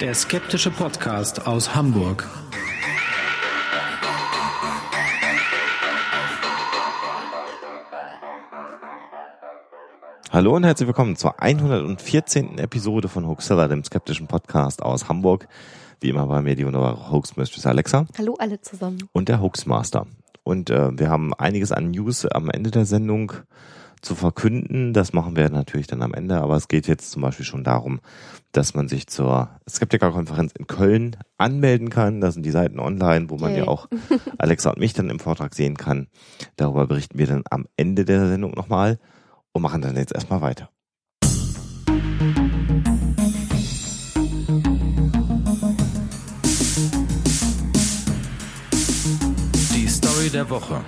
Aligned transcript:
Der 0.00 0.14
skeptische 0.14 0.70
Podcast 0.70 1.44
aus 1.48 1.74
Hamburg. 1.74 2.24
Hallo 10.30 10.54
und 10.54 10.62
herzlich 10.62 10.86
willkommen 10.86 11.16
zur 11.16 11.42
114. 11.42 12.58
Episode 12.58 13.08
von 13.08 13.26
Hoaxilla, 13.26 13.66
dem 13.66 13.82
skeptischen 13.82 14.28
Podcast 14.28 14.82
aus 14.82 15.08
Hamburg. 15.08 15.48
Wie 16.00 16.10
immer 16.10 16.26
bei 16.26 16.42
mir 16.42 16.54
die 16.54 16.64
wunderbare 16.64 17.10
Hoax 17.10 17.36
Mistress 17.36 17.66
Alexa. 17.66 18.06
Hallo 18.16 18.36
alle 18.38 18.60
zusammen. 18.60 19.08
Und 19.10 19.28
der 19.28 19.40
Hoaxmaster. 19.40 20.06
Und 20.44 20.70
äh, 20.70 20.96
wir 20.96 21.10
haben 21.10 21.34
einiges 21.34 21.72
an 21.72 21.90
News 21.90 22.24
am 22.24 22.50
Ende 22.50 22.70
der 22.70 22.84
Sendung 22.84 23.32
zu 24.00 24.14
verkünden. 24.14 24.92
Das 24.92 25.12
machen 25.12 25.36
wir 25.36 25.48
natürlich 25.50 25.86
dann 25.86 26.02
am 26.02 26.14
Ende. 26.14 26.40
Aber 26.40 26.56
es 26.56 26.68
geht 26.68 26.86
jetzt 26.86 27.10
zum 27.10 27.22
Beispiel 27.22 27.44
schon 27.44 27.64
darum, 27.64 28.00
dass 28.52 28.74
man 28.74 28.88
sich 28.88 29.06
zur 29.06 29.50
Skeptikerkonferenz 29.68 30.52
in 30.58 30.66
Köln 30.66 31.16
anmelden 31.36 31.90
kann. 31.90 32.20
Da 32.20 32.30
sind 32.30 32.44
die 32.44 32.50
Seiten 32.50 32.78
online, 32.78 33.30
wo 33.30 33.36
man 33.36 33.50
Yay. 33.50 33.60
ja 33.60 33.68
auch 33.68 33.88
Alexa 34.38 34.70
und 34.70 34.78
mich 34.78 34.92
dann 34.92 35.10
im 35.10 35.18
Vortrag 35.18 35.54
sehen 35.54 35.76
kann. 35.76 36.08
Darüber 36.56 36.86
berichten 36.86 37.18
wir 37.18 37.26
dann 37.26 37.42
am 37.50 37.66
Ende 37.76 38.04
der 38.04 38.26
Sendung 38.26 38.52
nochmal 38.52 38.98
und 39.52 39.62
machen 39.62 39.82
dann 39.82 39.96
jetzt 39.96 40.14
erstmal 40.14 40.40
weiter. 40.40 40.70
Die 49.74 49.88
Story 49.88 50.30
der 50.30 50.48
Woche. 50.48 50.80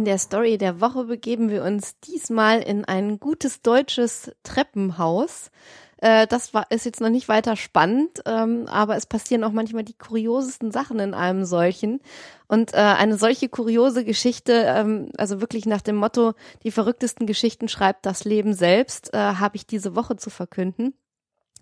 In 0.00 0.06
der 0.06 0.16
Story 0.16 0.56
der 0.56 0.80
Woche 0.80 1.04
begeben 1.04 1.50
wir 1.50 1.62
uns 1.62 2.00
diesmal 2.00 2.62
in 2.62 2.86
ein 2.86 3.20
gutes 3.20 3.60
deutsches 3.60 4.32
Treppenhaus. 4.44 5.50
Äh, 5.98 6.26
das 6.26 6.54
war, 6.54 6.70
ist 6.70 6.86
jetzt 6.86 7.02
noch 7.02 7.10
nicht 7.10 7.28
weiter 7.28 7.54
spannend, 7.54 8.22
ähm, 8.24 8.66
aber 8.66 8.96
es 8.96 9.04
passieren 9.04 9.44
auch 9.44 9.52
manchmal 9.52 9.84
die 9.84 9.92
kuriosesten 9.92 10.72
Sachen 10.72 11.00
in 11.00 11.12
einem 11.12 11.44
solchen. 11.44 12.00
Und 12.48 12.72
äh, 12.72 12.78
eine 12.78 13.18
solche 13.18 13.50
kuriose 13.50 14.06
Geschichte, 14.06 14.64
ähm, 14.68 15.10
also 15.18 15.42
wirklich 15.42 15.66
nach 15.66 15.82
dem 15.82 15.96
Motto, 15.96 16.32
die 16.62 16.70
verrücktesten 16.70 17.26
Geschichten 17.26 17.68
schreibt 17.68 18.06
das 18.06 18.24
Leben 18.24 18.54
selbst, 18.54 19.12
äh, 19.12 19.18
habe 19.18 19.56
ich 19.56 19.66
diese 19.66 19.96
Woche 19.96 20.16
zu 20.16 20.30
verkünden. 20.30 20.94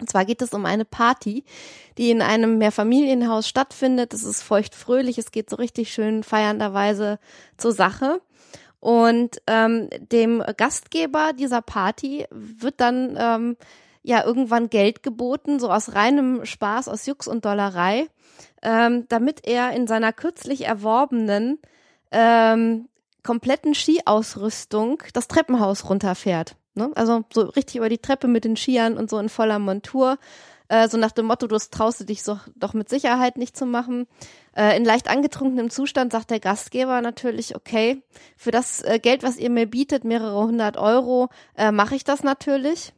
Und 0.00 0.08
zwar 0.08 0.24
geht 0.24 0.42
es 0.42 0.54
um 0.54 0.64
eine 0.64 0.84
Party, 0.84 1.42
die 1.98 2.12
in 2.12 2.22
einem 2.22 2.58
Mehrfamilienhaus 2.58 3.48
stattfindet. 3.48 4.14
Es 4.14 4.22
ist 4.22 4.42
feucht 4.42 4.76
fröhlich, 4.76 5.18
es 5.18 5.32
geht 5.32 5.50
so 5.50 5.56
richtig 5.56 5.92
schön 5.92 6.22
feiernderweise 6.22 7.18
zur 7.56 7.72
Sache. 7.72 8.20
Und 8.80 9.42
ähm, 9.46 9.88
dem 9.98 10.42
Gastgeber 10.56 11.32
dieser 11.32 11.62
Party 11.62 12.26
wird 12.30 12.80
dann 12.80 13.16
ähm, 13.18 13.56
ja 14.02 14.24
irgendwann 14.24 14.70
Geld 14.70 15.02
geboten, 15.02 15.58
so 15.58 15.70
aus 15.70 15.94
reinem 15.94 16.44
Spaß, 16.44 16.88
aus 16.88 17.06
Jux 17.06 17.26
und 17.26 17.44
Dollerei, 17.44 18.06
ähm, 18.62 19.06
damit 19.08 19.46
er 19.46 19.72
in 19.72 19.86
seiner 19.86 20.12
kürzlich 20.12 20.64
erworbenen 20.64 21.58
ähm, 22.12 22.88
kompletten 23.22 23.74
Skiausrüstung 23.74 25.02
das 25.12 25.28
Treppenhaus 25.28 25.88
runterfährt. 25.90 26.56
Ne? 26.74 26.90
Also 26.94 27.24
so 27.32 27.42
richtig 27.42 27.76
über 27.76 27.88
die 27.88 27.98
Treppe 27.98 28.28
mit 28.28 28.44
den 28.44 28.56
Skiern 28.56 28.96
und 28.96 29.10
so 29.10 29.18
in 29.18 29.28
voller 29.28 29.58
Montur. 29.58 30.18
Äh, 30.68 30.88
so 30.88 30.98
nach 30.98 31.12
dem 31.12 31.26
Motto, 31.26 31.46
du 31.46 31.56
traust 31.58 32.08
dich 32.08 32.22
so, 32.22 32.38
doch 32.54 32.74
mit 32.74 32.88
Sicherheit 32.88 33.38
nicht 33.38 33.56
zu 33.56 33.66
machen. 33.66 34.06
Äh, 34.54 34.76
in 34.76 34.84
leicht 34.84 35.08
angetrunkenem 35.08 35.70
Zustand 35.70 36.12
sagt 36.12 36.30
der 36.30 36.40
Gastgeber 36.40 37.00
natürlich, 37.00 37.56
okay, 37.56 38.02
für 38.36 38.50
das 38.50 38.82
äh, 38.82 38.98
Geld, 38.98 39.22
was 39.22 39.38
ihr 39.38 39.50
mir 39.50 39.66
bietet, 39.66 40.04
mehrere 40.04 40.44
hundert 40.44 40.76
Euro, 40.76 41.28
äh, 41.56 41.72
mache 41.72 41.94
ich 41.94 42.04
das 42.04 42.22
natürlich. 42.22 42.92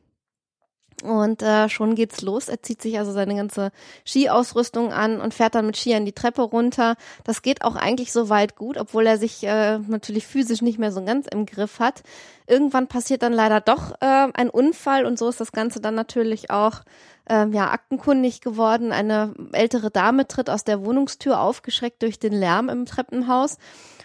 Und 1.03 1.43
äh, 1.43 1.69
schon 1.71 1.95
geht's 1.95 2.21
los. 2.21 2.49
Er 2.49 2.63
zieht 2.63 2.83
sich 2.83 2.99
also 2.99 3.13
seine 3.13 3.35
ganze 3.35 3.71
Skiausrüstung 4.07 4.93
an 4.93 5.21
und 5.21 5.33
fährt 5.33 5.55
dann 5.55 5.67
mit 5.67 5.77
Skiern 5.77 6.05
die 6.05 6.13
Treppe 6.13 6.43
runter. 6.43 6.97
Das 7.25 7.41
geht 7.43 7.63
auch 7.63 7.77
eigentlich 7.77 8.13
so 8.13 8.29
weit 8.29 8.55
gut, 8.57 8.77
obwohl 8.77 9.07
er 9.07 9.17
sich 9.17 9.43
äh, 9.45 9.79
natürlich 9.79 10.27
physisch 10.27 10.61
nicht 10.61 10.79
mehr 10.79 10.93
so 10.93 11.03
ganz 11.03 11.27
im 11.27 11.47
Griff 11.47 11.79
hat. 11.79 12.03
Irgendwann 12.47 12.87
passiert 12.87 13.23
dann 13.23 13.33
leider 13.33 13.61
doch 13.61 13.93
äh, 14.01 14.29
ein 14.35 14.51
Unfall 14.51 15.07
und 15.07 15.19
so 15.19 15.29
ist 15.29 15.41
das 15.41 15.53
Ganze 15.53 15.81
dann 15.81 15.95
natürlich 15.95 16.51
auch 16.51 16.81
äh, 17.31 17.49
ja 17.49 17.71
aktenkundig 17.71 18.43
geworden. 18.43 18.93
Eine 18.93 19.35
ältere 19.53 19.91
Dame 19.91 20.29
tritt 20.29 20.51
aus 20.51 20.65
der 20.65 20.85
Wohnungstür 20.85 21.41
aufgeschreckt 21.41 22.03
durch 22.03 22.19
den 22.19 22.35
Lärm 22.35 22.69
im 22.69 22.85
Treppenhaus. 22.85 23.57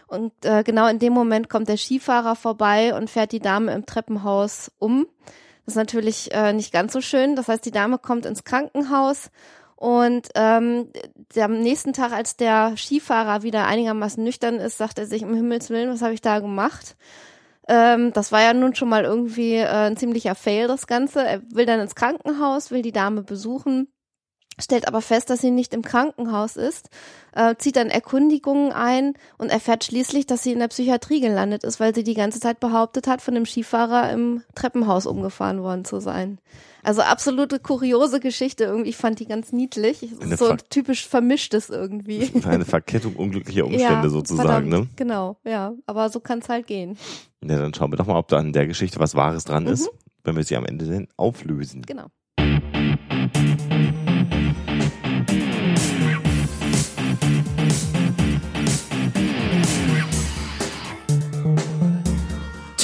Und 0.08 0.32
äh, 0.46 0.64
genau 0.64 0.88
in 0.88 1.00
dem 1.00 1.14
Moment 1.14 1.50
kommt 1.50 1.68
der 1.68 1.78
Skifahrer 1.78 2.36
vorbei 2.36 2.96
und 2.96 3.10
fährt 3.10 3.32
die 3.32 3.40
Dame 3.40 3.74
im 3.74 3.86
Treppenhaus 3.86 4.72
um. 4.78 5.08
Das 5.66 5.74
ist 5.74 5.78
natürlich 5.78 6.34
äh, 6.34 6.54
nicht 6.54 6.72
ganz 6.72 6.94
so 6.94 7.02
schön. 7.02 7.36
Das 7.36 7.48
heißt, 7.48 7.66
die 7.66 7.72
Dame 7.72 7.98
kommt 7.98 8.26
ins 8.26 8.44
Krankenhaus 8.44 9.32
und 9.76 10.30
ähm, 10.36 10.90
am 11.38 11.60
nächsten 11.60 11.94
Tag, 11.94 12.14
als 12.14 12.38
der 12.38 12.76
Skifahrer 12.78 13.44
wieder 13.44 13.68
einigermaßen 13.68 14.24
nüchtern 14.24 14.56
ist, 14.56 14.78
sagt 14.78 15.00
er 15.00 15.06
sich, 15.06 15.24
um 15.24 15.34
Himmels 15.34 15.70
Willen, 15.70 15.90
was 15.90 16.02
habe 16.02 16.14
ich 16.14 16.22
da 16.22 16.40
gemacht? 16.40 16.96
Ähm, 17.68 18.14
das 18.14 18.32
war 18.32 18.42
ja 18.42 18.54
nun 18.54 18.76
schon 18.76 18.90
mal 18.90 19.04
irgendwie 19.04 19.56
äh, 19.56 19.68
ein 19.68 19.98
ziemlicher 19.98 20.36
Fail, 20.36 20.68
das 20.68 20.88
Ganze. 20.88 21.26
Er 21.26 21.42
will 21.52 21.66
dann 21.66 21.80
ins 21.80 21.96
Krankenhaus, 21.96 22.72
will 22.72 22.84
die 22.84 22.92
Dame 22.92 23.24
besuchen 23.24 23.88
stellt 24.60 24.88
aber 24.88 25.02
fest, 25.02 25.30
dass 25.30 25.42
sie 25.42 25.52
nicht 25.52 25.74
im 25.74 25.82
Krankenhaus 25.82 26.56
ist, 26.56 26.90
äh, 27.34 27.56
zieht 27.58 27.76
dann 27.76 27.90
Erkundigungen 27.90 28.72
ein 28.72 29.14
und 29.38 29.50
erfährt 29.50 29.84
schließlich, 29.84 30.26
dass 30.26 30.44
sie 30.44 30.54
in 30.54 30.60
der 30.60 30.70
Psychiatrie 30.70 31.20
gelandet 31.20 31.64
ist, 31.64 31.80
weil 31.80 31.94
sie 31.94 32.04
die 32.04 32.14
ganze 32.14 32.40
Zeit 32.40 32.60
behauptet 32.60 33.08
hat, 33.08 33.22
von 33.22 33.34
dem 33.34 33.46
Skifahrer 33.46 34.12
im 34.12 34.44
Treppenhaus 34.56 35.06
umgefahren 35.06 35.62
worden 35.62 35.86
zu 35.86 36.00
sein. 36.00 36.40
Also 36.84 37.02
absolute 37.02 37.60
kuriose 37.60 38.20
Geschichte 38.20 38.66
irgendwie. 38.66 38.92
Ich 38.92 38.98
fand 38.98 39.20
die 39.20 39.26
ganz 39.26 39.52
niedlich. 39.52 40.08
So 40.38 40.56
typisch 40.56 41.08
vermischtes 41.08 41.70
irgendwie. 41.72 42.30
Eine 42.46 42.64
Verkettung 42.64 43.16
unglücklicher 43.16 43.66
Umstände 43.66 44.04
ja, 44.04 44.10
sozusagen, 44.10 44.48
verdammt, 44.48 44.70
ne? 44.70 44.88
Genau, 44.96 45.38
ja. 45.44 45.74
Aber 45.88 46.10
so 46.10 46.20
kann 46.20 46.40
es 46.40 46.50
halt 46.50 46.68
gehen. 46.68 46.96
Ja, 47.44 47.58
dann 47.60 47.74
schauen 47.74 47.92
wir 47.92 47.98
doch 47.98 48.06
mal, 48.06 48.18
ob 48.18 48.28
da 48.28 48.38
an 48.38 48.54
der 48.54 48.68
Geschichte 48.68 49.00
was 49.00 49.16
Wahres 49.16 49.46
dran 49.46 49.64
mhm. 49.64 49.70
ist, 49.70 49.90
wenn 50.24 50.36
wir 50.36 50.44
sie 50.44 50.56
am 50.56 50.66
Ende 50.66 50.86
dann 50.86 51.08
auflösen. 51.18 51.82
Genau. 51.82 52.06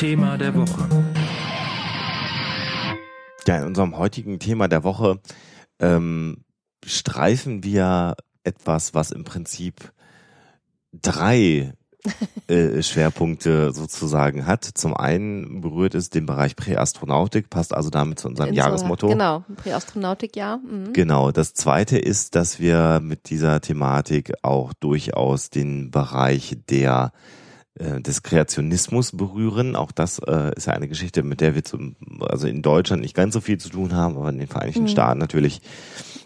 Thema 0.01 0.35
der 0.35 0.55
Woche. 0.55 0.89
Ja, 3.45 3.59
in 3.59 3.65
unserem 3.65 3.99
heutigen 3.99 4.39
Thema 4.39 4.67
der 4.67 4.83
Woche 4.83 5.19
ähm, 5.79 6.37
streifen 6.83 7.63
wir 7.63 8.15
etwas, 8.43 8.95
was 8.95 9.11
im 9.11 9.25
Prinzip 9.25 9.93
drei 10.91 11.75
äh, 12.47 12.81
Schwerpunkte 12.81 13.73
sozusagen 13.73 14.47
hat. 14.47 14.65
Zum 14.65 14.97
einen 14.97 15.61
berührt 15.61 15.93
es 15.93 16.09
den 16.09 16.25
Bereich 16.25 16.55
Präastronautik, 16.55 17.51
passt 17.51 17.71
also 17.71 17.91
damit 17.91 18.17
zu 18.17 18.27
unserem 18.27 18.49
In 18.49 18.55
Jahresmotto. 18.55 19.07
Genau, 19.07 19.45
Präastronautik, 19.57 20.35
ja. 20.35 20.57
Mhm. 20.57 20.93
Genau. 20.93 21.31
Das 21.31 21.53
zweite 21.53 21.99
ist, 21.99 22.33
dass 22.33 22.59
wir 22.59 23.01
mit 23.03 23.29
dieser 23.29 23.61
Thematik 23.61 24.33
auch 24.41 24.73
durchaus 24.73 25.51
den 25.51 25.91
Bereich 25.91 26.57
der 26.71 27.11
äh, 27.75 28.01
des 28.01 28.23
Kreationismus 28.23 29.15
berühren. 29.15 29.75
Auch 29.75 29.91
das 29.91 30.19
äh, 30.19 30.51
ist 30.55 30.67
ja 30.67 30.73
eine 30.73 30.87
Geschichte, 30.87 31.23
mit 31.23 31.41
der 31.41 31.55
wir 31.55 31.63
zum, 31.63 31.95
also 32.19 32.47
in 32.47 32.61
Deutschland 32.61 33.01
nicht 33.01 33.15
ganz 33.15 33.33
so 33.33 33.41
viel 33.41 33.57
zu 33.57 33.69
tun 33.69 33.95
haben, 33.95 34.17
aber 34.17 34.29
in 34.29 34.39
den 34.39 34.47
Vereinigten 34.47 34.83
mhm. 34.83 34.87
Staaten 34.87 35.19
natürlich 35.19 35.61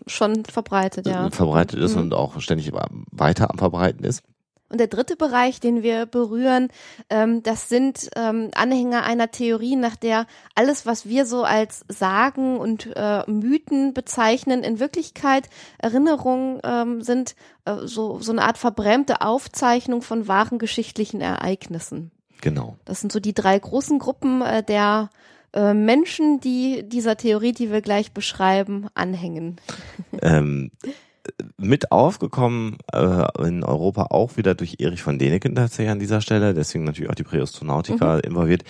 schon 0.07 0.43
verbreitet, 0.45 1.07
ja. 1.07 1.29
Verbreitet 1.31 1.79
ist 1.79 1.95
mhm. 1.95 2.01
und 2.01 2.13
auch 2.13 2.39
ständig 2.41 2.71
weiter 3.11 3.51
am 3.51 3.57
Verbreiten 3.57 4.03
ist. 4.03 4.23
Und 4.69 4.79
der 4.79 4.87
dritte 4.87 5.15
Bereich, 5.15 5.59
den 5.59 5.83
wir 5.83 6.07
berühren, 6.07 6.69
ähm, 7.09 7.43
das 7.43 7.69
sind 7.69 8.09
ähm, 8.15 8.49
Anhänger 8.55 9.03
einer 9.03 9.29
Theorie, 9.29 9.75
nach 9.75 9.95
der 9.95 10.25
alles, 10.55 10.85
was 10.87 11.07
wir 11.07 11.27
so 11.27 11.43
als 11.43 11.85
Sagen 11.87 12.57
und 12.57 12.89
äh, 12.95 13.29
Mythen 13.29 13.93
bezeichnen, 13.93 14.63
in 14.63 14.79
Wirklichkeit 14.79 15.49
Erinnerungen 15.77 16.59
ähm, 16.63 17.01
sind, 17.01 17.35
äh, 17.65 17.75
so, 17.85 18.19
so 18.19 18.31
eine 18.31 18.41
Art 18.41 18.57
verbrämte 18.57 19.21
Aufzeichnung 19.21 20.01
von 20.01 20.27
wahren 20.27 20.57
geschichtlichen 20.57 21.21
Ereignissen. 21.21 22.11
Genau. 22.41 22.77
Das 22.85 23.01
sind 23.01 23.11
so 23.11 23.19
die 23.19 23.33
drei 23.33 23.57
großen 23.57 23.99
Gruppen 23.99 24.41
äh, 24.41 24.63
der 24.63 25.09
äh, 25.53 25.73
Menschen, 25.73 26.39
die 26.39 26.87
dieser 26.87 27.17
Theorie, 27.17 27.53
die 27.53 27.71
wir 27.71 27.81
gleich 27.81 28.11
beschreiben, 28.11 28.87
anhängen. 28.93 29.57
Ähm, 30.21 30.71
mit 31.57 31.91
aufgekommen 31.91 32.77
äh, 32.91 33.47
in 33.47 33.63
Europa 33.63 34.07
auch 34.09 34.37
wieder 34.37 34.55
durch 34.55 34.77
Erich 34.79 35.01
von 35.01 35.17
Däniken 35.17 35.55
tatsächlich 35.55 35.91
an 35.91 35.99
dieser 35.99 36.21
Stelle, 36.21 36.53
deswegen 36.53 36.83
natürlich 36.83 37.09
auch 37.09 37.15
die 37.15 37.23
Präastronautika 37.23 38.15
mhm. 38.15 38.21
involviert. 38.21 38.63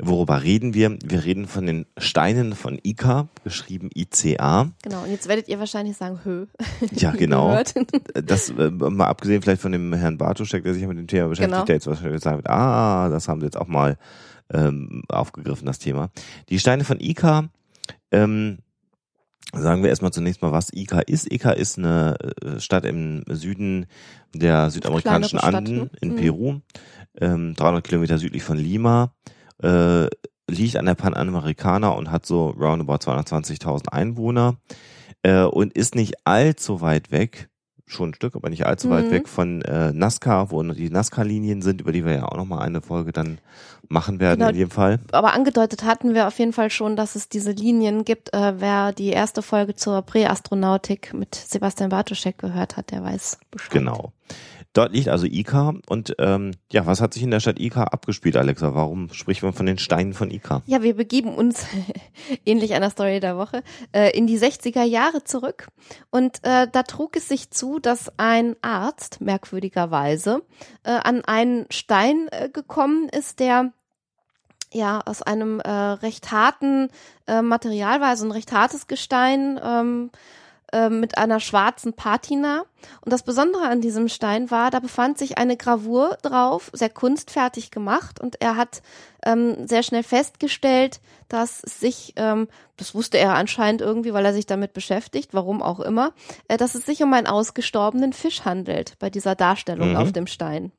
Worüber 0.00 0.42
reden 0.42 0.74
wir? 0.74 0.96
Wir 1.04 1.24
reden 1.24 1.46
von 1.46 1.66
den 1.66 1.86
Steinen 1.98 2.54
von 2.54 2.78
Ica, 2.82 3.28
geschrieben 3.44 3.90
ICA. 3.94 4.70
Genau, 4.82 5.02
und 5.02 5.10
jetzt 5.10 5.28
werdet 5.28 5.48
ihr 5.48 5.58
wahrscheinlich 5.58 5.96
sagen, 5.96 6.20
Hö. 6.24 6.46
Ja, 6.92 7.10
genau. 7.18 7.60
das 8.14 8.50
äh, 8.50 8.70
mal 8.70 9.06
abgesehen 9.06 9.42
vielleicht 9.42 9.62
von 9.62 9.72
dem 9.72 9.92
Herrn 9.92 10.18
Bartoschek, 10.18 10.64
der 10.64 10.74
sich 10.74 10.86
mit 10.86 10.98
dem 10.98 11.06
Thema 11.06 11.28
beschäftigt, 11.28 11.54
genau. 11.54 11.64
der 11.64 11.76
jetzt 11.76 11.86
wahrscheinlich 11.86 12.22
sagt, 12.22 12.48
ah, 12.48 13.08
das 13.08 13.28
haben 13.28 13.40
sie 13.40 13.46
jetzt 13.46 13.56
auch 13.56 13.68
mal 13.68 13.98
ähm, 14.52 15.02
aufgegriffen, 15.08 15.66
das 15.66 15.78
Thema. 15.78 16.10
Die 16.48 16.58
Steine 16.58 16.84
von 16.84 17.00
Ica, 17.00 17.48
ähm, 18.10 18.58
sagen 19.52 19.82
wir 19.82 19.90
erstmal 19.90 20.12
zunächst 20.12 20.42
mal, 20.42 20.52
was 20.52 20.72
Ica 20.72 21.00
ist. 21.00 21.32
Ica 21.32 21.50
ist 21.50 21.78
eine 21.78 22.16
äh, 22.44 22.60
Stadt 22.60 22.84
im 22.84 23.24
Süden 23.28 23.86
der 24.34 24.70
südamerikanischen 24.70 25.38
Anden 25.38 25.76
ne? 25.76 25.90
in 26.00 26.10
Mhm. 26.10 26.16
Peru, 26.16 26.60
ähm, 27.20 27.54
300 27.56 27.84
Kilometer 27.84 28.18
südlich 28.18 28.42
von 28.42 28.56
Lima, 28.58 29.12
äh, 29.62 30.06
liegt 30.48 30.76
an 30.76 30.86
der 30.86 30.94
Panamericana 30.94 31.88
und 31.90 32.10
hat 32.10 32.26
so 32.26 32.50
roundabout 32.50 32.98
220.000 33.04 33.88
Einwohner 33.88 34.56
äh, 35.22 35.42
und 35.42 35.72
ist 35.74 35.94
nicht 35.94 36.14
allzu 36.26 36.80
weit 36.80 37.10
weg, 37.12 37.48
schon 37.86 38.10
ein 38.10 38.14
Stück, 38.14 38.36
aber 38.36 38.50
nicht 38.50 38.66
allzu 38.66 38.88
weit 38.90 39.06
Mhm. 39.06 39.10
weg 39.10 39.28
von 39.28 39.62
äh, 39.62 39.92
Nazca, 39.92 40.50
wo 40.50 40.62
die 40.62 40.90
Nazca-Linien 40.90 41.60
sind, 41.62 41.80
über 41.80 41.92
die 41.92 42.04
wir 42.04 42.12
ja 42.12 42.24
auch 42.26 42.36
nochmal 42.36 42.60
eine 42.60 42.80
Folge 42.80 43.12
dann 43.12 43.38
machen 43.90 44.20
werden 44.20 44.38
Genau. 44.40 44.50
in 44.50 44.56
jedem 44.56 44.70
Fall. 44.70 45.00
Aber 45.12 45.34
angedeutet 45.34 45.84
hatten 45.84 46.14
wir 46.14 46.26
auf 46.28 46.38
jeden 46.38 46.52
Fall 46.52 46.70
schon, 46.70 46.96
dass 46.96 47.16
es 47.16 47.28
diese 47.28 47.50
Linien 47.52 48.04
gibt. 48.04 48.32
Äh, 48.32 48.60
wer 48.60 48.92
die 48.92 49.08
erste 49.08 49.42
Folge 49.42 49.74
zur 49.74 50.02
Präastronautik 50.02 51.12
mit 51.12 51.34
Sebastian 51.34 51.90
Bartoschek 51.90 52.38
gehört 52.38 52.76
hat, 52.76 52.90
der 52.92 53.02
weiß 53.02 53.38
Bescheid. 53.50 53.70
Genau. 53.70 54.12
Dort 54.72 54.92
liegt 54.92 55.08
also 55.08 55.26
Ica 55.26 55.74
und 55.88 56.14
ähm, 56.20 56.52
ja, 56.70 56.86
was 56.86 57.00
hat 57.00 57.12
sich 57.12 57.24
in 57.24 57.32
der 57.32 57.40
Stadt 57.40 57.58
Ica 57.58 57.82
abgespielt, 57.82 58.36
Alexa? 58.36 58.72
Warum 58.72 59.12
spricht 59.12 59.42
man 59.42 59.52
von 59.52 59.66
den 59.66 59.78
Steinen 59.78 60.12
von 60.14 60.30
Ica? 60.30 60.62
Ja, 60.66 60.80
wir 60.80 60.94
begeben 60.94 61.34
uns, 61.34 61.66
ähnlich 62.46 62.72
einer 62.74 62.90
Story 62.90 63.18
der 63.18 63.36
Woche, 63.36 63.64
äh, 63.90 64.16
in 64.16 64.28
die 64.28 64.38
60er 64.38 64.84
Jahre 64.84 65.24
zurück. 65.24 65.66
Und 66.10 66.38
äh, 66.44 66.68
da 66.70 66.84
trug 66.84 67.16
es 67.16 67.26
sich 67.26 67.50
zu, 67.50 67.80
dass 67.80 68.12
ein 68.16 68.54
Arzt, 68.62 69.20
merkwürdigerweise, 69.20 70.42
äh, 70.84 70.90
an 70.92 71.24
einen 71.24 71.66
Stein 71.70 72.28
äh, 72.30 72.48
gekommen 72.48 73.08
ist, 73.08 73.40
der 73.40 73.72
ja 74.72 75.00
aus 75.04 75.22
einem 75.22 75.60
äh, 75.60 75.70
recht 75.70 76.30
harten 76.32 76.88
äh, 77.26 77.42
Material 77.42 78.00
war, 78.00 78.08
also 78.08 78.24
ein 78.24 78.32
recht 78.32 78.52
hartes 78.52 78.86
Gestein 78.86 79.60
ähm, 79.62 80.10
äh, 80.72 80.88
mit 80.88 81.18
einer 81.18 81.40
schwarzen 81.40 81.92
Patina. 81.92 82.64
Und 83.00 83.12
das 83.12 83.24
Besondere 83.24 83.64
an 83.66 83.80
diesem 83.80 84.08
Stein 84.08 84.50
war, 84.50 84.70
da 84.70 84.78
befand 84.80 85.18
sich 85.18 85.36
eine 85.38 85.56
Gravur 85.56 86.16
drauf, 86.22 86.70
sehr 86.72 86.90
kunstfertig 86.90 87.70
gemacht. 87.72 88.20
Und 88.20 88.40
er 88.40 88.56
hat 88.56 88.82
ähm, 89.26 89.66
sehr 89.66 89.82
schnell 89.82 90.04
festgestellt, 90.04 91.00
dass 91.28 91.62
es 91.64 91.80
sich, 91.80 92.12
ähm, 92.16 92.46
das 92.76 92.94
wusste 92.94 93.18
er 93.18 93.34
anscheinend 93.34 93.80
irgendwie, 93.80 94.12
weil 94.12 94.24
er 94.24 94.32
sich 94.32 94.46
damit 94.46 94.72
beschäftigt, 94.72 95.34
warum 95.34 95.62
auch 95.62 95.80
immer, 95.80 96.12
äh, 96.48 96.56
dass 96.56 96.74
es 96.76 96.86
sich 96.86 97.02
um 97.02 97.12
einen 97.12 97.26
ausgestorbenen 97.26 98.12
Fisch 98.12 98.44
handelt 98.44 98.94
bei 99.00 99.10
dieser 99.10 99.34
Darstellung 99.34 99.90
Mhm. 99.90 99.96
auf 99.96 100.12
dem 100.12 100.26
Stein. 100.28 100.72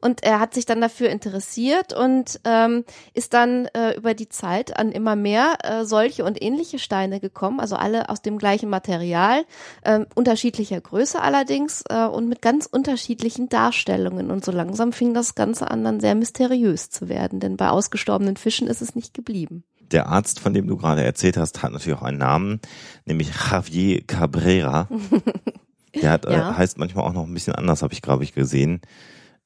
Und 0.00 0.22
er 0.22 0.40
hat 0.40 0.54
sich 0.54 0.66
dann 0.66 0.80
dafür 0.80 1.08
interessiert 1.10 1.92
und 1.92 2.40
ähm, 2.44 2.84
ist 3.14 3.34
dann 3.34 3.66
äh, 3.74 3.96
über 3.96 4.14
die 4.14 4.28
Zeit 4.28 4.78
an 4.78 4.92
immer 4.92 5.16
mehr 5.16 5.58
äh, 5.62 5.84
solche 5.84 6.24
und 6.24 6.40
ähnliche 6.42 6.78
Steine 6.78 7.18
gekommen, 7.20 7.60
also 7.60 7.76
alle 7.76 8.08
aus 8.08 8.22
dem 8.22 8.38
gleichen 8.38 8.68
Material, 8.68 9.44
ähm, 9.84 10.06
unterschiedlicher 10.14 10.80
Größe 10.80 11.20
allerdings 11.20 11.82
äh, 11.88 12.04
und 12.06 12.28
mit 12.28 12.42
ganz 12.42 12.66
unterschiedlichen 12.66 13.48
Darstellungen. 13.48 14.30
Und 14.30 14.44
so 14.44 14.52
langsam 14.52 14.92
fing 14.92 15.14
das 15.14 15.34
Ganze 15.34 15.70
an, 15.70 15.82
dann 15.84 16.00
sehr 16.00 16.14
mysteriös 16.14 16.90
zu 16.90 17.08
werden, 17.08 17.40
denn 17.40 17.56
bei 17.56 17.68
ausgestorbenen 17.70 18.36
Fischen 18.36 18.66
ist 18.68 18.82
es 18.82 18.94
nicht 18.94 19.14
geblieben. 19.14 19.64
Der 19.92 20.08
Arzt, 20.08 20.40
von 20.40 20.52
dem 20.52 20.66
du 20.66 20.76
gerade 20.76 21.04
erzählt 21.04 21.36
hast, 21.36 21.62
hat 21.62 21.70
natürlich 21.72 21.96
auch 21.96 22.02
einen 22.02 22.18
Namen, 22.18 22.60
nämlich 23.04 23.30
Javier 23.50 24.02
Cabrera. 24.04 24.88
Der 25.94 26.10
hat, 26.10 26.24
Ja. 26.26 26.50
äh, 26.50 26.54
heißt 26.54 26.76
manchmal 26.78 27.04
auch 27.04 27.12
noch 27.12 27.24
ein 27.24 27.32
bisschen 27.32 27.54
anders, 27.54 27.82
habe 27.82 27.94
ich, 27.94 28.02
glaube 28.02 28.24
ich, 28.24 28.34
gesehen. 28.34 28.80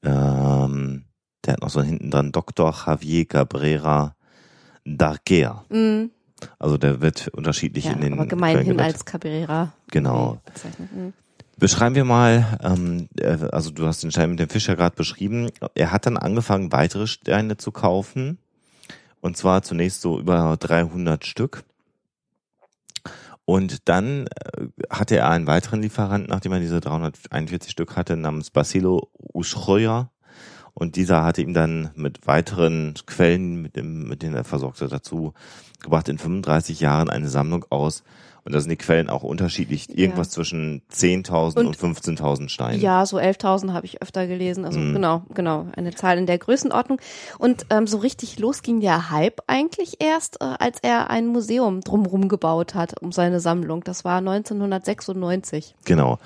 Ähm, 0.03 1.05
der 1.45 1.55
hat 1.55 1.61
noch 1.63 1.71
so 1.71 1.83
hinten 1.83 2.11
dran 2.11 2.33
Dr. 2.33 2.75
Javier 2.87 3.27
Cabrera 3.27 4.15
Darquer. 4.85 5.65
Mm, 5.69 6.11
Also 6.59 6.79
der 6.79 7.01
wird 7.01 7.29
unterschiedlich 7.29 7.85
ja, 7.85 7.93
in 7.93 8.01
den 8.01 8.13
aber 8.15 8.27
gemeinhin 8.27 8.81
als 8.81 9.05
Cabrera 9.05 9.73
Genau. 9.91 10.41
bezeichnet. 10.45 10.89
Mm. 10.93 11.09
Beschreiben 11.59 11.95
wir 11.95 12.05
mal, 12.05 12.59
ähm, 12.63 13.09
äh, 13.19 13.37
also 13.53 13.71
du 13.71 13.87
hast 13.87 14.03
den 14.03 14.11
Stein 14.11 14.31
mit 14.31 14.39
dem 14.39 14.49
Fisch 14.49 14.69
ja 14.69 14.75
gerade 14.75 14.97
beschrieben. 14.97 15.51
Er 15.75 15.93
hat 15.93 16.07
dann 16.07 16.17
angefangen, 16.17 16.73
weitere 16.73 17.07
Steine 17.07 17.59
zu 17.59 17.71
kaufen. 17.71 18.39
Und 19.21 19.37
zwar 19.37 19.63
zunächst 19.63 20.01
so 20.01 20.19
über 20.19 20.57
300 20.59 21.27
Stück. 21.27 21.65
Und 23.45 23.89
dann 23.89 24.27
äh, 24.27 24.67
hatte 24.91 25.17
er 25.17 25.31
einen 25.31 25.47
weiteren 25.47 25.83
Lieferanten, 25.83 26.31
nachdem 26.31 26.53
er 26.53 26.61
diese 26.61 26.81
341 26.81 27.71
Stück 27.71 27.97
hatte, 27.97 28.17
namens 28.17 28.51
Basilo 28.51 29.11
Uschroya. 29.35 30.11
Und 30.75 30.97
dieser 30.97 31.25
hatte 31.25 31.43
ihm 31.43 31.53
dann 31.53 31.91
mit 31.95 32.27
weiteren 32.27 32.95
Quellen, 33.07 33.61
mit, 33.61 33.77
dem, 33.77 34.09
mit 34.09 34.23
denen 34.23 34.37
er 34.37 34.45
versorgte, 34.45 34.89
dazu 34.89 35.35
gebracht, 35.81 36.09
in 36.09 36.19
35 36.19 36.81
Jahren 36.81 37.11
eine 37.11 37.29
Sammlung 37.29 37.65
aus. 37.71 38.05
Und 38.45 38.55
da 38.55 38.61
sind 38.61 38.71
die 38.71 38.77
Quellen 38.77 39.11
auch 39.11 39.23
unterschiedlich. 39.23 39.89
Irgendwas 39.97 40.29
Ja. 40.29 40.33
zwischen 40.33 40.83
10.000 40.91 41.59
und, 41.61 41.67
Und- 41.67 41.77
15.000 41.77 42.49
Steinen. 42.51 42.81
Ja, 42.81 43.05
so 43.07 43.19
11.000 43.19 43.73
habe 43.73 43.87
ich 43.87 44.01
öfter 44.03 44.27
gelesen. 44.27 44.65
Also 44.65 44.79
Mhm. 44.79 44.95
genau, 44.95 45.23
genau, 45.35 45.67
eine 45.77 45.95
Zahl 45.95 46.17
in 46.19 46.27
der 46.27 46.39
Größenordnung. 46.39 47.01
Und 47.39 47.67
ähm, 47.71 47.87
so 47.87 47.99
richtig 47.99 48.39
los 48.39 48.63
ging 48.63 48.81
der 48.81 49.11
Hype 49.11 49.41
eigentlich 49.47 49.97
erst, 50.01 50.41
äh, 50.41 50.45
als 50.59 50.79
er 50.83 51.11
ein 51.11 51.27
Museum 51.27 51.81
drumherum 51.83 52.29
gebaut 52.29 52.75
hat 52.75 53.01
um 53.03 53.13
seine 53.13 53.41
Sammlung. 53.41 53.85
Das 53.85 54.05
war 54.05 54.21
1996. 54.21 55.75
Genau. 55.85 56.19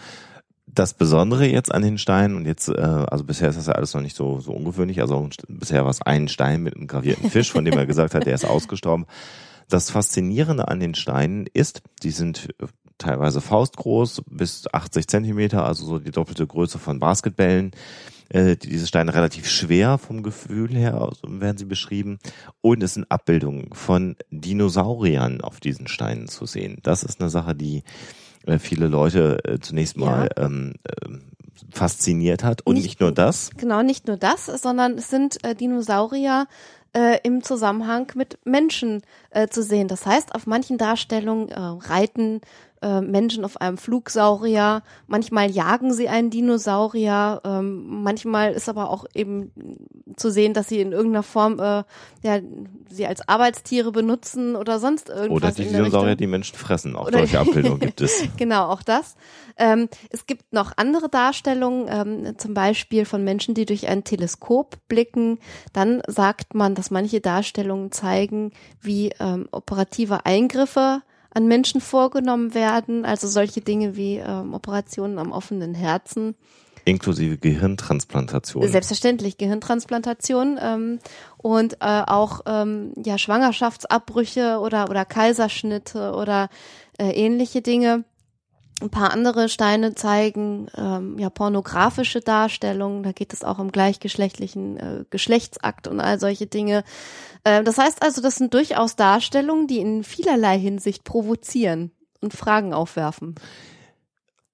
Das 0.67 0.95
Besondere 0.95 1.47
jetzt 1.47 1.73
an 1.73 1.83
den 1.83 1.99
Steinen, 1.99 2.37
und 2.37 2.47
jetzt, 2.47 2.69
äh, 2.69 2.73
also 2.81 3.23
bisher 3.23 3.49
ist 3.49 3.57
das 3.59 3.67
ja 3.69 3.75
alles 3.75 3.95
noch 3.95 4.01
nicht 4.01 4.17
so, 4.17 4.41
so 4.41 4.53
ungewöhnlich, 4.53 5.01
also 5.01 5.29
bisher 5.49 5.85
war 5.85 5.91
es 5.91 6.03
ein 6.03 6.27
Stein 6.27 6.63
mit 6.63 6.75
einem 6.75 6.89
gravierten 6.89 7.31
Fisch, 7.31 7.53
von 7.53 7.65
dem 7.65 7.75
er 7.79 7.87
gesagt 7.87 8.15
hat, 8.15 8.27
der 8.27 8.35
ist 8.35 8.45
ausgestorben. 8.45 9.07
Das 9.69 9.91
Faszinierende 9.91 10.69
an 10.69 10.81
den 10.81 10.95
Steinen 10.95 11.47
ist, 11.53 11.83
die 12.03 12.11
sind 12.11 12.49
äh, 12.61 12.67
teilweise 12.99 13.41
faustgroß 13.41 14.23
bis 14.31 14.65
80 14.73 15.09
Zentimeter, 15.09 15.65
also 15.67 15.85
so 15.85 15.99
die 15.99 16.11
doppelte 16.13 16.47
Größe 16.47 16.79
von 16.79 17.01
Basketballen. 17.01 17.73
Äh, 18.31 18.57
die- 18.57 18.69
diese 18.71 18.87
Steine 18.87 19.13
relativ 19.15 19.49
schwer 19.49 19.99
vom 19.99 20.23
Gefühl 20.23 20.71
her, 20.75 21.11
werden 21.27 21.59
sie 21.59 21.65
beschrieben. 21.67 22.19
Und 22.63 22.83
es 22.83 22.95
sind 22.95 23.11
Abbildungen 23.11 23.69
von 23.75 24.17
Dinosauriern 24.31 25.41
auf 25.41 25.61
diesen 25.61 25.89
Steinen 25.89 26.29
zu 26.29 26.47
sehen. 26.47 26.79
Das 26.83 27.03
ist 27.03 27.21
eine 27.21 27.31
Sache, 27.31 27.55
die 27.55 27.83
äh, 28.47 28.59
viele 28.59 28.87
Leute 28.89 29.39
äh, 29.45 29.59
zunächst 29.61 29.97
mal 29.97 30.29
ähm, 30.37 30.75
ähm, 31.05 31.23
fasziniert 31.71 32.45
hat. 32.45 32.63
Und 32.67 32.75
Nicht- 32.75 32.85
nicht 32.85 33.01
nur 33.01 33.13
das, 33.13 33.51
Genau, 33.57 33.83
nicht 33.83 34.07
nur 34.07 34.17
das, 34.17 34.47
sondern 34.47 34.99
es 34.99 35.09
sind 35.11 35.39
Dinosaurier 35.61 36.47
äh, 36.95 37.19
im 37.23 37.43
Zusammenhang 37.43 38.11
mit 38.15 38.39
Menschen 38.45 39.03
äh, 39.31 39.49
zu 39.49 39.63
sehen. 39.63 39.89
Das 39.89 40.07
heißt, 40.07 40.35
auf 40.35 40.47
manchen 40.47 40.79
Darstellungen 40.79 41.49
äh, 41.49 41.59
reiten 41.59 42.41
äh, 42.85 43.01
Menschen 43.01 43.47
auf 43.47 43.61
einem 43.63 43.79
Flugsaurier, 43.79 44.83
manchmal 45.07 45.51
jagen 45.51 45.95
sie 45.95 46.07
einen 46.11 46.29
Dinosaurier, 46.29 47.41
ähm, 47.43 48.03
manchmal 48.03 48.53
ist 48.53 48.69
aber 48.69 48.91
auch 48.91 49.07
eben 49.15 49.51
zu 50.17 50.31
sehen, 50.31 50.53
dass 50.53 50.69
sie 50.69 50.81
in 50.81 50.93
irgendeiner 50.93 51.23
Form 51.23 51.59
äh, 51.61 51.85
ja, 52.23 52.41
sie 52.91 53.07
als 53.07 53.27
Arbeitstiere 53.27 53.91
benutzen 53.91 54.55
oder 54.55 54.79
sonst 54.79 55.09
irgendwas. 55.09 55.31
oder 55.31 55.51
die 55.53 55.65
Dinosaurier, 55.65 56.11
Richtung. 56.11 56.17
die 56.19 56.27
Menschen 56.27 56.57
fressen. 56.59 56.95
Auch 56.95 57.07
Oder- 57.07 57.21
solche 57.21 57.41
Abbildungen 57.41 57.81
gibt 57.81 58.03
es. 58.03 58.25
Genau, 58.37 58.69
auch 58.69 58.83
das. 58.83 59.17
Ähm, 59.57 59.89
es 60.11 60.27
gibt 60.27 60.53
noch 60.53 60.73
andere 60.77 61.09
Darstellungen, 61.09 61.87
ähm, 61.89 62.39
zum 62.39 62.53
Beispiel 62.53 63.07
von 63.07 63.25
Menschen, 63.25 63.55
die 63.55 63.65
durch 63.65 63.89
ein 63.89 64.05
Teleskop 64.05 64.77
blicken. 64.89 65.39
Dann 65.73 66.03
sagt 66.07 66.55
man, 66.55 66.75
dass 66.75 66.91
manche 66.91 67.21
Darstellungen 67.21 67.93
zeigen, 67.93 68.53
wie 68.81 69.11
ähm, 69.21 69.49
operative 69.53 70.27
Eingriffe 70.27 71.03
an 71.35 71.47
Menschen 71.47 71.81
vorgenommen 71.81 72.55
werden. 72.55 73.05
Also 73.05 73.29
solche 73.29 73.61
Dinge 73.61 73.97
wie 73.97 74.17
ähm, 74.17 74.55
Operationen 74.55 75.19
am 75.19 75.33
offenen 75.33 75.75
Herzen. 75.75 76.35
Inklusive 76.85 77.39
Gehirntransplantation. 77.39 78.69
Selbstverständlich 78.69 79.39
Gehirntransplantation 79.39 80.59
ähm, 80.61 80.99
und 81.39 81.75
äh, 81.75 82.03
auch 82.07 82.43
ähm, 82.47 82.93
ja 83.05 83.17
Schwangerschaftsabbrüche 83.17 84.59
oder 84.61 84.91
oder 84.91 85.05
Kaiserschnitte 85.05 86.13
oder 86.13 86.49
äh, 86.99 87.11
ähnliche 87.11 87.63
Dinge. 87.63 88.05
Ein 88.81 88.91
paar 88.91 89.13
andere 89.13 89.49
Steine 89.49 89.95
zeigen 89.95 90.69
ähm, 90.77 91.19
ja 91.19 91.31
pornografische 91.31 92.21
Darstellungen. 92.21 93.03
Da 93.05 93.13
geht 93.13 93.33
es 93.33 93.45
auch 93.45 93.59
um 93.59 93.71
gleichgeschlechtlichen 93.71 94.77
äh, 94.77 95.05
Geschlechtsakt 95.11 95.87
und 95.87 96.01
all 96.01 96.19
solche 96.19 96.47
Dinge. 96.47 96.83
Äh, 97.45 97.63
das 97.63 97.79
heißt 97.79 98.03
also, 98.03 98.21
das 98.21 98.37
sind 98.37 98.53
durchaus 98.53 98.97
Darstellungen, 98.97 99.69
die 99.69 99.79
in 99.79 100.03
vielerlei 100.03 100.59
Hinsicht 100.59 101.05
provozieren 101.05 101.93
und 102.21 102.35
Fragen 102.35 102.75
aufwerfen. 102.75 103.37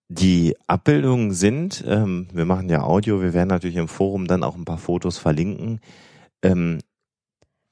Die 0.08 0.56
Abbildungen 0.66 1.32
sind, 1.32 1.84
ähm, 1.86 2.28
wir 2.32 2.44
machen 2.44 2.68
ja 2.68 2.82
Audio, 2.82 3.22
wir 3.22 3.32
werden 3.32 3.48
natürlich 3.48 3.76
im 3.76 3.88
Forum 3.88 4.26
dann 4.26 4.42
auch 4.42 4.56
ein 4.56 4.64
paar 4.64 4.78
Fotos 4.78 5.18
verlinken, 5.18 5.80
ähm, 6.42 6.80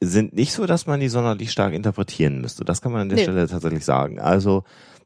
sind 0.01 0.33
nicht 0.35 0.53
so, 0.53 0.65
dass 0.65 0.87
man 0.87 1.01
die 1.01 1.09
sonderlich 1.09 1.51
stark 1.51 1.75
interpretieren 1.75 2.41
müsste. 2.41 2.65
Das 2.65 2.81
kann 2.81 2.93
man 2.93 3.03
an 3.03 3.09
der 3.09 3.17
Nee. 3.17 3.25
Stelle 3.25 3.49
tatsächlich 3.49 3.85
sagen. 3.85 4.21
Also 4.21 4.63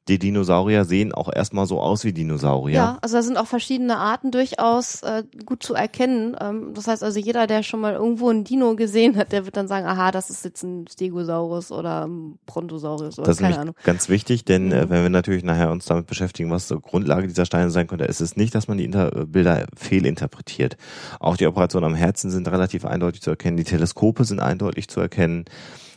die 0.09 0.19
Dinosaurier 0.19 0.85
sehen 0.85 1.13
auch 1.13 1.31
erstmal 1.33 1.67
so 1.67 1.81
aus 1.81 2.03
wie 2.05 2.13
Dinosaurier. 2.13 2.75
Ja, 2.75 2.99
also 3.03 3.17
da 3.17 3.23
sind 3.23 3.37
auch 3.37 3.47
verschiedene 3.47 3.99
Arten 3.99 4.33
durchaus 4.33 5.03
äh, 5.05 5.23
gut 5.47 5.63
zu 5.63 5.75
erkennen. 5.75 6.37
Ähm, 6.41 6.73
das 6.75 6.89
heißt 6.89 7.05
also, 7.05 7.21
jeder, 7.21 7.47
der 7.47 7.63
schon 7.63 7.81
mal 7.81 7.93
irgendwo 7.95 8.29
ein 8.29 8.43
Dino 8.43 8.75
gesehen 8.75 9.17
hat, 9.17 9.31
der 9.31 9.45
wird 9.45 9.57
dann 9.57 9.69
sagen, 9.69 9.87
aha, 9.87 10.11
das 10.11 10.29
ist 10.29 10.45
jetzt 10.45 10.65
ein 10.65 10.87
Stegosaurus 10.93 11.71
oder 11.71 12.07
ein 12.09 12.37
Brontosaurus 12.47 13.17
oder 13.21 13.27
Das 13.27 13.37
ist 13.37 13.43
keine 13.43 13.59
Ahnung. 13.61 13.75
ganz 13.85 14.09
wichtig, 14.09 14.45
denn 14.45 14.67
Mhm. 14.67 14.73
äh, 14.73 14.91
wenn 14.91 15.03
wir 15.05 15.11
natürlich 15.11 15.45
nachher 15.45 15.71
uns 15.71 15.85
damit 15.87 16.07
beschäftigen, 16.09 16.51
was 16.51 16.67
so 16.67 16.81
Grundlage 16.81 17.29
dieser 17.29 17.47
Steine 17.47 17.71
sein 17.71 17.87
könnte, 17.87 18.05
ist 18.07 18.21
es 18.21 18.35
nicht, 18.37 18.57
dass 18.57 18.67
man 18.67 18.79
die 18.79 18.85
Inter 18.85 19.11
Bilder 19.27 19.67
fehlinterpretiert. 19.77 20.77
Auch 21.21 21.37
die 21.37 21.47
Operationen 21.47 21.87
am 21.87 21.95
Herzen 21.95 22.31
sind 22.33 22.49
relativ 22.51 22.85
eindeutig 22.85 23.23
zu 23.23 23.31
erkennen, 23.31 23.57
die 23.57 23.65
Teleskope 23.65 24.25
sind 24.25 24.41
eindeutig 24.41 24.89
zu 24.89 24.99
erkennen 25.01 25.45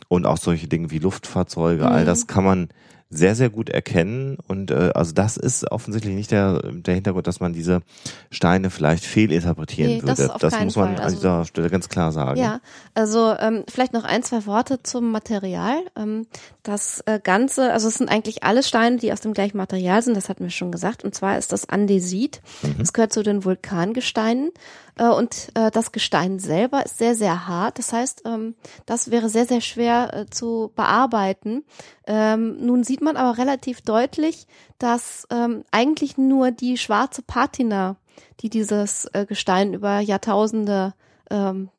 und 0.08 0.26
auch 0.26 0.36
solche 0.36 0.68
Dinge 0.68 0.92
wie 0.92 0.98
Luftfahrzeuge, 1.00 1.88
all 1.88 2.02
Mhm. 2.02 2.06
das 2.06 2.26
kann 2.28 2.44
man 2.44 2.68
sehr, 3.08 3.36
sehr 3.36 3.50
gut 3.50 3.68
erkennen 3.70 4.36
und 4.48 4.72
äh, 4.72 4.90
also 4.94 5.12
das 5.12 5.36
ist 5.36 5.70
offensichtlich 5.70 6.14
nicht 6.14 6.32
der, 6.32 6.60
der 6.72 6.94
Hintergrund, 6.94 7.26
dass 7.28 7.38
man 7.38 7.52
diese 7.52 7.82
Steine 8.30 8.68
vielleicht 8.70 9.04
fehlinterpretieren 9.04 9.92
Nee, 9.92 10.02
das 10.04 10.18
würde. 10.18 10.34
Das 10.40 10.52
keinen 10.54 10.64
muss 10.64 10.76
man 10.76 10.88
Fall. 10.88 10.96
an 10.96 11.02
Also- 11.04 11.16
dieser 11.16 11.44
Stelle 11.44 11.70
ganz 11.70 11.88
klar 11.88 12.10
sagen. 12.10 12.40
Ja, 12.40 12.60
also 12.94 13.32
ähm, 13.38 13.62
vielleicht 13.68 13.92
noch 13.92 14.04
ein, 14.04 14.22
zwei 14.24 14.44
Worte 14.46 14.82
zum 14.82 15.12
Material. 15.12 15.76
Ähm, 15.96 16.26
das 16.66 17.00
äh, 17.06 17.20
Ganze, 17.22 17.72
also 17.72 17.88
es 17.88 17.94
sind 17.94 18.10
eigentlich 18.10 18.42
alle 18.42 18.62
Steine, 18.62 18.96
die 18.96 19.12
aus 19.12 19.20
dem 19.20 19.34
gleichen 19.34 19.56
Material 19.56 20.02
sind, 20.02 20.16
das 20.16 20.28
hatten 20.28 20.42
wir 20.42 20.50
schon 20.50 20.72
gesagt. 20.72 21.04
Und 21.04 21.14
zwar 21.14 21.38
ist 21.38 21.52
das 21.52 21.68
Andesit. 21.68 22.40
Das 22.78 22.92
gehört 22.92 23.12
zu 23.12 23.22
den 23.22 23.44
Vulkangesteinen. 23.44 24.50
Äh, 24.98 25.08
und 25.08 25.48
äh, 25.54 25.70
das 25.70 25.92
Gestein 25.92 26.38
selber 26.38 26.84
ist 26.84 26.98
sehr, 26.98 27.14
sehr 27.14 27.46
hart. 27.46 27.78
Das 27.78 27.92
heißt, 27.92 28.22
ähm, 28.26 28.54
das 28.84 29.10
wäre 29.10 29.28
sehr, 29.28 29.46
sehr 29.46 29.60
schwer 29.60 30.26
zu 30.30 30.72
bearbeiten. 30.74 31.64
Ähm, 32.06 32.56
nun 32.64 32.84
sieht 32.84 33.00
man 33.00 33.16
aber 33.16 33.38
relativ 33.38 33.82
deutlich, 33.82 34.46
dass 34.78 35.26
ähm, 35.30 35.64
eigentlich 35.70 36.18
nur 36.18 36.50
die 36.50 36.78
schwarze 36.78 37.22
Patina, 37.22 37.96
die 38.40 38.50
dieses 38.50 39.08
Gestein 39.28 39.74
über 39.74 40.00
Jahrtausende 40.00 40.94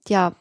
ja 0.08 0.34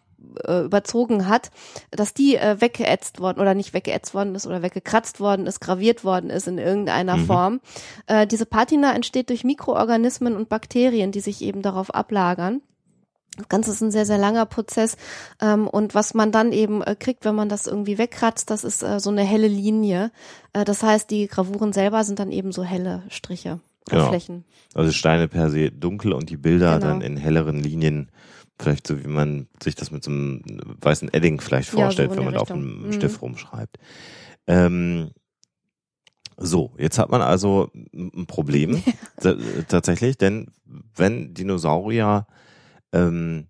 äh, 0.44 0.64
überzogen 0.64 1.28
hat, 1.28 1.50
dass 1.90 2.14
die 2.14 2.36
äh, 2.36 2.60
weggeätzt 2.60 3.20
worden 3.20 3.40
oder 3.40 3.54
nicht 3.54 3.74
weggeätzt 3.74 4.14
worden 4.14 4.34
ist 4.34 4.46
oder 4.46 4.62
weggekratzt 4.62 5.20
worden 5.20 5.46
ist, 5.46 5.60
graviert 5.60 6.04
worden 6.04 6.30
ist 6.30 6.48
in 6.48 6.58
irgendeiner 6.58 7.16
Mhm. 7.16 7.26
Form. 7.26 7.60
Äh, 8.06 8.26
diese 8.26 8.46
Patina 8.46 8.94
entsteht 8.94 9.30
durch 9.30 9.44
Mikroorganismen 9.44 10.36
und 10.36 10.48
Bakterien, 10.48 11.12
die 11.12 11.20
sich 11.20 11.42
eben 11.42 11.62
darauf 11.62 11.94
ablagern. 11.94 12.62
Das 13.36 13.48
Ganze 13.48 13.70
ist 13.70 13.82
ein 13.82 13.90
sehr, 13.90 14.06
sehr 14.06 14.18
langer 14.18 14.46
Prozess. 14.46 14.96
Ähm, 15.42 15.68
und 15.68 15.94
was 15.94 16.14
man 16.14 16.32
dann 16.32 16.52
eben 16.52 16.82
äh, 16.82 16.96
kriegt, 16.98 17.24
wenn 17.24 17.34
man 17.34 17.48
das 17.48 17.66
irgendwie 17.66 17.98
wegkratzt, 17.98 18.50
das 18.50 18.64
ist 18.64 18.82
äh, 18.82 18.98
so 18.98 19.10
eine 19.10 19.22
helle 19.22 19.48
Linie. 19.48 20.10
Äh, 20.54 20.64
das 20.64 20.82
heißt, 20.82 21.10
die 21.10 21.26
Gravuren 21.26 21.72
selber 21.72 22.02
sind 22.04 22.18
dann 22.18 22.32
eben 22.32 22.52
so 22.52 22.64
helle 22.64 23.02
Striche 23.10 23.60
Genau. 23.88 24.08
Flächen. 24.08 24.44
Also 24.74 24.92
Steine 24.92 25.28
per 25.28 25.50
se 25.50 25.70
dunkel 25.70 26.12
und 26.12 26.28
die 26.30 26.36
Bilder 26.36 26.78
Genau. 26.78 26.92
dann 26.92 27.00
in 27.02 27.16
helleren 27.16 27.60
Linien, 27.60 28.10
vielleicht 28.58 28.86
so 28.86 29.02
wie 29.02 29.08
man 29.08 29.48
sich 29.62 29.74
das 29.74 29.90
mit 29.90 30.04
so 30.04 30.10
einem 30.10 30.42
weißen 30.80 31.12
Edding 31.12 31.40
vielleicht 31.40 31.72
Ja, 31.72 31.80
vorstellt, 31.80 32.10
so 32.12 32.16
wenn 32.18 32.24
man 32.24 32.34
da 32.34 32.40
auf 32.40 32.50
einem. 32.50 32.86
Mhm. 32.86 32.92
Stift 32.92 33.22
rumschreibt. 33.22 33.78
Ähm, 34.46 35.10
so, 36.36 36.74
jetzt 36.76 36.98
hat 36.98 37.10
man 37.10 37.22
also 37.22 37.70
ein 37.94 38.26
Problem 38.26 38.82
tatsächlich, 39.68 40.18
denn 40.18 40.48
wenn 40.94 41.32
Dinosaurier 41.32 42.26
ähm, 42.92 43.46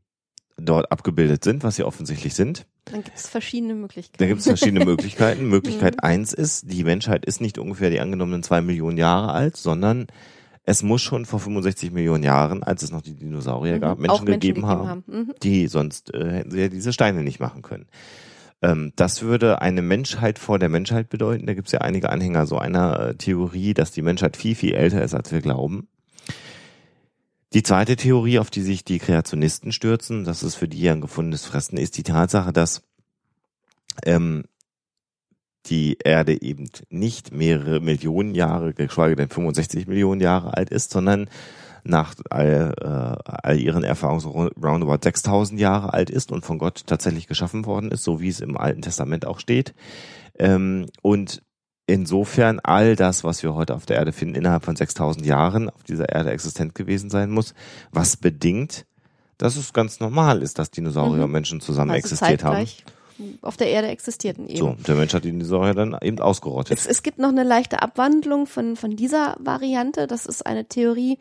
dort 0.56 0.90
abgebildet 0.90 1.44
sind, 1.44 1.62
was 1.64 1.76
sie 1.76 1.84
offensichtlich 1.84 2.34
sind, 2.34 2.66
Dann 2.86 3.02
gibt 3.04 3.16
es 3.16 3.28
verschiedene 3.28 3.75
Möglichkeiten. 3.75 4.18
da 4.18 4.26
gibt 4.26 4.40
es 4.40 4.46
verschiedene 4.46 4.84
Möglichkeiten. 4.86 5.48
Möglichkeit 5.48 5.94
Mhm. 5.96 6.00
eins 6.00 6.32
ist, 6.32 6.70
die 6.70 6.84
Menschheit 6.84 7.25
ist 7.26 7.40
nicht 7.40 7.58
ungefähr 7.58 7.90
die 7.90 8.00
angenommenen 8.00 8.42
zwei 8.42 8.60
Millionen 8.62 8.96
Jahre 8.98 9.32
alt, 9.32 9.56
sondern 9.56 10.06
es 10.64 10.82
muss 10.82 11.02
schon 11.02 11.26
vor 11.26 11.38
65 11.40 11.92
Millionen 11.92 12.25
Jahren, 12.25 12.62
als 12.62 12.82
es 12.82 12.90
noch 12.90 13.02
die 13.02 13.14
Dinosaurier 13.14 13.76
Mhm. 13.76 13.80
gab, 13.80 13.98
Auch 13.98 14.00
Menschen, 14.02 14.26
gegeben, 14.26 14.66
haben, 14.66 15.04
Mhm. 15.06 15.32
die 15.42 15.66
sonst 15.68 16.12
äh, 16.14 16.30
hätten 16.32 16.50
sie 16.50 16.60
ja 16.60 16.68
diese 16.68 16.92
Steine 16.92 17.22
nicht 17.22 17.38
machen 17.38 17.62
können. 17.62 17.86
Ähm, 18.62 18.92
das 18.96 19.20
würde 19.22 19.60
eine 19.60 19.82
Menschheit 19.82 20.38
vor 20.38 20.58
der 20.58 20.70
Menschheit 20.70 21.10
bedeuten. 21.10 21.46
Da 21.46 21.52
gibt 21.52 21.68
es 21.68 21.72
ja 21.72 21.82
einige 21.82 22.08
Anhänger 22.08 22.46
so 22.46 22.56
einer 22.58 22.98
äh, 23.10 23.14
Theorie, 23.14 23.75
dass 23.75 23.92
die 23.92 24.00
Menschheit 24.02 24.36
viel, 24.38 24.54
viel 24.54 24.75
älter 24.75 25.02
ist, 25.02 25.14
als 25.14 25.30
wir 25.30 25.42
glauben. 25.42 25.88
Die 27.56 27.62
zweite 27.62 27.96
Theorie, 27.96 28.38
auf 28.38 28.50
die 28.50 28.60
sich 28.60 28.84
die 28.84 28.98
Kreationisten 28.98 29.72
stürzen, 29.72 30.25
das 30.25 30.42
ist 30.42 30.56
für 30.56 30.68
die 30.68 30.90
ein 30.90 31.00
gefundenes 31.00 31.46
Fressen, 31.46 31.78
ist 31.78 31.96
die 31.96 32.02
Tatsache, 32.02 32.52
dass 32.52 32.82
ähm, 34.04 34.44
die 35.64 35.96
Erde 36.04 36.42
eben 36.42 36.68
nicht 36.90 37.32
mehrere 37.32 37.80
Millionen 37.80 38.34
Jahre, 38.34 38.75
geschweige 38.75 39.16
denn 39.16 39.30
65 39.30 39.86
Millionen 39.86 40.20
Jahre 40.20 40.54
alt 40.54 40.68
ist, 40.68 40.90
sondern 40.90 41.30
nach 41.82 42.14
all, 42.28 42.75
äh, 42.78 43.22
all 43.25 43.58
ihren 43.58 43.84
Erfahrungen 43.84 44.20
so 44.20 44.32
roundabout 44.62 44.98
6000 45.02 45.58
Jahre 45.58 45.94
alt 45.94 46.10
ist 46.10 46.32
und 46.32 46.44
von 46.44 46.58
Gott 46.58 46.82
tatsächlich 46.86 47.26
geschaffen 47.26 47.64
worden 47.64 47.90
ist, 47.90 48.04
so 48.04 48.20
wie 48.20 48.28
es 48.28 48.40
im 48.40 48.58
Alten 48.58 48.82
Testament 48.82 49.26
auch 49.26 49.40
steht. 49.40 49.75
Ähm, 50.38 50.88
und 51.00 51.40
insofern 51.87 52.61
all 52.61 52.97
das, 52.97 53.25
was 53.25 53.43
wir 53.43 53.55
heute 53.55 53.75
auf 53.75 53.87
der 53.87 53.97
Erde 53.97 54.12
finden, 54.12 54.35
innerhalb 54.35 54.64
von 54.64 54.76
6000 54.76 55.25
Jahren 55.25 55.71
auf 55.71 55.83
dieser 55.85 56.09
Erde 56.09 56.31
existent 56.31 56.75
gewesen 56.75 57.11
sein 57.11 57.31
muss, 57.31 57.55
was 57.93 58.16
bedingt, 58.16 58.87
dass 59.38 59.57
es 59.57 59.73
ganz 59.73 60.00
normal 60.00 60.43
ist, 60.43 60.59
dass 60.59 60.71
Dinosaurier 60.71 61.19
Mhm. 61.19 61.25
und 61.25 61.31
Menschen 61.33 61.61
zusammen 61.61 61.90
Also 61.90 61.99
existiert 61.99 62.43
haben. 62.43 62.66
auf 63.43 63.57
der 63.57 63.69
Erde 63.69 63.88
existierten 63.88 64.47
eben. 64.49 64.59
So, 64.59 64.76
der 64.87 64.95
Mensch 64.95 65.14
hat 65.14 65.25
die 65.25 65.31
Dinosaurier 65.31 65.75
dann 65.75 65.97
eben 66.02 66.19
ausgerottet. 66.19 66.76
Es, 66.78 66.87
es 66.87 67.02
gibt 67.02 67.19
noch 67.19 67.28
eine 67.31 67.45
leichte 67.45 67.81
Abwandlung 67.83 68.47
von, 68.47 68.76
von 68.76 68.97
dieser 68.97 69.37
Variante. 69.38 70.07
Das 70.07 70.26
ist 70.26 70.45
eine 70.45 70.66
Theorie, 70.66 71.19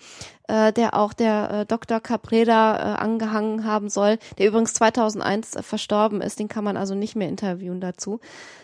äh, 0.48 0.74
der 0.74 0.94
auch 0.96 1.14
der 1.14 1.52
äh, 1.52 1.66
Dr. 1.66 2.00
Cabrera 2.02 2.96
äh, 2.96 2.98
angehangen 2.98 3.66
haben 3.66 3.90
soll, 3.90 4.18
der 4.38 4.48
übrigens 4.48 4.74
2001 4.74 5.56
äh, 5.56 5.62
verstorben 5.64 6.22
ist. 6.22 6.40
Den 6.40 6.48
kann 6.48 6.64
man 6.64 6.76
also 6.78 6.96
nicht 6.96 7.16
mehr 7.16 7.30
interviewen 7.30 7.80
dazu. 7.82 8.20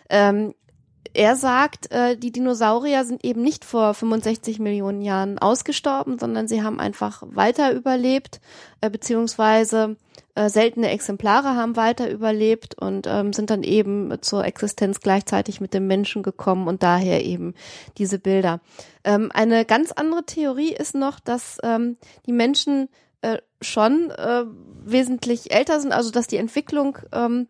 Ähm, 0.09 0.53
er 1.13 1.35
sagt, 1.35 1.91
äh, 1.91 2.17
die 2.17 2.31
Dinosaurier 2.31 3.03
sind 3.05 3.23
eben 3.25 3.41
nicht 3.41 3.65
vor 3.65 3.93
65 3.93 4.59
Millionen 4.59 5.01
Jahren 5.01 5.39
ausgestorben, 5.39 6.19
sondern 6.19 6.47
sie 6.47 6.63
haben 6.63 6.79
einfach 6.79 7.23
weiter 7.25 7.73
überlebt, 7.73 8.39
äh, 8.81 8.89
beziehungsweise 8.89 9.97
äh, 10.35 10.49
seltene 10.49 10.89
Exemplare 10.89 11.55
haben 11.55 11.75
weiter 11.75 12.09
überlebt 12.09 12.75
und 12.75 13.07
ähm, 13.07 13.33
sind 13.33 13.49
dann 13.49 13.63
eben 13.63 14.21
zur 14.21 14.45
Existenz 14.45 15.01
gleichzeitig 15.01 15.59
mit 15.59 15.73
dem 15.73 15.87
Menschen 15.87 16.23
gekommen 16.23 16.67
und 16.67 16.83
daher 16.83 17.25
eben 17.25 17.53
diese 17.97 18.17
Bilder. 18.17 18.61
Ähm, 19.03 19.29
eine 19.33 19.65
ganz 19.65 19.91
andere 19.91 20.25
Theorie 20.25 20.73
ist 20.73 20.95
noch, 20.95 21.19
dass 21.19 21.57
ähm, 21.63 21.97
die 22.25 22.31
Menschen 22.31 22.87
äh, 23.21 23.37
schon 23.61 24.11
äh, 24.11 24.45
wesentlich 24.83 25.53
älter 25.53 25.79
sind, 25.79 25.91
also 25.91 26.11
dass 26.11 26.27
die 26.27 26.37
Entwicklung 26.37 26.97
ähm, 27.11 27.47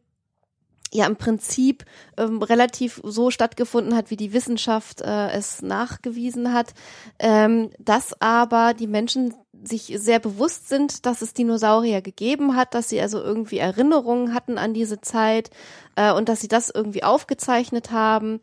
ja 0.93 1.05
im 1.05 1.15
Prinzip 1.15 1.85
ähm, 2.17 2.41
relativ 2.41 3.01
so 3.03 3.31
stattgefunden 3.31 3.95
hat, 3.95 4.11
wie 4.11 4.17
die 4.17 4.33
Wissenschaft 4.33 5.01
äh, 5.01 5.29
es 5.31 5.61
nachgewiesen 5.61 6.53
hat, 6.53 6.73
ähm, 7.19 7.69
dass 7.79 8.19
aber 8.21 8.73
die 8.73 8.87
Menschen 8.87 9.33
sich 9.63 9.93
sehr 9.97 10.19
bewusst 10.19 10.69
sind, 10.69 11.05
dass 11.05 11.21
es 11.21 11.33
Dinosaurier 11.33 12.01
gegeben 12.01 12.55
hat, 12.55 12.73
dass 12.73 12.89
sie 12.89 12.99
also 13.01 13.21
irgendwie 13.21 13.57
Erinnerungen 13.57 14.33
hatten 14.33 14.57
an 14.57 14.73
diese 14.73 15.01
Zeit 15.01 15.49
äh, 15.95 16.11
und 16.11 16.29
dass 16.29 16.41
sie 16.41 16.47
das 16.47 16.69
irgendwie 16.69 17.03
aufgezeichnet 17.03 17.91
haben. 17.91 18.41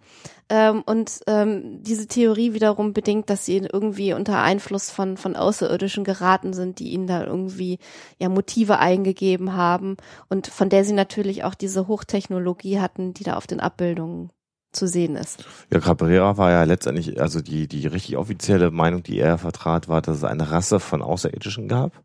Ähm, 0.48 0.82
und 0.86 1.20
ähm, 1.26 1.82
diese 1.82 2.06
Theorie 2.06 2.54
wiederum 2.54 2.92
bedingt, 2.92 3.28
dass 3.30 3.44
sie 3.44 3.58
irgendwie 3.58 4.14
unter 4.14 4.42
Einfluss 4.42 4.90
von, 4.90 5.16
von 5.16 5.36
Außerirdischen 5.36 6.04
geraten 6.04 6.52
sind, 6.52 6.78
die 6.78 6.90
ihnen 6.90 7.06
da 7.06 7.24
irgendwie 7.24 7.78
ja 8.18 8.28
Motive 8.28 8.78
eingegeben 8.78 9.54
haben 9.54 9.96
und 10.28 10.46
von 10.46 10.68
der 10.68 10.84
sie 10.84 10.94
natürlich 10.94 11.44
auch 11.44 11.54
diese 11.54 11.88
Hochtechnologie 11.88 12.80
hatten, 12.80 13.12
die 13.12 13.24
da 13.24 13.36
auf 13.36 13.46
den 13.46 13.60
Abbildungen 13.60 14.30
zu 14.78 14.88
sehen 14.88 15.16
ist. 15.16 15.44
Ja, 15.72 15.80
Cabrera 15.80 16.36
war 16.36 16.50
ja 16.50 16.64
letztendlich, 16.64 17.20
also 17.20 17.40
die, 17.40 17.66
die 17.68 17.86
richtig 17.86 18.16
offizielle 18.16 18.70
Meinung, 18.70 19.02
die 19.02 19.18
er 19.18 19.38
vertrat, 19.38 19.88
war, 19.88 20.00
dass 20.00 20.18
es 20.18 20.24
eine 20.24 20.50
Rasse 20.50 20.80
von 20.80 21.02
Außerirdischen 21.02 21.68
gab, 21.68 22.02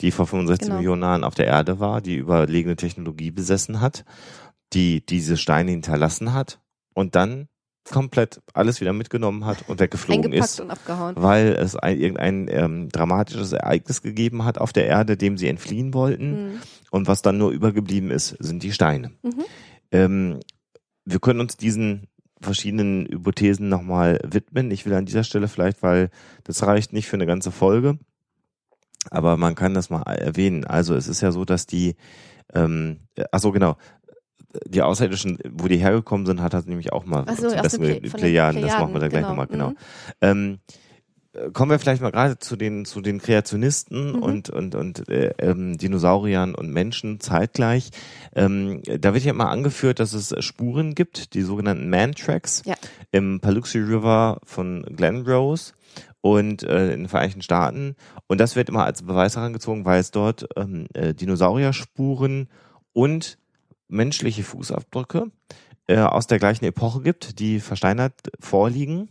die 0.00 0.10
vor 0.10 0.26
65 0.26 0.66
Genau. 0.68 0.76
Millionen 0.78 1.02
Jahren 1.02 1.24
auf 1.24 1.34
der 1.34 1.46
Erde 1.46 1.80
war, 1.80 2.00
die 2.00 2.16
überlegene 2.16 2.76
Technologie 2.76 3.30
besessen 3.30 3.80
hat, 3.80 4.04
die 4.72 5.04
diese 5.04 5.36
Steine 5.36 5.70
hinterlassen 5.72 6.32
hat 6.32 6.60
und 6.94 7.14
dann 7.14 7.48
komplett 7.90 8.40
alles 8.52 8.80
wieder 8.80 8.92
mitgenommen 8.92 9.46
hat 9.46 9.68
und 9.68 9.80
weggeflogen 9.80 10.26
Eingepackt 10.26 10.50
ist, 10.50 10.60
und 10.60 10.70
abgehauen. 10.70 11.14
weil 11.16 11.48
es 11.54 11.76
ein, 11.76 11.98
irgendein 11.98 12.46
ähm, 12.48 12.88
dramatisches 12.90 13.52
Ereignis 13.52 14.02
gegeben 14.02 14.44
hat 14.44 14.58
auf 14.58 14.72
der 14.72 14.86
Erde, 14.86 15.16
dem 15.16 15.36
sie 15.36 15.48
entfliehen 15.48 15.92
wollten. 15.94 16.30
Mhm. 16.52 16.58
Und 16.90 17.08
was 17.08 17.22
dann 17.22 17.38
nur 17.38 17.50
übergeblieben 17.50 18.10
ist, 18.10 18.36
sind 18.38 18.62
die 18.62 18.72
Steine. 18.72 19.12
Mhm. 19.22 19.44
Ähm, 19.90 20.40
wir 21.04 21.18
können 21.18 21.40
uns 21.40 21.56
diesen 21.56 22.06
verschiedenen 22.40 23.06
Hypothesen 23.06 23.68
nochmal 23.68 24.18
widmen. 24.24 24.70
Ich 24.70 24.86
will 24.86 24.94
an 24.94 25.06
dieser 25.06 25.24
Stelle 25.24 25.48
vielleicht, 25.48 25.82
weil 25.82 26.10
das 26.44 26.62
reicht 26.62 26.92
nicht 26.92 27.08
für 27.08 27.16
eine 27.16 27.26
ganze 27.26 27.50
Folge, 27.50 27.98
aber 29.10 29.36
man 29.36 29.54
kann 29.54 29.74
das 29.74 29.90
mal 29.90 30.02
erwähnen. 30.02 30.64
Also 30.64 30.94
es 30.94 31.08
ist 31.08 31.20
ja 31.20 31.32
so, 31.32 31.44
dass 31.44 31.66
die, 31.66 31.96
ähm, 32.54 33.00
ach 33.30 33.40
so 33.40 33.52
genau, 33.52 33.76
die 34.66 34.82
Außerirdischen, 34.82 35.38
wo 35.50 35.68
die 35.68 35.76
hergekommen 35.76 36.26
sind, 36.26 36.40
hat 36.40 36.54
er 36.54 36.62
nämlich 36.62 36.92
auch 36.92 37.04
mal 37.04 37.24
Ach 37.26 37.36
so, 37.36 37.48
aus 37.48 37.72
den 37.72 38.00
Ple- 38.02 38.10
Plejaden, 38.10 38.62
das 38.62 38.78
machen 38.78 38.92
wir 38.92 39.00
da 39.00 39.08
gleich 39.08 39.22
nochmal, 39.22 39.46
genau. 39.46 39.68
genau. 39.68 39.80
Ähm, 40.20 40.58
äh, 40.68 40.72
kommen 41.52 41.70
wir 41.70 41.78
vielleicht 41.78 42.02
mal 42.02 42.10
gerade 42.10 42.38
zu 42.38 42.56
den 42.56 42.84
zu 42.84 43.00
den 43.00 43.20
Kreationisten 43.20 44.12
Mhm. 44.12 44.22
und 44.22 44.50
und 44.50 44.74
und 44.74 45.08
äh, 45.08 45.32
ähm, 45.38 45.78
Dinosauriern 45.78 46.54
und 46.54 46.70
Menschen 46.72 47.20
zeitgleich. 47.20 47.90
Ähm, 48.34 48.82
da 48.84 49.14
wird 49.14 49.24
ja 49.24 49.30
immer 49.30 49.48
angeführt, 49.50 50.00
dass 50.00 50.12
es 50.12 50.34
Spuren 50.44 50.94
gibt, 50.94 51.34
die 51.34 51.42
sogenannten 51.42 51.88
Man 51.88 52.12
Tracks 52.14 52.62
Ja. 52.64 52.74
im 53.12 53.40
Paluxy 53.40 53.78
River 53.78 54.40
von 54.44 54.82
Glenrose 54.96 55.72
und 56.20 56.62
äh, 56.64 56.92
in 56.92 57.00
den 57.00 57.08
Vereinigten 57.08 57.42
Staaten. 57.42 57.96
Und 58.26 58.38
das 58.40 58.56
wird 58.56 58.68
immer 58.68 58.84
als 58.84 59.02
Beweis 59.02 59.36
herangezogen, 59.36 59.84
weil 59.84 60.00
es 60.00 60.10
dort 60.10 60.48
ähm, 60.56 60.86
äh, 60.94 61.14
Dinosaurierspuren 61.14 62.48
und 62.92 63.38
menschliche 63.88 64.42
Fußabdrücke 64.42 65.30
äh, 65.86 65.98
aus 65.98 66.26
der 66.26 66.38
gleichen 66.38 66.64
Epoche 66.64 67.02
gibt, 67.02 67.38
die 67.38 67.60
versteinert 67.60 68.14
vorliegen. 68.38 69.08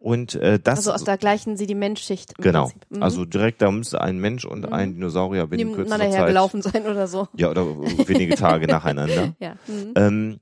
Und 0.00 0.34
äh, 0.36 0.60
das 0.60 0.78
Also 0.78 0.92
aus 0.92 1.04
der 1.04 1.18
gleichen 1.18 1.56
Sedimentschicht. 1.56 2.34
im 2.38 2.42
genau. 2.44 2.70
Mhm. 2.88 3.02
also 3.02 3.24
direkt 3.24 3.60
da 3.62 3.70
müsste 3.70 4.00
ein 4.00 4.18
Mensch 4.18 4.44
und 4.44 4.66
Mhm. 4.66 4.72
ein 4.72 4.94
Dinosaurier 4.94 5.46
binnen 5.48 5.74
kürzester 5.74 5.98
Zeit, 5.98 6.12
hergelaufen 6.14 6.62
sein 6.62 6.86
oder 6.86 7.08
so. 7.08 7.26
ja 7.36 7.50
oder 7.50 7.66
wenige 7.66 8.36
Tage 8.36 8.66
nacheinander. 8.68 9.34
Ja. 9.40 9.54
Mhm. 9.66 9.92
Ähm, 9.96 10.40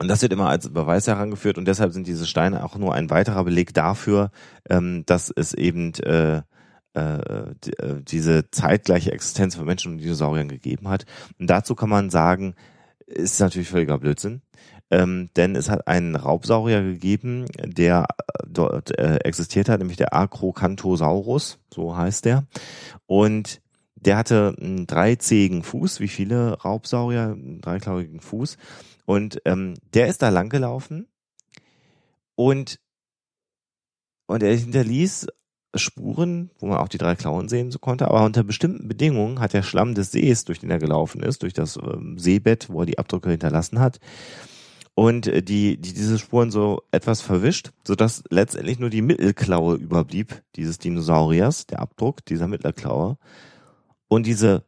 und 0.00 0.08
das 0.08 0.20
wird 0.22 0.32
immer 0.32 0.48
als 0.48 0.68
Beweis 0.72 1.06
herangeführt 1.06 1.56
und 1.58 1.66
deshalb 1.66 1.92
sind 1.92 2.06
diese 2.06 2.26
Steine 2.26 2.64
auch 2.64 2.76
nur 2.76 2.94
ein 2.94 3.08
weiterer 3.10 3.44
Beleg 3.44 3.72
dafür, 3.74 4.30
ähm, 4.68 5.04
dass 5.06 5.32
es 5.34 5.54
eben 5.54 5.94
äh, 5.94 6.42
äh, 6.94 7.00
äh, 7.00 8.02
diese 8.02 8.50
zeitgleiche 8.50 9.12
Existenz 9.12 9.56
von 9.56 9.64
Menschen 9.66 9.92
und 9.92 9.98
Dinosauriern 9.98 10.48
gegeben 10.48 10.88
hat. 10.88 11.04
Und 11.38 11.48
dazu 11.48 11.74
kann 11.74 11.88
man 11.90 12.10
sagen, 12.10 12.54
ist 13.06 13.40
natürlich 13.40 13.68
völliger 13.68 13.98
Blödsinn. 13.98 14.42
Ähm, 14.90 15.30
denn 15.36 15.56
es 15.56 15.68
hat 15.68 15.88
einen 15.88 16.14
Raubsaurier 16.14 16.82
gegeben, 16.82 17.46
der 17.64 18.06
äh, 18.18 18.44
dort 18.46 18.96
äh, 18.98 19.16
existiert 19.24 19.68
hat, 19.68 19.80
nämlich 19.80 19.96
der 19.96 20.14
Acrocanthosaurus, 20.14 21.58
so 21.74 21.96
heißt 21.96 22.24
der. 22.24 22.44
Und 23.06 23.60
der 23.96 24.16
hatte 24.16 24.54
einen 24.60 24.86
dreizähigen 24.86 25.64
Fuß, 25.64 25.98
wie 26.00 26.08
viele 26.08 26.60
Raubsaurier, 26.60 27.32
einen 27.32 27.60
dreiklauigen 27.60 28.20
Fuß. 28.20 28.56
Und 29.06 29.40
ähm, 29.44 29.74
der 29.94 30.06
ist 30.06 30.22
da 30.22 30.28
langgelaufen 30.28 31.08
und, 32.36 32.78
und 34.26 34.42
er 34.42 34.54
hinterließ 34.54 35.26
Spuren, 35.74 36.50
wo 36.58 36.66
man 36.66 36.78
auch 36.78 36.88
die 36.88 36.98
drei 36.98 37.14
Klauen 37.16 37.48
sehen 37.48 37.72
konnte, 37.80 38.08
aber 38.08 38.24
unter 38.24 38.44
bestimmten 38.44 38.88
Bedingungen 38.88 39.40
hat 39.40 39.52
der 39.52 39.62
Schlamm 39.62 39.94
des 39.94 40.12
Sees, 40.12 40.44
durch 40.44 40.60
den 40.60 40.70
er 40.70 40.78
gelaufen 40.78 41.22
ist, 41.22 41.42
durch 41.42 41.52
das 41.52 41.76
ähm, 41.76 42.18
Seebett, 42.18 42.70
wo 42.70 42.80
er 42.80 42.86
die 42.86 42.98
Abdrücke 42.98 43.30
hinterlassen 43.30 43.80
hat, 43.80 43.98
und 44.96 45.26
äh, 45.26 45.42
die, 45.42 45.76
die 45.76 45.92
diese 45.92 46.18
Spuren 46.18 46.50
so 46.50 46.82
etwas 46.90 47.20
verwischt, 47.20 47.70
sodass 47.84 48.24
letztendlich 48.30 48.78
nur 48.78 48.88
die 48.88 49.02
Mittelklaue 49.02 49.76
überblieb, 49.76 50.42
dieses 50.56 50.78
Dinosauriers, 50.78 51.66
der 51.66 51.80
Abdruck 51.80 52.24
dieser 52.24 52.48
Mittelklaue. 52.48 53.18
Und 54.08 54.26
diese 54.26 54.64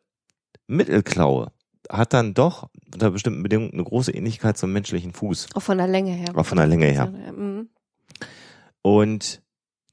Mittelklaue 0.66 1.50
hat 1.90 2.12
dann 2.12 2.34
doch 2.34 2.68
unter 2.92 3.10
bestimmten 3.10 3.42
Bedingungen 3.42 3.72
eine 3.72 3.84
große 3.84 4.12
Ähnlichkeit 4.12 4.58
zum 4.58 4.70
menschlichen 4.70 5.14
Fuß. 5.14 5.46
Auch 5.54 5.62
von 5.62 5.78
der 5.78 5.88
Länge 5.88 6.12
her. 6.12 6.28
Auch 6.34 6.44
von 6.44 6.58
der 6.58 6.66
Länge 6.66 6.86
her. 6.86 7.06
Mhm. 7.06 7.70
Und 8.82 9.42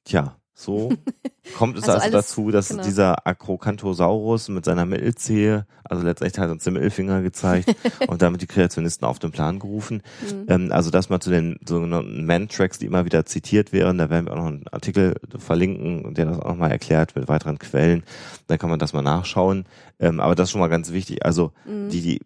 tja, 0.04 0.36
so 0.58 0.90
kommt 1.58 1.76
es 1.76 1.82
Also 1.84 1.92
also, 2.00 2.02
alles- 2.16 2.26
dazu, 2.28 2.50
dass 2.50 2.68
genau. 2.70 2.82
dieser 2.82 3.26
Acrocanthosaurus 3.26 4.48
mit 4.48 4.64
seiner 4.64 4.86
Mittelzehe, 4.86 5.66
also 5.84 6.02
letztendlich 6.02 6.38
hat 6.40 6.48
er 6.48 6.52
uns 6.52 6.64
den 6.64 6.72
Mittelfinger 6.72 7.20
gezeigt 7.20 7.76
und 8.08 8.22
damit 8.22 8.40
die 8.40 8.46
Kreationisten 8.46 9.06
auf 9.06 9.18
den 9.18 9.32
Plan 9.32 9.58
gerufen. 9.58 10.02
Mhm. 10.22 10.46
Ähm, 10.48 10.72
also 10.72 10.90
das 10.90 11.10
mal 11.10 11.20
zu 11.20 11.28
den 11.30 11.58
sogenannten 11.66 12.24
Man-Tracks, 12.24 12.78
die 12.78 12.86
immer 12.86 13.04
wieder 13.04 13.26
zitiert 13.26 13.72
werden. 13.74 13.98
Da 13.98 14.08
werden 14.08 14.24
wir 14.26 14.32
auch 14.32 14.36
noch 14.38 14.46
einen 14.46 14.64
Artikel 14.72 15.14
verlinken, 15.38 16.14
der 16.14 16.24
das 16.24 16.38
auch 16.40 16.48
nochmal 16.48 16.70
erklärt 16.70 17.14
mit 17.16 17.28
weiteren 17.28 17.58
Quellen. 17.58 18.02
Dann 18.46 18.58
kann 18.58 18.70
man 18.70 18.78
das 18.78 18.94
mal 18.94 19.02
nachschauen. 19.02 19.66
Ähm, 20.00 20.20
aber 20.20 20.34
das 20.34 20.48
ist 20.48 20.52
schon 20.52 20.60
mal 20.62 20.68
ganz 20.68 20.90
wichtig. 20.90 21.24
Also 21.24 21.52
Mhm. 21.66 21.90
die, 21.90 22.00
die 22.00 22.20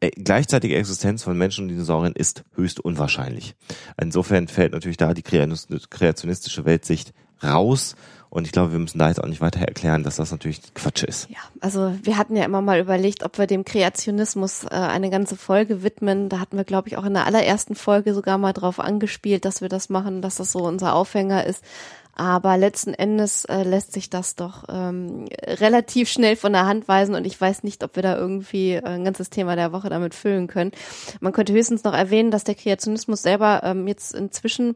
gleichzeitige 0.00 0.76
Existenz 0.76 1.22
von 1.22 1.36
Menschen 1.36 1.64
und 1.64 1.68
Dinosauriern 1.68 2.12
ist 2.12 2.44
höchst 2.54 2.80
unwahrscheinlich. 2.80 3.54
Insofern 4.00 4.48
fällt 4.48 4.72
natürlich 4.72 4.96
da 4.96 5.14
die 5.14 5.22
kreationis- 5.22 5.88
kreationistische 5.90 6.64
Weltsicht 6.64 7.12
raus. 7.42 7.96
Und 8.30 8.44
ich 8.44 8.52
glaube, 8.52 8.72
wir 8.72 8.78
müssen 8.78 8.98
da 8.98 9.08
jetzt 9.08 9.22
auch 9.22 9.28
nicht 9.28 9.40
weiter 9.40 9.60
erklären, 9.60 10.02
dass 10.02 10.16
das 10.16 10.30
natürlich 10.30 10.60
Quatsch 10.74 11.02
ist. 11.02 11.30
Ja, 11.30 11.38
also 11.60 11.94
wir 12.02 12.18
hatten 12.18 12.36
ja 12.36 12.44
immer 12.44 12.60
mal 12.60 12.78
überlegt, 12.78 13.24
ob 13.24 13.38
wir 13.38 13.46
dem 13.46 13.64
Kreationismus 13.64 14.64
äh, 14.64 14.68
eine 14.68 15.08
ganze 15.08 15.34
Folge 15.36 15.82
widmen. 15.82 16.28
Da 16.28 16.38
hatten 16.38 16.58
wir, 16.58 16.64
glaube 16.64 16.88
ich, 16.88 16.98
auch 16.98 17.04
in 17.04 17.14
der 17.14 17.24
allerersten 17.24 17.74
Folge 17.74 18.12
sogar 18.12 18.36
mal 18.36 18.52
drauf 18.52 18.80
angespielt, 18.80 19.46
dass 19.46 19.62
wir 19.62 19.70
das 19.70 19.88
machen, 19.88 20.20
dass 20.20 20.36
das 20.36 20.52
so 20.52 20.58
unser 20.58 20.94
Aufhänger 20.94 21.46
ist. 21.46 21.64
Aber 22.18 22.56
letzten 22.56 22.94
Endes 22.94 23.44
äh, 23.44 23.62
lässt 23.62 23.92
sich 23.92 24.10
das 24.10 24.34
doch 24.34 24.64
ähm, 24.68 25.26
relativ 25.46 26.08
schnell 26.08 26.34
von 26.34 26.52
der 26.52 26.66
Hand 26.66 26.88
weisen 26.88 27.14
und 27.14 27.24
ich 27.24 27.40
weiß 27.40 27.62
nicht, 27.62 27.84
ob 27.84 27.94
wir 27.94 28.02
da 28.02 28.16
irgendwie 28.16 28.72
äh, 28.72 28.82
ein 28.82 29.04
ganzes 29.04 29.30
Thema 29.30 29.54
der 29.54 29.72
Woche 29.72 29.88
damit 29.88 30.16
füllen 30.16 30.48
können. 30.48 30.72
Man 31.20 31.32
könnte 31.32 31.52
höchstens 31.52 31.84
noch 31.84 31.94
erwähnen, 31.94 32.32
dass 32.32 32.42
der 32.42 32.56
Kreationismus 32.56 33.22
selber 33.22 33.60
ähm, 33.62 33.86
jetzt 33.86 34.16
inzwischen 34.16 34.74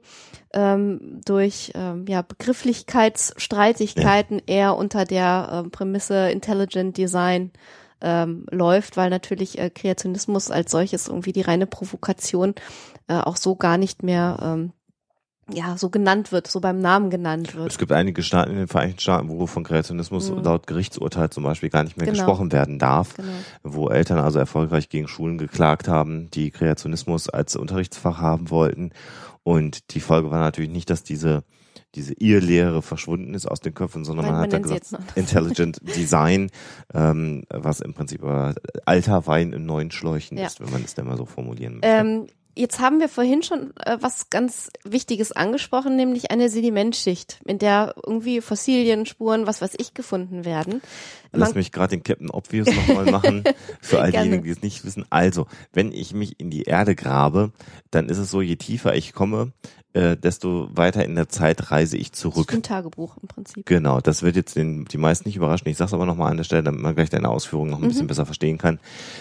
ähm, 0.54 1.20
durch 1.24 1.72
ähm, 1.74 2.04
ja, 2.08 2.22
Begrifflichkeitsstreitigkeiten 2.22 4.40
eher 4.46 4.76
unter 4.76 5.04
der 5.04 5.48
ähm, 5.52 5.72
Prämisse 5.72 6.30
Intelligent 6.30 6.96
Design 6.96 7.50
ähm, 8.00 8.46
läuft, 8.52 8.96
weil 8.96 9.10
natürlich 9.10 9.58
äh, 9.58 9.68
Kreationismus 9.68 10.52
als 10.52 10.70
solches 10.70 11.08
irgendwie 11.08 11.32
die 11.32 11.42
reine 11.42 11.66
Provokation 11.66 12.54
äh, 13.08 13.14
auch 13.14 13.36
so 13.36 13.56
gar 13.56 13.78
nicht 13.78 14.04
mehr 14.04 14.38
ähm, 14.40 14.72
ja 15.54 15.76
so 15.76 15.90
genannt 15.90 16.32
wird, 16.32 16.46
so 16.46 16.60
beim 16.60 16.78
Namen 16.78 17.10
genannt 17.10 17.54
wird. 17.54 17.70
Es 17.70 17.78
gibt 17.78 17.92
einige 17.92 18.22
Staaten 18.22 18.50
in 18.52 18.56
den 18.58 18.68
Vereinigten 18.68 19.00
Staaten, 19.00 19.28
wo 19.28 19.46
von 19.46 19.64
Kreationismus 19.64 20.30
Mhm. 20.30 20.42
laut 20.42 20.66
Gerichtsurteil 20.66 21.30
zum 21.30 21.44
Beispiel 21.44 21.68
gar 21.70 21.84
nicht 21.84 21.96
mehr 21.96 22.06
Genau. 22.06 22.18
gesprochen 22.18 22.52
werden 22.52 22.78
darf, 22.78 23.14
Genau. 23.14 23.28
wo 23.62 23.88
Eltern 23.88 24.18
also 24.18 24.38
erfolgreich 24.38 24.88
gegen 24.88 25.08
Schulen 25.08 25.38
geklagt 25.38 25.88
haben, 25.88 26.30
die 26.30 26.50
Kreationismus 26.50 27.28
als 27.28 27.56
Unterrichtsfach 27.56 28.18
haben 28.20 28.50
wollten. 28.50 28.90
Und 29.42 29.94
die 29.94 30.00
Folge 30.00 30.30
war 30.30 30.38
natürlich 30.40 30.70
nicht, 30.70 30.90
dass 30.90 31.02
diese 31.02 31.42
diese 31.94 32.14
Irrlehre 32.14 32.80
verschwunden 32.80 33.34
ist 33.34 33.44
aus 33.44 33.60
den 33.60 33.74
Köpfen, 33.74 34.06
sondern 34.06 34.24
Man- 34.24 34.34
man, 34.36 34.42
hat 34.44 34.52
da 34.54 34.58
gesagt. 34.60 34.86
Intelligent 35.14 35.78
Design, 35.94 36.48
ähm, 36.94 37.44
was 37.50 37.80
im 37.80 37.92
Prinzip 37.92 38.22
alter 38.86 39.26
Wein 39.26 39.52
in 39.52 39.66
neuen 39.66 39.90
Schläuchen 39.90 40.38
Ja. 40.38 40.46
ist, 40.46 40.60
wenn 40.60 40.70
man 40.70 40.84
es 40.84 40.94
denn 40.94 41.06
mal 41.06 41.18
so 41.18 41.26
formulieren 41.26 41.74
möchte. 41.74 41.88
Ähm, 41.88 42.26
jetzt 42.54 42.80
haben 42.80 43.00
wir 43.00 43.08
vorhin 43.08 43.42
schon 43.42 43.72
äh, 43.84 43.96
was 44.00 44.30
ganz 44.30 44.70
Wichtiges 44.84 45.32
angesprochen, 45.32 45.96
nämlich 45.96 46.30
eine 46.30 46.48
Sedimentschicht, 46.48 47.40
in 47.44 47.58
der 47.58 47.94
irgendwie 48.04 48.40
Fossilien, 48.40 49.06
Spuren, 49.06 49.46
was 49.46 49.60
weiß 49.62 49.74
ich, 49.78 49.94
gefunden 49.94 50.44
werden. 50.44 50.82
Lass 51.32 51.50
Man- 51.50 51.58
mich 51.58 51.72
gerade 51.72 51.96
den 51.96 52.02
Captain 52.02 52.30
Obvious 52.30 52.68
nochmal 52.74 53.06
machen, 53.10 53.44
für 53.80 54.00
all 54.00 54.10
diejenigen, 54.12 54.42
die 54.44 54.50
es 54.50 54.62
nicht 54.62 54.84
wissen. 54.84 55.04
Also, 55.10 55.46
wenn 55.72 55.92
ich 55.92 56.12
mich 56.14 56.38
in 56.40 56.50
die 56.50 56.62
Erde 56.64 56.94
grabe, 56.94 57.52
dann 57.90 58.08
ist 58.08 58.18
es 58.18 58.30
so, 58.30 58.40
je 58.42 58.56
tiefer 58.56 58.94
ich 58.94 59.12
komme, 59.14 59.52
äh, 59.94 60.16
desto 60.16 60.68
weiter 60.74 61.04
in 61.04 61.14
der 61.14 61.28
Zeit 61.28 61.70
reise 61.70 61.96
ich 61.98 62.12
zurück. 62.12 62.52
Ein 62.52 62.62
Tagebuch 62.62 63.16
im 63.20 63.28
Prinzip. 63.28 63.66
Genau, 63.66 64.00
das 64.00 64.22
wird 64.22 64.36
jetzt 64.36 64.56
den, 64.56 64.84
die 64.86 64.96
meisten 64.98 65.28
nicht 65.28 65.36
überraschen. 65.36 65.68
Ich 65.68 65.76
sage 65.76 65.88
es 65.88 65.94
aber 65.94 66.06
nochmal 66.06 66.30
an 66.30 66.38
der 66.38 66.44
Stelle, 66.44 66.62
damit 66.62 66.80
man 66.80 66.94
gleich 66.94 67.10
deine 67.10 67.28
Ausführungen 67.28 67.70
noch 67.70 67.78
ein 67.78 67.84
Mhm. 67.84 67.88
bisschen 67.88 68.06
besser 68.06 68.24
verstehen 68.26 68.56
kann. 68.58 68.78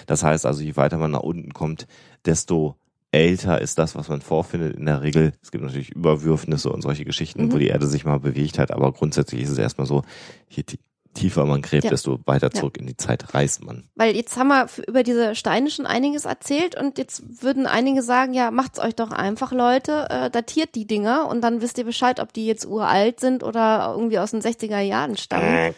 Das 0.08 0.24
heißt 0.24 0.46
also, 0.46 0.62
je 0.63 0.76
weiter 0.78 0.98
man 0.98 1.12
nach 1.12 1.20
unten 1.22 1.54
kommt, 1.54 1.88
desto 2.26 2.76
älter 3.12 3.60
ist 3.62 3.78
das, 3.78 3.95
was 3.95 4.08
man 4.10 4.21
vorfindet 4.21 4.76
in 4.78 4.86
der 4.86 5.02
Regel. 5.02 5.34
Es 5.41 5.52
gibt 5.52 5.63
natürlich 5.63 5.89
Überwürfnisse 5.91 6.69
und 6.71 6.82
solche 6.82 7.06
Geschichten, 7.06 7.45
Mhm. 7.45 7.52
wo 7.54 7.58
die 7.58 7.67
Erde 7.67 7.88
sich 7.88 8.06
mal 8.06 8.19
bewegt 8.19 8.58
hat, 8.60 8.71
aber 8.71 8.91
grundsätzlich 8.93 9.41
ist 9.41 9.50
es 9.50 9.58
erstmal 9.58 9.88
so, 9.88 10.04
je 10.50 10.63
tie- 10.63 10.80
tiefer 11.13 11.45
man 11.45 11.62
gräbt, 11.62 11.84
Ja. 11.84 11.89
desto 11.89 12.19
weiter 12.26 12.47
Ja. 12.54 12.60
zurück 12.60 12.78
in 12.78 12.88
die 12.88 12.95
Zeit 12.95 13.34
reist 13.34 13.65
man. 13.65 13.84
Weil 13.95 14.15
jetzt 14.15 14.38
haben 14.38 14.47
wir 14.47 14.67
über 14.88 15.04
diese 15.04 15.36
Steine 15.36 15.69
schon 15.69 15.86
einiges 15.86 16.24
erzählt 16.24 16.80
und 16.80 16.97
jetzt 16.97 17.43
würden 17.43 17.67
einige 17.67 18.02
sagen, 18.02 18.34
ja, 18.34 18.50
macht's 18.50 18.80
euch 18.80 18.95
doch 18.95 19.12
einfach, 19.12 19.52
Leute, 19.52 20.08
äh, 20.10 20.30
datiert 20.30 20.74
die 20.74 20.88
Dinger 20.88 21.28
und 21.28 21.41
dann 21.41 21.60
wisst 21.62 21.78
ihr 21.78 21.84
Bescheid, 21.84 22.21
ob 22.21 22.32
die 22.32 22.45
jetzt 22.45 22.65
uralt 22.65 23.19
sind 23.19 23.43
oder 23.43 23.91
irgendwie 23.93 24.19
aus 24.19 24.32
den 24.32 24.39
60er 24.41 24.80
Jahren 24.80 25.17
stammen. 25.17 25.74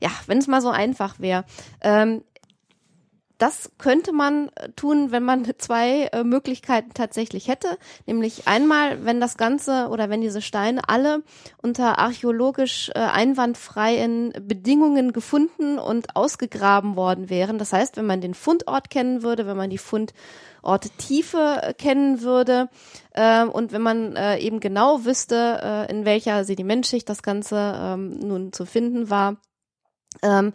Ja, 0.00 0.10
wenn 0.28 0.38
es 0.38 0.46
mal 0.46 0.60
so 0.60 0.68
einfach 0.70 1.18
wäre. 1.18 1.42
Ähm, 1.80 2.22
das 3.38 3.70
könnte 3.78 4.12
man 4.12 4.50
äh, 4.56 4.70
tun, 4.70 5.10
wenn 5.12 5.22
man 5.22 5.46
zwei 5.58 6.08
äh, 6.12 6.24
Möglichkeiten 6.24 6.90
tatsächlich 6.92 7.48
hätte. 7.48 7.78
Nämlich 8.06 8.46
einmal, 8.46 9.04
wenn 9.04 9.20
das 9.20 9.36
Ganze 9.36 9.88
oder 9.88 10.10
wenn 10.10 10.20
diese 10.20 10.42
Steine 10.42 10.82
alle 10.88 11.22
unter 11.62 11.98
archäologisch 11.98 12.90
äh, 12.94 12.98
einwandfreien 12.98 14.32
Bedingungen 14.42 15.12
gefunden 15.12 15.78
und 15.78 16.16
ausgegraben 16.16 16.96
worden 16.96 17.30
wären. 17.30 17.58
Das 17.58 17.72
heißt, 17.72 17.96
wenn 17.96 18.06
man 18.06 18.20
den 18.20 18.34
Fundort 18.34 18.90
kennen 18.90 19.22
würde, 19.22 19.46
wenn 19.46 19.56
man 19.56 19.70
die 19.70 19.78
Fundorttiefe 19.78 21.60
äh, 21.62 21.74
kennen 21.74 22.22
würde 22.22 22.68
äh, 23.12 23.44
und 23.44 23.72
wenn 23.72 23.82
man 23.82 24.16
äh, 24.16 24.38
eben 24.38 24.58
genau 24.58 25.04
wüsste, 25.04 25.60
äh, 25.62 25.90
in 25.90 26.04
welcher 26.04 26.44
Sedimentschicht 26.44 27.08
das 27.08 27.22
Ganze 27.22 27.74
ähm, 27.76 28.18
nun 28.18 28.52
zu 28.52 28.66
finden 28.66 29.10
war, 29.10 29.36
ähm, 30.22 30.52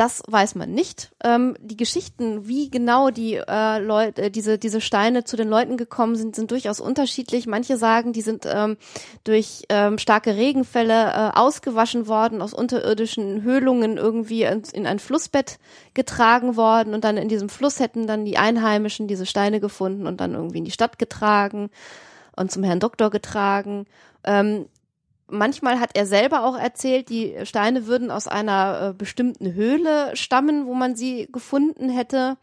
das 0.00 0.22
weiß 0.26 0.54
man 0.54 0.72
nicht. 0.72 1.12
Ähm, 1.22 1.56
die 1.60 1.76
Geschichten, 1.76 2.48
wie 2.48 2.70
genau 2.70 3.10
die 3.10 3.34
äh, 3.34 3.78
Leute, 3.80 4.30
diese 4.30 4.56
diese 4.56 4.80
Steine 4.80 5.24
zu 5.24 5.36
den 5.36 5.50
Leuten 5.50 5.76
gekommen 5.76 6.16
sind, 6.16 6.34
sind 6.34 6.50
durchaus 6.50 6.80
unterschiedlich. 6.80 7.46
Manche 7.46 7.76
sagen, 7.76 8.14
die 8.14 8.22
sind 8.22 8.46
ähm, 8.50 8.78
durch 9.24 9.64
ähm, 9.68 9.98
starke 9.98 10.36
Regenfälle 10.36 10.94
äh, 10.94 11.38
ausgewaschen 11.38 12.08
worden, 12.08 12.40
aus 12.40 12.54
unterirdischen 12.54 13.42
Höhlungen 13.42 13.98
irgendwie 13.98 14.44
in, 14.44 14.62
in 14.72 14.86
ein 14.86 15.00
Flussbett 15.00 15.58
getragen 15.92 16.56
worden 16.56 16.94
und 16.94 17.04
dann 17.04 17.18
in 17.18 17.28
diesem 17.28 17.50
Fluss 17.50 17.78
hätten 17.78 18.06
dann 18.06 18.24
die 18.24 18.38
Einheimischen 18.38 19.06
diese 19.06 19.26
Steine 19.26 19.60
gefunden 19.60 20.06
und 20.06 20.22
dann 20.22 20.32
irgendwie 20.32 20.58
in 20.58 20.64
die 20.64 20.70
Stadt 20.70 20.98
getragen 20.98 21.68
und 22.36 22.50
zum 22.50 22.62
Herrn 22.62 22.80
Doktor 22.80 23.10
getragen. 23.10 23.84
Ähm, 24.24 24.64
manchmal 25.30 25.80
hat 25.80 25.90
er 25.94 26.06
selber 26.06 26.44
auch 26.44 26.56
erzählt, 26.56 27.08
die 27.08 27.34
Steine 27.44 27.86
würden 27.86 28.10
aus 28.10 28.28
einer 28.28 28.90
äh, 28.90 28.92
bestimmten 28.92 29.54
Höhle 29.54 30.14
stammen, 30.16 30.66
wo 30.66 30.74
man 30.74 30.94
sie 30.96 31.28
gefunden 31.30 31.88
hätte. 31.88 32.36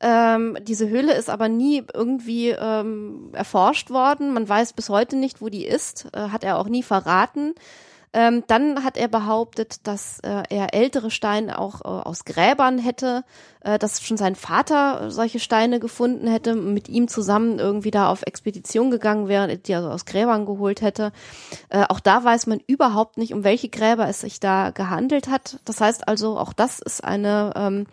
Ähm, 0.00 0.56
diese 0.62 0.88
Höhle 0.88 1.14
ist 1.14 1.28
aber 1.28 1.48
nie 1.48 1.82
irgendwie 1.92 2.50
ähm, 2.50 3.30
erforscht 3.32 3.90
worden. 3.90 4.32
Man 4.32 4.48
weiß 4.48 4.74
bis 4.74 4.88
heute 4.88 5.16
nicht, 5.16 5.40
wo 5.40 5.48
die 5.48 5.66
ist. 5.66 6.06
Äh, 6.12 6.28
hat 6.28 6.44
er 6.44 6.58
auch 6.58 6.68
nie 6.68 6.82
verraten. 6.82 7.54
Ähm, 8.12 8.44
dann 8.46 8.84
hat 8.84 8.96
er 8.96 9.08
behauptet, 9.08 9.86
dass 9.86 10.20
äh, 10.20 10.42
er 10.48 10.74
ältere 10.74 11.10
Steine 11.10 11.58
auch 11.58 11.82
äh, 11.82 11.88
aus 11.88 12.24
Gräbern 12.24 12.78
hätte, 12.78 13.22
äh, 13.60 13.78
dass 13.78 14.02
schon 14.02 14.16
sein 14.16 14.34
Vater 14.34 15.10
solche 15.10 15.40
Steine 15.40 15.78
gefunden 15.78 16.26
hätte, 16.26 16.54
mit 16.54 16.88
ihm 16.88 17.08
zusammen 17.08 17.58
irgendwie 17.58 17.90
da 17.90 18.08
auf 18.08 18.22
Expedition 18.22 18.90
gegangen 18.90 19.28
wäre, 19.28 19.58
die 19.58 19.74
also 19.74 19.90
aus 19.90 20.06
Gräbern 20.06 20.46
geholt 20.46 20.80
hätte. 20.80 21.12
Äh, 21.68 21.84
auch 21.88 22.00
da 22.00 22.24
weiß 22.24 22.46
man 22.46 22.60
überhaupt 22.66 23.18
nicht, 23.18 23.34
um 23.34 23.44
welche 23.44 23.68
Gräber 23.68 24.08
es 24.08 24.20
sich 24.20 24.40
da 24.40 24.70
gehandelt 24.70 25.28
hat. 25.28 25.58
Das 25.64 25.80
heißt 25.80 26.08
also, 26.08 26.38
auch 26.38 26.54
das 26.54 26.78
ist 26.78 27.04
eine 27.04 27.52
ähm, 27.56 27.86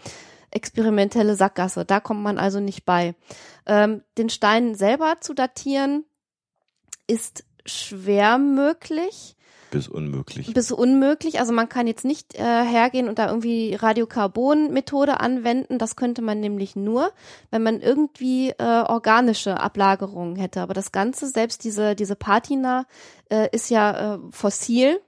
experimentelle 0.51 1.35
Sackgasse. 1.35 1.83
Da 1.83 1.99
kommt 1.99 2.23
man 2.23 2.37
also 2.37 2.61
nicht 2.61 2.85
bei. 2.85 3.15
Ähm, 3.65 4.01
den 4.17 4.29
Stein 4.29 4.75
selber 4.75 5.15
zu 5.19 5.33
datieren 5.33 6.05
ist 7.07 7.43
schwer 7.65 8.37
möglich 8.37 9.34
bis 9.75 9.89
unmöglich. 9.89 10.53
Bis 10.53 10.71
unmöglich. 10.71 11.41
Also 11.41 11.51
man 11.51 11.67
kann 11.67 11.85
jetzt 11.85 12.05
nicht 12.05 12.33
äh, 12.35 12.63
hergehen 12.63 13.09
und 13.09 13.19
da 13.19 13.27
irgendwie 13.27 13.75
Radiokarbon-Methode 13.75 15.19
anwenden. 15.19 15.79
Das 15.79 15.97
könnte 15.97 16.21
man 16.21 16.39
nämlich 16.39 16.77
nur, 16.77 17.11
wenn 17.51 17.61
man 17.61 17.81
irgendwie 17.81 18.51
äh, 18.51 18.63
organische 18.63 19.59
Ablagerungen 19.59 20.37
hätte. 20.37 20.61
Aber 20.61 20.73
das 20.73 20.93
Ganze, 20.93 21.27
selbst 21.27 21.65
diese, 21.65 21.93
diese 21.93 22.15
Patina, 22.15 22.85
äh, 23.29 23.49
ist 23.51 23.69
ja 23.69 24.15
äh, 24.15 24.19
fossil. 24.31 25.01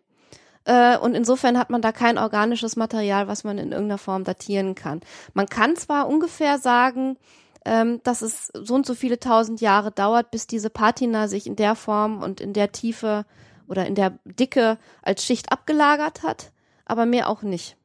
Äh, 0.65 0.97
und 0.97 1.15
insofern 1.15 1.57
hat 1.57 1.69
man 1.69 1.81
da 1.81 1.93
kein 1.93 2.17
organisches 2.17 2.75
Material, 2.75 3.29
was 3.29 3.45
man 3.45 3.57
in 3.59 3.71
irgendeiner 3.71 3.97
Form 3.97 4.25
datieren 4.25 4.75
kann. 4.75 4.99
Man 5.33 5.45
kann 5.45 5.77
zwar 5.77 6.09
ungefähr 6.09 6.57
sagen, 6.57 7.15
ähm, 7.63 8.01
dass 8.03 8.21
es 8.21 8.51
so 8.53 8.75
und 8.75 8.85
so 8.85 8.95
viele 8.95 9.17
tausend 9.17 9.61
Jahre 9.61 9.91
dauert, 9.93 10.29
bis 10.29 10.45
diese 10.45 10.69
Patina 10.69 11.29
sich 11.29 11.47
in 11.47 11.55
der 11.55 11.75
Form 11.75 12.21
und 12.21 12.41
in 12.41 12.51
der 12.51 12.73
Tiefe 12.73 13.25
oder 13.67 13.85
in 13.85 13.95
der 13.95 14.19
Dicke 14.25 14.77
als 15.01 15.23
Schicht 15.23 15.51
abgelagert 15.51 16.23
hat, 16.23 16.51
aber 16.85 17.05
mehr 17.05 17.29
auch 17.29 17.41
nicht. 17.41 17.77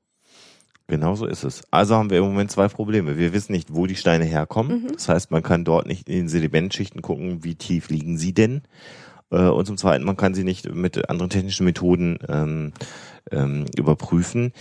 Genau 0.88 1.14
so 1.14 1.26
ist 1.26 1.44
es. 1.44 1.62
Also 1.70 1.94
haben 1.94 2.10
wir 2.10 2.18
im 2.18 2.24
Moment 2.24 2.50
zwei 2.50 2.68
Probleme. 2.68 3.16
Wir 3.16 3.32
wissen 3.32 3.52
nicht, 3.52 3.74
wo 3.74 3.86
die 3.86 3.96
Steine 3.96 4.24
herkommen. 4.24 4.82
Mhm. 4.82 4.92
Das 4.92 5.08
heißt, 5.08 5.30
man 5.30 5.42
kann 5.42 5.64
dort 5.64 5.86
nicht 5.86 6.08
in 6.08 6.16
den 6.16 6.28
Sedimentschichten 6.28 7.02
gucken, 7.02 7.44
wie 7.44 7.54
tief 7.54 7.88
liegen 7.88 8.18
sie 8.18 8.34
denn. 8.34 8.62
Äh, 9.30 9.48
und 9.48 9.66
zum 9.66 9.76
Zweiten, 9.78 10.04
man 10.04 10.16
kann 10.16 10.34
sie 10.34 10.44
nicht 10.44 10.72
mit 10.72 11.08
anderen 11.08 11.30
technischen 11.30 11.64
Methoden 11.64 12.18
ähm, 12.28 12.72
ähm, 13.30 13.66
überprüfen. 13.76 14.52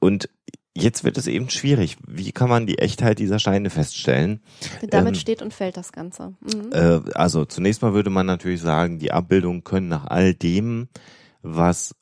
Und 0.00 0.28
Jetzt 0.76 1.02
wird 1.02 1.18
es 1.18 1.26
eben 1.26 1.50
schwierig. 1.50 1.96
Wie 2.06 2.30
kann 2.30 2.48
man 2.48 2.66
die 2.66 2.78
Echtheit 2.78 3.18
dieser 3.18 3.38
Steine 3.38 3.70
feststellen? 3.70 4.40
Damit 4.88 5.14
ähm, 5.14 5.20
steht 5.20 5.42
und 5.42 5.52
fällt 5.52 5.76
das 5.76 5.92
Ganze. 5.92 6.34
Mhm. 6.40 6.72
Äh, 6.72 7.00
also 7.14 7.44
zunächst 7.44 7.82
mal 7.82 7.94
würde 7.94 8.10
man 8.10 8.26
natürlich 8.26 8.60
sagen, 8.60 8.98
die 8.98 9.10
Abbildungen 9.10 9.64
können 9.64 9.88
nach 9.88 10.06
all 10.06 10.34
dem, 10.34 10.88
was 11.42 11.96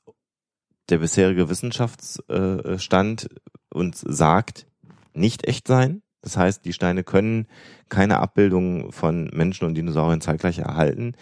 der 0.91 0.99
bisherige 0.99 1.49
Wissenschaftsstand 1.49 3.29
uns 3.73 4.01
sagt, 4.01 4.67
nicht 5.15 5.47
echt 5.47 5.67
sein. 5.67 6.03
Das 6.23 6.37
heißt, 6.37 6.65
die 6.65 6.73
Steine 6.73 7.05
können 7.05 7.47
keine 7.89 8.19
Abbildungen 8.19 8.93
von 8.93 9.31
Menschen 9.33 9.67
und 9.67 9.75
Dinosauriern 9.75 10.21
zeitgleich 10.21 10.59
erhalten. 10.59 11.15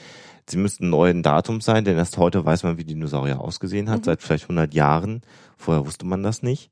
Sie 0.48 0.56
müssten 0.56 0.90
neuen 0.90 1.22
Datums 1.22 1.64
sein, 1.64 1.84
denn 1.84 1.96
erst 1.96 2.18
heute 2.18 2.44
weiß 2.44 2.64
man, 2.64 2.78
wie 2.78 2.84
Dinosaurier 2.84 3.40
ausgesehen 3.40 3.90
hat, 3.90 4.00
mhm. 4.00 4.04
seit 4.04 4.22
vielleicht 4.22 4.44
100 4.44 4.74
Jahren. 4.74 5.22
Vorher 5.56 5.86
wusste 5.86 6.06
man 6.06 6.22
das 6.22 6.42
nicht. 6.42 6.70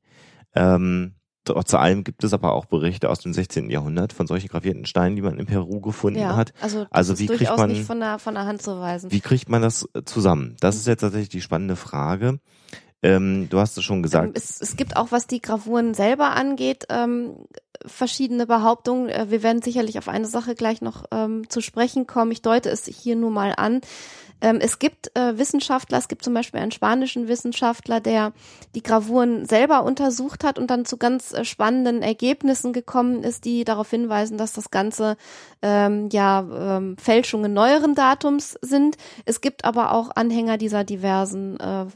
Ähm, 0.54 1.14
Trotz 1.44 1.74
allem 1.74 2.04
gibt 2.04 2.22
es 2.22 2.32
aber 2.32 2.52
auch 2.52 2.66
Berichte 2.66 3.10
aus 3.10 3.18
dem 3.18 3.32
16. 3.32 3.68
Jahrhundert 3.68 4.12
von 4.12 4.28
solchen 4.28 4.46
gravierten 4.46 4.86
Steinen, 4.86 5.16
die 5.16 5.22
man 5.22 5.40
in 5.40 5.46
Peru 5.46 5.80
gefunden 5.80 6.20
ja, 6.20 6.36
hat. 6.36 6.52
Also, 6.60 6.86
also 6.90 7.18
wie 7.18 7.26
kriegt 7.26 7.56
man 7.56 7.70
nicht 7.70 7.84
von 7.84 7.98
der, 7.98 8.20
von 8.20 8.34
der 8.34 8.46
Hand 8.46 8.62
zu 8.62 8.78
weisen. 8.78 9.10
Wie 9.10 9.20
kriegt 9.20 9.48
man 9.48 9.60
das 9.60 9.88
äh, 9.94 10.02
zusammen? 10.04 10.56
Das 10.60 10.76
ist 10.76 10.86
jetzt 10.86 11.00
tatsächlich 11.00 11.30
die 11.30 11.40
spannende 11.40 11.74
Frage. 11.74 12.38
Ähm, 13.02 13.48
du 13.50 13.58
hast 13.58 13.76
es 13.76 13.82
schon 13.82 14.04
gesagt. 14.04 14.28
Ähm, 14.28 14.32
es, 14.36 14.60
es, 14.60 14.76
gibt 14.76 14.96
auch, 14.96 15.10
was 15.10 15.26
die 15.26 15.40
Gravuren 15.40 15.94
selber 15.94 16.36
angeht, 16.36 16.86
ähm, 16.90 17.34
verschiedene 17.84 18.46
Behauptungen. 18.46 19.08
Äh, 19.08 19.26
wir 19.30 19.42
werden 19.42 19.62
sicherlich 19.62 19.98
auf 19.98 20.06
eine 20.06 20.26
Sache 20.26 20.54
gleich 20.54 20.80
noch 20.80 21.06
ähm, 21.10 21.48
zu 21.48 21.60
sprechen 21.60 22.06
kommen. 22.06 22.30
Ich 22.30 22.42
deute 22.42 22.70
es 22.70 22.86
hier 22.86 23.16
nur 23.16 23.32
mal 23.32 23.54
an. 23.56 23.80
Ähm, 24.42 24.59
es 24.61 24.81
gibt 24.81 25.16
äh, 25.16 25.38
Wissenschaftler, 25.38 25.98
es 25.98 26.09
gibt 26.09 26.24
zum 26.24 26.35
Beispiel 26.35 26.61
einen 26.61 26.72
spanischen 26.72 27.28
Wissenschaftler, 27.28 28.00
der 28.00 28.33
die 28.74 28.83
Gravuren 28.83 29.46
selber 29.46 29.85
untersucht 29.85 30.42
hat 30.42 30.59
und 30.59 30.68
dann 30.68 30.85
zu 30.85 30.96
ganz 30.96 31.33
äh, 31.33 31.44
spannenden 31.44 32.02
Ergebnissen 32.02 32.72
gekommen 32.72 33.22
ist, 33.22 33.44
die 33.44 33.62
darauf 33.62 33.88
hinweisen, 33.88 34.37
dass 34.37 34.52
das 34.52 34.72
Ganze 34.72 35.16
ähm, 35.62 36.09
ja 36.12 36.77
ähm, 36.77 36.96
Fälschungen 36.98 37.55
neueren 37.55 37.94
Datums 37.94 38.59
sind. 38.61 38.96
Es 39.25 39.40
gibt 39.40 39.64
aber 39.64 39.92
auch 39.92 40.11
Anhänger 40.14 40.59
dieser 40.59 40.85
diversen 40.85 41.59
äh, 41.59 41.87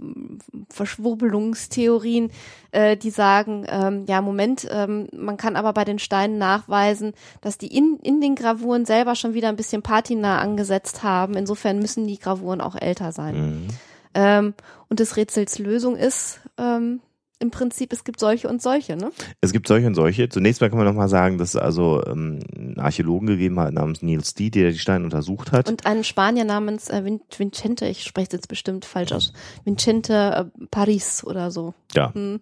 Verschwurbelungstheorien, 0.71 2.31
äh, 2.71 2.97
die 2.97 3.11
sagen, 3.11 3.67
ähm, 3.69 4.05
ja 4.09 4.23
Moment, 4.23 4.67
ähm, 4.71 5.09
man 5.13 5.37
kann 5.37 5.57
aber 5.57 5.73
bei 5.73 5.85
den 5.85 5.99
Steinen 5.99 6.39
nachweisen, 6.39 7.13
dass 7.41 7.59
die 7.59 7.75
in, 7.77 7.99
in 8.03 8.21
den 8.21 8.37
Gravuren 8.37 8.87
selber 8.87 9.17
schon 9.17 9.35
wieder 9.35 9.49
ein 9.49 9.57
bisschen 9.57 9.83
Patina 9.83 10.39
angesetzt 10.39 11.03
haben. 11.03 11.35
Insofern 11.35 11.79
müssen 11.81 12.07
die 12.07 12.19
Gravuren 12.19 12.61
auch 12.61 12.77
älter 12.77 13.13
sein. 13.13 13.35
Mhm. 13.35 13.69
Ähm, 14.15 14.55
und 14.89 15.01
des 15.01 15.17
Rätsels 15.17 15.59
Lösung 15.59 15.97
ist, 15.97 16.41
ähm, 16.57 17.01
im 17.39 17.51
Prinzip, 17.51 17.93
es 17.93 18.05
gibt 18.05 18.19
solche 18.19 18.49
und 18.49 18.63
solche, 18.63 18.97
ne? 18.97 19.11
Es 19.41 19.53
gibt 19.53 19.69
solche 19.69 19.87
und 19.87 19.95
solche. 19.95 20.29
Zunächst 20.29 20.61
mal 20.61 20.71
kann 20.71 20.79
man 20.79 20.87
nochmal 20.87 21.09
sagen, 21.09 21.37
dass 21.37 21.51
es 21.51 21.57
also 21.57 22.03
ähm, 22.07 22.41
einen 22.57 22.81
Archäologen 22.81 23.27
gegeben 23.27 23.61
hat 23.61 23.75
namens 23.75 24.01
Niels 24.01 24.35
Dee, 24.35 24.51
der 24.51 24.71
die 24.71 24.79
Steine 24.79 25.05
untersucht 25.05 25.53
hat. 25.53 25.69
Und 25.69 25.85
einen 25.85 26.05
Spanier 26.05 26.45
namens 26.45 26.89
äh, 26.89 27.03
Vincente, 27.37 27.87
ich 27.87 28.05
spreche 28.05 28.31
jetzt 28.33 28.49
bestimmt 28.49 28.87
falsch 28.87 29.13
aus, 29.13 29.33
Vincente 29.65 30.51
äh, 30.55 30.67
Paris 30.71 31.25
oder 31.25 31.51
so. 31.51 31.75
Ja. 31.95 32.15
Hm. 32.15 32.41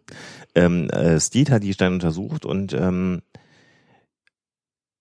Ähm, 0.54 0.90
äh, 0.90 1.18
Steed 1.18 1.50
hat 1.50 1.64
die 1.64 1.72
Steine 1.72 1.94
untersucht 1.94 2.46
und 2.46 2.72
ähm, 2.72 3.22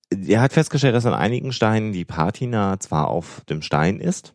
er 0.09 0.41
hat 0.41 0.53
festgestellt, 0.53 0.95
dass 0.95 1.05
an 1.05 1.13
einigen 1.13 1.51
Steinen 1.51 1.91
die 1.91 2.05
Patina 2.05 2.79
zwar 2.79 3.09
auf 3.09 3.41
dem 3.49 3.61
Stein 3.61 3.99
ist, 3.99 4.33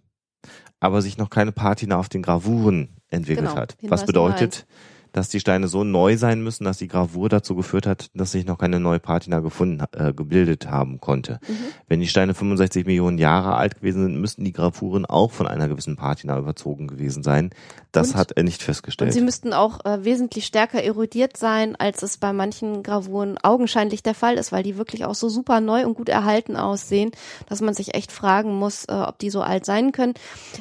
aber 0.81 1.03
sich 1.03 1.19
noch 1.19 1.31
keine 1.31 1.53
Patina 1.53 1.99
auf 1.99 2.09
den 2.09 2.23
Gravuren 2.23 2.97
entwickelt 3.11 3.49
genau, 3.49 3.61
hat. 3.61 3.77
Was 3.83 4.05
bedeutet, 4.05 4.67
dass 5.13 5.29
die 5.29 5.41
Steine 5.41 5.69
so 5.69 5.85
neu 5.85 6.17
sein 6.17 6.43
müssen, 6.43 6.65
dass 6.65 6.79
die 6.79 6.89
Gravur 6.89 7.29
dazu 7.29 7.55
geführt 7.55 7.87
hat, 7.87 8.11
dass 8.15 8.33
sich 8.33 8.47
noch 8.47 8.59
keine 8.59 8.81
neue 8.81 9.01
Patina 9.01 9.41
gefunden, 9.41 9.85
äh, 9.93 10.13
gebildet 10.13 10.71
haben 10.71 11.01
konnte. 11.01 11.41
Mhm. 11.47 11.57
Wenn 11.87 12.01
die 12.01 12.09
Steine 12.09 12.35
65 12.35 12.87
Millionen 12.87 13.19
Jahre 13.19 13.57
alt 13.57 13.77
gewesen 13.77 14.03
sind, 14.03 14.21
müssten 14.21 14.45
die 14.45 14.53
Gravuren 14.53 15.07
auch 15.07 15.33
von 15.33 15.47
einer 15.47 15.69
gewissen 15.69 15.97
Patina 15.97 16.39
überzogen 16.39 16.89
gewesen 16.89 17.23
sein. 17.23 17.51
Das 17.93 18.11
und, 18.11 18.17
hat 18.17 18.33
er 18.33 18.43
nicht 18.43 18.63
festgestellt. 18.63 19.09
Und 19.09 19.15
sie 19.15 19.23
müssten 19.23 19.53
auch 19.53 19.85
äh, 19.85 20.05
wesentlich 20.05 20.47
stärker 20.47 20.83
erodiert 20.83 21.37
sein, 21.37 21.75
als 21.77 22.03
es 22.03 22.19
bei 22.19 22.33
manchen 22.33 22.83
Gravuren 22.83 23.39
augenscheinlich 23.39 24.03
der 24.03 24.15
Fall 24.15 24.37
ist, 24.37 24.53
weil 24.53 24.63
die 24.63 24.77
wirklich 24.77 25.05
auch 25.05 25.15
so 25.15 25.29
super 25.29 25.61
neu 25.61 25.87
und 25.87 25.95
gut 25.95 26.09
erhalten 26.09 26.57
aussehen, 26.57 27.13
dass 27.49 27.61
man 27.61 27.75
sich 27.75 27.95
echt 27.95 28.13
fragen 28.13 28.59
muss, 28.59 28.85
äh, 28.85 28.93
ob 28.93 29.19
die 29.19 29.31
so 29.31 29.41
alt 29.41 29.65
sein 29.65 29.93
können. 29.93 30.15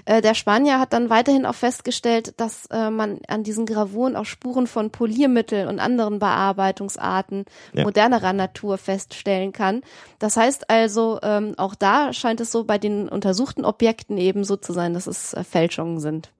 Äh, 0.05 0.21
der 0.21 0.35
Spanier 0.35 0.79
hat 0.79 0.93
dann 0.93 1.09
weiterhin 1.09 1.45
auch 1.45 1.55
festgestellt, 1.55 2.33
dass 2.37 2.67
äh, 2.67 2.89
man 2.89 3.19
an 3.27 3.43
diesen 3.43 3.65
Gravuren 3.65 4.15
auch 4.15 4.25
Spuren 4.37 4.67
von 4.67 4.91
Poliermitteln 4.91 5.67
und 5.67 5.79
anderen 5.79 6.19
Bearbeitungsarten 6.19 7.45
ja. 7.73 7.83
modernerer 7.83 8.33
Natur 8.33 8.77
feststellen 8.77 9.51
kann. 9.51 9.81
Das 10.19 10.37
heißt 10.37 10.69
also, 10.69 11.19
ähm, 11.23 11.55
auch 11.57 11.73
da 11.73 12.13
scheint 12.13 12.39
es 12.39 12.51
so 12.51 12.63
bei 12.63 12.77
den 12.77 13.09
untersuchten 13.09 13.65
Objekten 13.65 14.17
eben 14.17 14.43
so 14.43 14.55
zu 14.55 14.73
sein, 14.73 14.93
dass 14.93 15.07
es 15.07 15.33
äh, 15.33 15.43
Fälschungen 15.43 15.99
sind. 15.99 16.31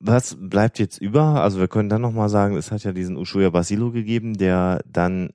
Was 0.00 0.36
bleibt 0.36 0.80
jetzt 0.80 1.00
über? 1.00 1.42
Also 1.42 1.60
wir 1.60 1.68
können 1.68 1.88
dann 1.88 2.02
nochmal 2.02 2.28
sagen, 2.28 2.56
es 2.56 2.72
hat 2.72 2.82
ja 2.82 2.92
diesen 2.92 3.16
Ushuya 3.16 3.50
Basilo 3.50 3.92
gegeben, 3.92 4.36
der 4.36 4.82
dann 4.84 5.30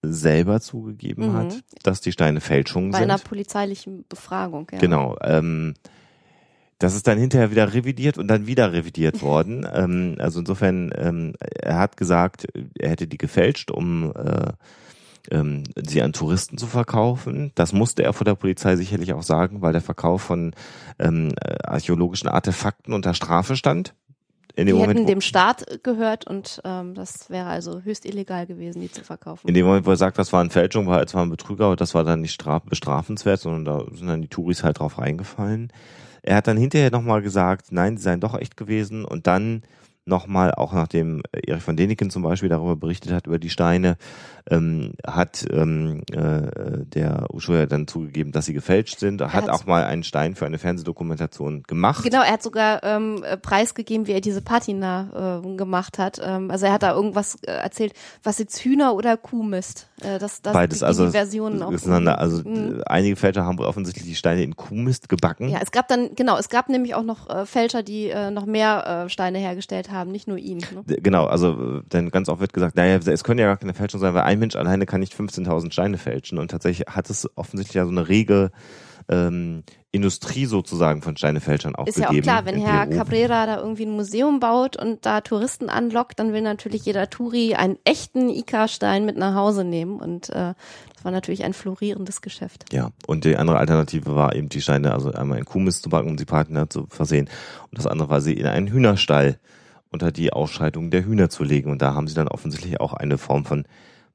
selber 0.00 0.60
zugegeben 0.60 1.32
mhm. 1.32 1.34
hat, 1.34 1.64
dass 1.82 2.00
die 2.00 2.12
Steine 2.12 2.40
Fälschungen 2.40 2.92
sind. 2.92 2.98
Bei 2.98 3.04
einer 3.04 3.18
polizeilichen 3.18 4.06
Befragung, 4.08 4.68
ja. 4.72 4.78
Genau. 4.78 5.16
Ähm, 5.20 5.74
Das 6.78 6.94
ist 6.94 7.06
dann 7.06 7.18
hinterher 7.18 7.50
wieder 7.50 7.72
revidiert 7.72 8.18
und 8.18 8.28
dann 8.28 8.46
wieder 8.46 8.72
revidiert 8.72 9.22
worden. 9.22 9.66
ähm, 9.74 10.16
also 10.18 10.40
insofern, 10.40 10.92
ähm, 10.96 11.34
er 11.40 11.78
hat 11.78 11.96
gesagt, 11.96 12.46
er 12.78 12.90
hätte 12.90 13.06
die 13.06 13.18
gefälscht, 13.18 13.70
um 13.70 14.12
äh, 14.14 14.52
ähm, 15.30 15.64
sie 15.76 16.02
an 16.02 16.12
Touristen 16.12 16.58
zu 16.58 16.66
verkaufen. 16.66 17.52
Das 17.54 17.72
musste 17.72 18.02
er 18.02 18.12
vor 18.12 18.24
der 18.24 18.34
Polizei 18.34 18.76
sicherlich 18.76 19.12
auch 19.12 19.22
sagen, 19.22 19.62
weil 19.62 19.72
der 19.72 19.82
Verkauf 19.82 20.22
von 20.22 20.52
ähm, 20.98 21.32
archäologischen 21.64 22.28
Artefakten 22.28 22.92
unter 22.92 23.14
Strafe 23.14 23.56
stand. 23.56 23.94
In 24.54 24.66
dem 24.66 24.76
die 24.76 24.80
Moment, 24.80 24.98
hätten 24.98 25.06
dem 25.06 25.20
Staat 25.20 25.82
gehört 25.82 26.26
und 26.26 26.62
ähm, 26.64 26.94
das 26.94 27.28
wäre 27.28 27.46
also 27.46 27.82
höchst 27.82 28.06
illegal 28.06 28.46
gewesen, 28.46 28.80
die 28.80 28.90
zu 28.90 29.04
verkaufen. 29.04 29.46
In 29.46 29.52
dem 29.52 29.66
Moment, 29.66 29.84
wo 29.84 29.90
er 29.90 29.98
sagt, 29.98 30.18
das 30.18 30.32
war 30.32 30.40
eine 30.40 30.48
Fälschung, 30.48 30.86
war 30.86 31.02
es 31.02 31.12
war 31.12 31.22
ein 31.22 31.28
Betrüger, 31.30 31.66
aber 31.66 31.76
das 31.76 31.94
war 31.94 32.04
dann 32.04 32.22
nicht 32.22 32.42
bestrafenswert, 32.64 33.38
sondern 33.38 33.64
da 33.66 33.94
sind 33.94 34.06
dann 34.06 34.22
die 34.22 34.28
Touris 34.28 34.64
halt 34.64 34.78
drauf 34.78 34.98
reingefallen. 34.98 35.70
Er 36.26 36.36
hat 36.36 36.48
dann 36.48 36.58
hinterher 36.58 36.90
nochmal 36.90 37.22
gesagt, 37.22 37.72
nein, 37.72 37.96
sie 37.96 38.02
seien 38.02 38.20
doch 38.20 38.34
echt 38.34 38.56
gewesen. 38.56 39.04
Und 39.04 39.26
dann 39.26 39.62
nochmal, 40.06 40.54
auch 40.54 40.72
nachdem 40.72 41.22
Erich 41.32 41.62
von 41.62 41.76
Däniken 41.76 42.10
zum 42.10 42.22
Beispiel 42.22 42.48
darüber 42.48 42.76
berichtet 42.76 43.12
hat, 43.12 43.26
über 43.26 43.38
die 43.38 43.50
Steine, 43.50 43.96
ähm, 44.48 44.92
hat 45.04 45.44
ähm, 45.50 46.02
äh, 46.12 46.84
der 46.84 47.26
Ushuaia 47.32 47.66
dann 47.66 47.88
zugegeben, 47.88 48.30
dass 48.30 48.46
sie 48.46 48.52
gefälscht 48.52 49.00
sind. 49.00 49.20
Er 49.20 49.32
hat 49.32 49.48
auch 49.48 49.66
mal 49.66 49.84
einen 49.84 50.04
Stein 50.04 50.36
für 50.36 50.46
eine 50.46 50.58
Fernsehdokumentation 50.58 51.64
gemacht. 51.64 52.04
Genau, 52.04 52.22
er 52.22 52.32
hat 52.32 52.42
sogar 52.42 52.82
ähm, 52.84 53.24
preisgegeben, 53.42 54.06
wie 54.06 54.12
er 54.12 54.20
diese 54.20 54.42
Patina 54.42 55.42
äh, 55.42 55.56
gemacht 55.56 55.98
hat. 55.98 56.20
Ähm, 56.22 56.50
also 56.50 56.66
er 56.66 56.72
hat 56.72 56.84
da 56.84 56.92
irgendwas 56.92 57.36
äh, 57.42 57.50
erzählt, 57.50 57.92
was 58.22 58.38
jetzt 58.38 58.60
Hühner 58.60 58.94
oder 58.94 59.16
Kuh 59.16 59.42
misst. 59.42 59.88
Äh, 60.00 60.18
das, 60.20 60.42
das 60.42 60.52
Beides, 60.52 60.78
die, 60.78 60.84
also 60.84 61.06
die 61.06 61.12
Versionen 61.12 61.62
auch. 61.62 61.72
Also 61.72 62.42
mh. 62.48 62.82
einige 62.86 63.16
Fälscher 63.16 63.44
haben 63.44 63.58
offensichtlich 63.58 64.04
die 64.04 64.14
Steine 64.14 64.42
in 64.44 64.54
Kuhmist 64.54 65.08
gebacken. 65.08 65.48
Ja, 65.48 65.58
es 65.60 65.72
gab 65.72 65.88
dann, 65.88 66.14
genau, 66.14 66.38
es 66.38 66.48
gab 66.48 66.68
nämlich 66.68 66.94
auch 66.94 67.02
noch 67.02 67.28
äh, 67.28 67.46
Fälscher, 67.46 67.82
die 67.82 68.10
äh, 68.10 68.30
noch 68.30 68.46
mehr 68.46 69.06
äh, 69.06 69.08
Steine 69.08 69.38
hergestellt 69.38 69.90
haben, 69.90 69.95
nicht 70.04 70.28
nur 70.28 70.38
ihn. 70.38 70.58
Ne? 70.58 70.84
Genau, 70.86 71.26
also 71.26 71.80
denn 71.80 72.10
ganz 72.10 72.28
oft 72.28 72.40
wird 72.40 72.52
gesagt, 72.52 72.76
naja, 72.76 72.98
es 72.98 73.24
können 73.24 73.40
ja 73.40 73.46
gar 73.46 73.56
keine 73.56 73.74
Fälschung 73.74 74.00
sein, 74.00 74.14
weil 74.14 74.22
ein 74.22 74.38
Mensch 74.38 74.56
alleine 74.56 74.86
kann 74.86 75.00
nicht 75.00 75.14
15.000 75.14 75.72
Steine 75.72 75.98
fälschen 75.98 76.38
und 76.38 76.50
tatsächlich 76.50 76.88
hat 76.88 77.10
es 77.10 77.28
offensichtlich 77.36 77.74
ja 77.74 77.84
so 77.84 77.90
eine 77.90 78.08
rege 78.08 78.50
ähm, 79.08 79.62
Industrie 79.92 80.44
sozusagen 80.46 81.00
von 81.00 81.16
Steinefälschern 81.16 81.74
auch 81.74 81.86
Ist 81.86 81.94
gegeben. 81.94 82.18
Ist 82.18 82.26
ja 82.26 82.38
auch 82.38 82.42
klar, 82.42 82.54
wenn 82.54 82.60
Herr 82.60 82.86
Peru. 82.86 82.98
Cabrera 82.98 83.46
da 83.46 83.58
irgendwie 83.58 83.86
ein 83.86 83.92
Museum 83.92 84.40
baut 84.40 84.76
und 84.76 85.06
da 85.06 85.22
Touristen 85.22 85.70
anlockt, 85.70 86.18
dann 86.18 86.32
will 86.32 86.42
natürlich 86.42 86.84
jeder 86.84 87.08
Touri 87.08 87.54
einen 87.54 87.78
echten 87.84 88.28
Ica-Stein 88.28 89.06
mit 89.06 89.16
nach 89.16 89.34
Hause 89.34 89.64
nehmen 89.64 89.98
und 90.00 90.28
äh, 90.30 90.54
das 90.94 91.04
war 91.04 91.12
natürlich 91.12 91.44
ein 91.44 91.54
florierendes 91.54 92.20
Geschäft. 92.20 92.66
Ja, 92.72 92.90
und 93.06 93.24
die 93.24 93.36
andere 93.36 93.58
Alternative 93.58 94.14
war 94.14 94.34
eben 94.34 94.48
die 94.48 94.60
Steine, 94.60 94.92
also 94.92 95.12
einmal 95.12 95.38
in 95.38 95.44
Kuhmist 95.44 95.82
zu 95.82 95.88
backen, 95.88 96.08
um 96.08 96.16
die 96.16 96.24
Partner 96.24 96.68
zu 96.68 96.86
versehen 96.90 97.28
und 97.70 97.78
das 97.78 97.86
andere 97.86 98.10
war 98.10 98.20
sie 98.20 98.34
in 98.34 98.46
einen 98.46 98.68
Hühnerstall 98.68 99.38
unter 99.90 100.12
die 100.12 100.32
Ausscheidung 100.32 100.90
der 100.90 101.04
Hühner 101.04 101.28
zu 101.28 101.44
legen 101.44 101.70
und 101.70 101.82
da 101.82 101.94
haben 101.94 102.08
sie 102.08 102.14
dann 102.14 102.28
offensichtlich 102.28 102.80
auch 102.80 102.92
eine 102.92 103.18
Form 103.18 103.44
von 103.44 103.64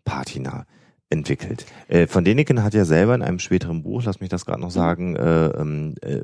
Patina 0.04 0.66
entwickelt. 1.10 1.66
Äh, 1.88 2.08
von 2.08 2.24
Deniken 2.24 2.64
hat 2.64 2.74
ja 2.74 2.86
selber 2.86 3.14
in 3.16 3.22
einem 3.22 3.40
späteren 3.40 3.84
Buch, 3.84 4.04
lass 4.06 4.22
mich 4.22 4.30
das 4.30 4.46
gerade 4.46 4.62
noch 4.62 4.70
mhm. 4.70 4.74
sagen, 4.74 5.16
äh, 5.16 5.48
ähm, 5.48 5.96
äh, 6.02 6.22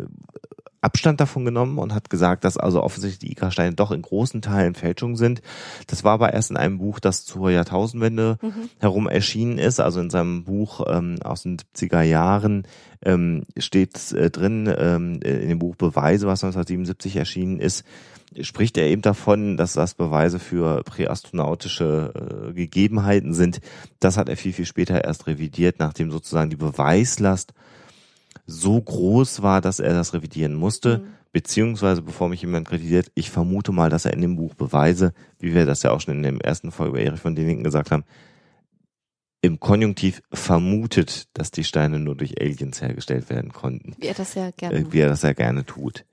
Abstand 0.80 1.20
davon 1.20 1.44
genommen 1.44 1.80
und 1.80 1.94
hat 1.94 2.10
gesagt, 2.10 2.44
dass 2.44 2.56
also 2.56 2.84
offensichtlich 2.84 3.20
die 3.20 3.32
Ika-Steine 3.32 3.76
doch 3.76 3.92
in 3.92 4.02
großen 4.02 4.42
Teilen 4.42 4.76
Fälschungen 4.76 5.16
sind. 5.16 5.42
Das 5.88 6.04
war 6.04 6.14
aber 6.14 6.34
erst 6.34 6.52
in 6.52 6.58
einem 6.58 6.78
Buch, 6.78 7.00
das 7.00 7.26
zur 7.26 7.50
Jahrtausendwende 7.50 8.38
mhm. 8.42 8.70
herum 8.80 9.08
erschienen 9.08 9.58
ist. 9.58 9.80
Also 9.80 10.00
in 10.00 10.10
seinem 10.10 10.44
Buch 10.44 10.86
ähm, 10.88 11.18
aus 11.24 11.44
den 11.44 11.58
70er 11.58 12.04
Jahren 12.04 12.68
ähm, 13.04 13.44
steht 13.58 14.12
äh, 14.14 14.30
drin, 14.30 14.74
ähm, 14.78 15.20
in 15.24 15.50
dem 15.50 15.60
Buch 15.60 15.76
Beweise, 15.76 16.28
was 16.28 16.44
1977 16.44 17.16
erschienen 17.16 17.60
ist, 17.60 17.84
spricht 18.42 18.78
er 18.78 18.88
eben 18.88 19.02
davon, 19.02 19.58
dass 19.58 19.74
das 19.74 19.94
Beweise 19.94 20.40
für 20.40 20.84
präastronautische 20.84 22.50
äh, 22.50 22.54
Gegebenheiten 22.54 23.34
sind. 23.34 23.62
Das 24.00 24.18
hat 24.18 24.30
er 24.30 24.38
viel, 24.38 24.54
viel 24.54 24.66
später 24.66 25.04
erst 25.04 25.28
revidiert, 25.28 25.80
nachdem 25.80 26.12
sozusagen 26.12 26.50
die 26.50 26.56
Beweislast 26.56 27.54
so 28.46 28.82
groß 28.82 29.42
war, 29.42 29.62
dass 29.62 29.80
er 29.80 29.94
das 29.94 30.14
revidieren 30.14 30.54
musste. 30.54 31.00
Mhm. 31.00 31.04
Beziehungsweise, 31.34 32.02
bevor 32.02 32.30
mich 32.30 32.42
jemand 32.42 32.68
kritisiert, 32.68 33.12
ich 33.14 33.30
vermute 33.30 33.72
mal, 33.72 33.90
dass 33.90 34.06
er 34.06 34.14
in 34.14 34.22
dem 34.22 34.38
Buch 34.38 34.56
Beweise, 34.56 35.14
wie 35.40 35.54
wir 35.54 35.66
das 35.66 35.84
ja 35.84 35.92
auch 35.92 36.02
schon 36.02 36.16
in 36.16 36.24
dem 36.24 36.40
ersten 36.42 36.72
Folge 36.72 36.92
über 36.92 37.02
Erich 37.02 37.20
von 37.20 37.36
Däniken 37.36 37.64
gesagt 37.64 37.92
haben, 37.92 38.06
im 39.42 39.60
Konjunktiv 39.60 40.22
vermutet, 40.32 41.28
dass 41.34 41.52
die 41.52 41.64
Steine 41.64 42.00
nur 42.00 42.16
durch 42.16 42.42
Aliens 42.42 42.82
hergestellt 42.82 43.30
werden 43.30 43.54
konnten. 43.54 43.96
Wie 44.00 44.08
er 44.08 44.14
das 44.16 44.34
ja 44.34 44.52
gerne, 44.52 44.78
äh, 44.78 44.86
wie 44.92 45.00
er 45.00 45.10
das 45.10 45.22
ja 45.22 45.34
gerne 45.34 45.66
tut. 45.66 46.06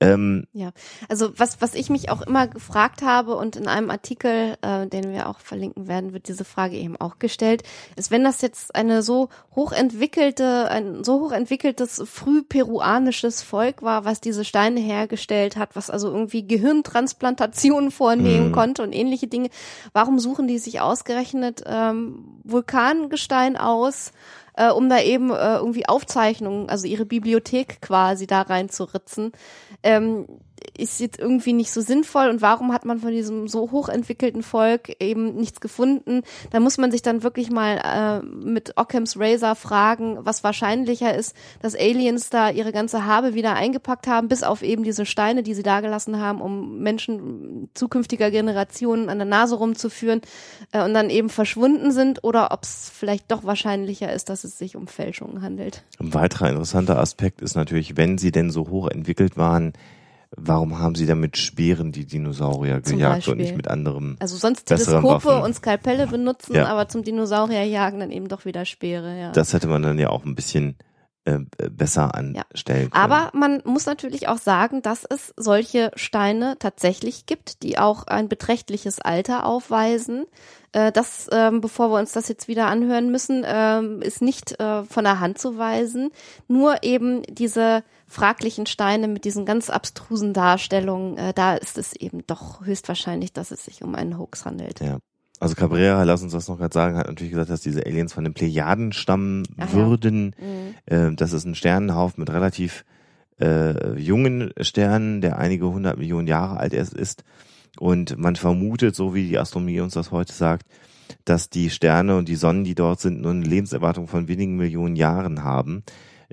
Ähm, 0.00 0.46
ja, 0.52 0.72
also 1.08 1.38
was, 1.38 1.60
was 1.60 1.74
ich 1.74 1.88
mich 1.88 2.10
auch 2.10 2.20
immer 2.20 2.48
gefragt 2.48 3.02
habe 3.02 3.36
und 3.36 3.54
in 3.54 3.68
einem 3.68 3.90
Artikel, 3.90 4.56
äh, 4.60 4.88
den 4.88 5.12
wir 5.12 5.28
auch 5.28 5.38
verlinken 5.38 5.86
werden, 5.86 6.12
wird 6.12 6.26
diese 6.26 6.44
Frage 6.44 6.76
eben 6.76 6.96
auch 6.96 7.20
gestellt, 7.20 7.62
ist, 7.94 8.10
wenn 8.10 8.24
das 8.24 8.42
jetzt 8.42 8.74
eine 8.74 9.02
so 9.02 9.28
hochentwickelte, 9.54 10.68
ein 10.68 11.04
so 11.04 11.20
hochentwickeltes 11.20 12.02
frühperuanisches 12.06 13.42
Volk 13.42 13.82
war, 13.82 14.04
was 14.04 14.20
diese 14.20 14.44
Steine 14.44 14.80
hergestellt 14.80 15.56
hat, 15.56 15.76
was 15.76 15.90
also 15.90 16.10
irgendwie 16.10 16.46
Gehirntransplantationen 16.46 17.92
vornehmen 17.92 18.48
mhm. 18.48 18.52
konnte 18.52 18.82
und 18.82 18.92
ähnliche 18.92 19.28
Dinge, 19.28 19.48
warum 19.92 20.18
suchen 20.18 20.48
die 20.48 20.58
sich 20.58 20.80
ausgerechnet 20.80 21.62
ähm, 21.66 22.40
Vulkangestein 22.42 23.56
aus? 23.56 24.10
Äh, 24.56 24.70
um 24.70 24.88
da 24.88 25.00
eben 25.00 25.30
äh, 25.30 25.56
irgendwie 25.56 25.86
Aufzeichnungen, 25.86 26.68
also 26.68 26.86
ihre 26.86 27.04
Bibliothek 27.04 27.80
quasi 27.80 28.26
da 28.26 28.42
reinzuritzen. 28.42 29.32
Ähm, 29.82 30.26
ist 30.76 31.00
jetzt 31.00 31.18
irgendwie 31.18 31.52
nicht 31.52 31.70
so 31.70 31.80
sinnvoll 31.80 32.28
und 32.28 32.42
warum 32.42 32.72
hat 32.72 32.84
man 32.84 32.98
von 32.98 33.10
diesem 33.10 33.48
so 33.48 33.70
hochentwickelten 33.70 34.42
Volk 34.42 34.96
eben 35.00 35.34
nichts 35.36 35.60
gefunden? 35.60 36.22
Da 36.50 36.60
muss 36.60 36.78
man 36.78 36.90
sich 36.90 37.02
dann 37.02 37.22
wirklich 37.22 37.50
mal 37.50 37.80
äh, 38.22 38.26
mit 38.26 38.76
Occam's 38.76 39.18
Razor 39.18 39.54
fragen, 39.54 40.18
was 40.20 40.44
wahrscheinlicher 40.44 41.14
ist, 41.14 41.34
dass 41.62 41.74
Aliens 41.74 42.30
da 42.30 42.50
ihre 42.50 42.72
ganze 42.72 43.04
Habe 43.04 43.34
wieder 43.34 43.54
eingepackt 43.54 44.06
haben, 44.06 44.28
bis 44.28 44.42
auf 44.42 44.62
eben 44.62 44.84
diese 44.84 45.06
Steine, 45.06 45.42
die 45.42 45.54
sie 45.54 45.62
da 45.62 45.80
gelassen 45.80 46.20
haben, 46.20 46.40
um 46.40 46.78
Menschen 46.80 47.70
zukünftiger 47.74 48.30
Generationen 48.30 49.08
an 49.08 49.18
der 49.18 49.26
Nase 49.26 49.56
rumzuführen 49.56 50.20
äh, 50.72 50.82
und 50.84 50.94
dann 50.94 51.10
eben 51.10 51.28
verschwunden 51.28 51.92
sind 51.92 52.24
oder 52.24 52.52
ob 52.52 52.62
es 52.62 52.90
vielleicht 52.92 53.30
doch 53.30 53.44
wahrscheinlicher 53.44 54.12
ist, 54.12 54.28
dass 54.28 54.44
es 54.44 54.58
sich 54.58 54.76
um 54.76 54.86
Fälschungen 54.86 55.42
handelt. 55.42 55.84
Ein 55.98 56.14
weiterer 56.14 56.48
interessanter 56.48 56.98
Aspekt 56.98 57.40
ist 57.40 57.54
natürlich, 57.54 57.96
wenn 57.96 58.18
sie 58.18 58.32
denn 58.32 58.50
so 58.50 58.68
hoch 58.68 58.88
entwickelt 58.88 59.36
waren, 59.36 59.72
Warum 60.36 60.78
haben 60.78 60.94
sie 60.94 61.06
damit 61.06 61.36
Speeren 61.36 61.92
die 61.92 62.06
Dinosaurier 62.06 62.82
zum 62.82 62.96
gejagt 62.96 63.16
Beispiel. 63.16 63.32
und 63.32 63.38
nicht 63.38 63.56
mit 63.56 63.68
anderem? 63.68 64.16
Also 64.18 64.36
sonst 64.36 64.64
Teleskope 64.66 65.26
Waffen? 65.26 65.42
und 65.42 65.54
Skalpelle 65.54 66.06
benutzen, 66.06 66.54
ja. 66.54 66.66
aber 66.66 66.88
zum 66.88 67.04
Dinosaurierjagen 67.04 68.00
dann 68.00 68.10
eben 68.10 68.28
doch 68.28 68.44
wieder 68.44 68.64
Speere. 68.64 69.18
Ja. 69.18 69.32
Das 69.32 69.52
hätte 69.52 69.68
man 69.68 69.82
dann 69.82 69.98
ja 69.98 70.10
auch 70.10 70.24
ein 70.24 70.34
bisschen 70.34 70.76
äh, 71.26 71.38
besser 71.70 72.14
anstellen 72.14 72.90
ja. 72.92 73.00
Aber 73.00 73.30
man 73.32 73.62
muss 73.64 73.86
natürlich 73.86 74.28
auch 74.28 74.36
sagen, 74.36 74.82
dass 74.82 75.04
es 75.04 75.32
solche 75.38 75.90
Steine 75.94 76.56
tatsächlich 76.58 77.24
gibt, 77.24 77.62
die 77.62 77.78
auch 77.78 78.06
ein 78.06 78.28
beträchtliches 78.28 79.00
Alter 79.00 79.46
aufweisen. 79.46 80.26
Äh, 80.72 80.92
das, 80.92 81.28
ähm, 81.32 81.62
bevor 81.62 81.90
wir 81.90 81.98
uns 81.98 82.12
das 82.12 82.28
jetzt 82.28 82.46
wieder 82.46 82.66
anhören 82.66 83.10
müssen, 83.10 83.42
ähm, 83.46 84.02
ist 84.02 84.20
nicht 84.20 84.60
äh, 84.60 84.84
von 84.84 85.04
der 85.04 85.18
Hand 85.18 85.38
zu 85.38 85.56
weisen. 85.56 86.10
Nur 86.46 86.82
eben 86.82 87.22
diese 87.22 87.84
fraglichen 88.06 88.66
Steine 88.66 89.08
mit 89.08 89.24
diesen 89.24 89.46
ganz 89.46 89.70
abstrusen 89.70 90.34
Darstellungen, 90.34 91.32
da 91.34 91.54
ist 91.56 91.78
es 91.78 91.94
eben 91.94 92.24
doch 92.26 92.64
höchstwahrscheinlich, 92.64 93.32
dass 93.32 93.50
es 93.50 93.64
sich 93.64 93.82
um 93.82 93.94
einen 93.94 94.18
Hoax 94.18 94.44
handelt. 94.44 94.80
Ja. 94.80 94.98
Also 95.44 95.56
Cabrera, 95.56 96.02
lass 96.04 96.22
uns 96.22 96.32
das 96.32 96.48
noch 96.48 96.58
gerade 96.58 96.72
sagen, 96.72 96.96
hat 96.96 97.06
natürlich 97.06 97.32
gesagt, 97.32 97.50
dass 97.50 97.60
diese 97.60 97.84
Aliens 97.84 98.14
von 98.14 98.24
den 98.24 98.32
Plejaden 98.32 98.92
stammen 98.92 99.46
Ach 99.58 99.72
würden. 99.72 100.34
Mhm. 100.38 100.74
Äh, 100.86 101.14
das 101.14 101.32
ist 101.32 101.44
ein 101.44 101.54
Sternenhaufen 101.54 102.22
mit 102.22 102.32
relativ 102.32 102.84
äh, 103.40 103.98
jungen 103.98 104.52
Sternen, 104.60 105.20
der 105.20 105.38
einige 105.38 105.66
hundert 105.68 105.98
Millionen 105.98 106.28
Jahre 106.28 106.58
alt 106.58 106.72
erst 106.72 106.94
ist. 106.94 107.24
Und 107.78 108.16
man 108.16 108.36
vermutet, 108.36 108.96
so 108.96 109.14
wie 109.14 109.28
die 109.28 109.38
Astronomie 109.38 109.80
uns 109.80 109.94
das 109.94 110.12
heute 110.12 110.32
sagt, 110.32 110.66
dass 111.24 111.50
die 111.50 111.70
Sterne 111.70 112.16
und 112.16 112.28
die 112.28 112.36
Sonnen, 112.36 112.64
die 112.64 112.74
dort 112.74 113.00
sind, 113.00 113.20
nur 113.20 113.32
eine 113.32 113.44
Lebenserwartung 113.44 114.08
von 114.08 114.28
wenigen 114.28 114.56
Millionen 114.56 114.96
Jahren 114.96 115.44
haben. 115.44 115.82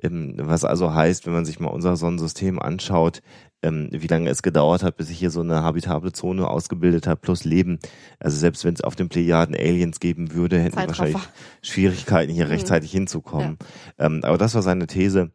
Ähm, 0.02 0.36
was 0.38 0.64
also 0.64 0.94
heißt, 0.94 1.26
wenn 1.26 1.34
man 1.34 1.46
sich 1.46 1.60
mal 1.60 1.68
unser 1.68 1.98
Sonnensystem 1.98 2.60
anschaut, 2.60 3.22
ähm, 3.64 3.90
wie 3.92 4.08
lange 4.08 4.30
es 4.30 4.42
gedauert 4.42 4.84
hat, 4.84 4.98
bis 4.98 5.08
sich 5.08 5.20
hier 5.20 5.32
so 5.32 5.42
eine 5.42 5.64
habitable 5.64 6.12
Zone 6.12 6.48
ausgebildet 6.48 7.08
hat, 7.08 7.22
plus 7.22 7.44
Leben. 7.44 7.80
Also 8.20 8.38
selbst 8.38 8.66
wenn 8.66 8.74
es 8.74 8.82
auf 8.82 8.96
den 8.96 9.10
Plejaden 9.10 9.56
Aliens 9.56 10.00
geben 10.00 10.34
würde, 10.34 10.60
hätten 10.60 10.78
wir 10.78 10.88
wahrscheinlich 10.88 11.22
Schwierigkeiten, 11.62 12.34
hier 12.34 12.46
mhm. 12.46 12.52
rechtzeitig 12.52 12.92
hinzukommen. 12.92 13.58
Ja. 14.00 14.06
Ähm, 14.06 14.22
aber 14.24 14.38
das 14.38 14.56
war 14.56 14.62
seine 14.62 14.88
These, 14.88 15.32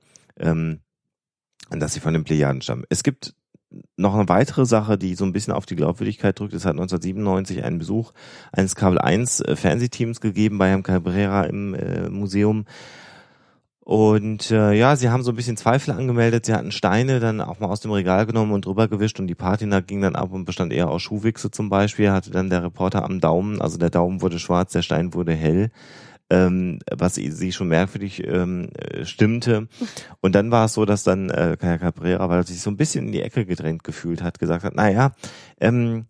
dass 1.70 1.94
sie 1.94 2.00
von 2.00 2.12
den 2.12 2.24
Plejaden 2.24 2.60
stammen. 2.60 2.84
Es 2.90 3.02
gibt 3.02 3.34
noch 3.96 4.14
eine 4.14 4.28
weitere 4.28 4.66
Sache, 4.66 4.98
die 4.98 5.14
so 5.14 5.24
ein 5.24 5.32
bisschen 5.32 5.52
auf 5.52 5.66
die 5.66 5.76
Glaubwürdigkeit 5.76 6.38
drückt. 6.38 6.54
Es 6.54 6.64
hat 6.64 6.72
1997 6.72 7.64
einen 7.64 7.78
Besuch 7.78 8.12
eines 8.52 8.74
Kabel 8.74 8.98
1 8.98 9.44
Fernsehteams 9.54 10.20
gegeben 10.20 10.58
bei 10.58 10.68
Herrn 10.68 10.82
Cabrera 10.82 11.44
im 11.44 11.74
äh, 11.74 12.08
Museum 12.08 12.64
Und 13.86 14.50
äh, 14.50 14.72
ja, 14.72 14.96
sie 14.96 15.10
haben 15.10 15.22
so 15.22 15.30
ein 15.30 15.36
bisschen 15.36 15.56
Zweifel 15.56 15.92
angemeldet. 15.92 16.44
Sie 16.44 16.52
hatten 16.52 16.72
Steine 16.72 17.20
dann 17.20 17.40
auch 17.40 17.60
mal 17.60 17.68
aus 17.68 17.78
dem 17.78 17.92
Regal 17.92 18.26
genommen 18.26 18.50
und 18.50 18.66
drüber 18.66 18.88
gewischt 18.88 19.20
und 19.20 19.28
die 19.28 19.36
Patina 19.36 19.78
ging 19.78 20.00
dann 20.00 20.16
ab 20.16 20.32
und 20.32 20.44
bestand 20.44 20.72
eher 20.72 20.90
aus 20.90 21.02
Schuhwichse 21.02 21.52
zum 21.52 21.68
Beispiel. 21.68 22.10
Hatte 22.10 22.32
dann 22.32 22.50
der 22.50 22.64
Reporter 22.64 23.04
am 23.04 23.20
Daumen, 23.20 23.62
also 23.62 23.78
der 23.78 23.90
Daumen 23.90 24.22
wurde 24.22 24.40
schwarz, 24.40 24.72
der 24.72 24.82
Stein 24.82 25.14
wurde 25.14 25.34
hell. 25.34 25.70
Ähm, 26.30 26.80
was 26.90 27.14
sie 27.14 27.52
schon 27.52 27.68
merkwürdig 27.68 28.26
ähm, 28.26 28.70
äh, 28.74 29.04
stimmte. 29.04 29.68
Und 30.20 30.34
dann 30.34 30.50
war 30.50 30.64
es 30.64 30.72
so, 30.72 30.84
dass 30.84 31.04
dann 31.04 31.30
äh, 31.30 31.56
Kaya 31.56 31.78
Cabrera, 31.78 32.28
weil 32.28 32.40
er 32.40 32.42
sich 32.42 32.60
so 32.60 32.70
ein 32.70 32.76
bisschen 32.76 33.06
in 33.06 33.12
die 33.12 33.22
Ecke 33.22 33.46
gedrängt 33.46 33.84
gefühlt 33.84 34.20
hat, 34.20 34.40
gesagt 34.40 34.64
hat, 34.64 34.74
naja, 34.74 35.12
ähm, 35.60 36.06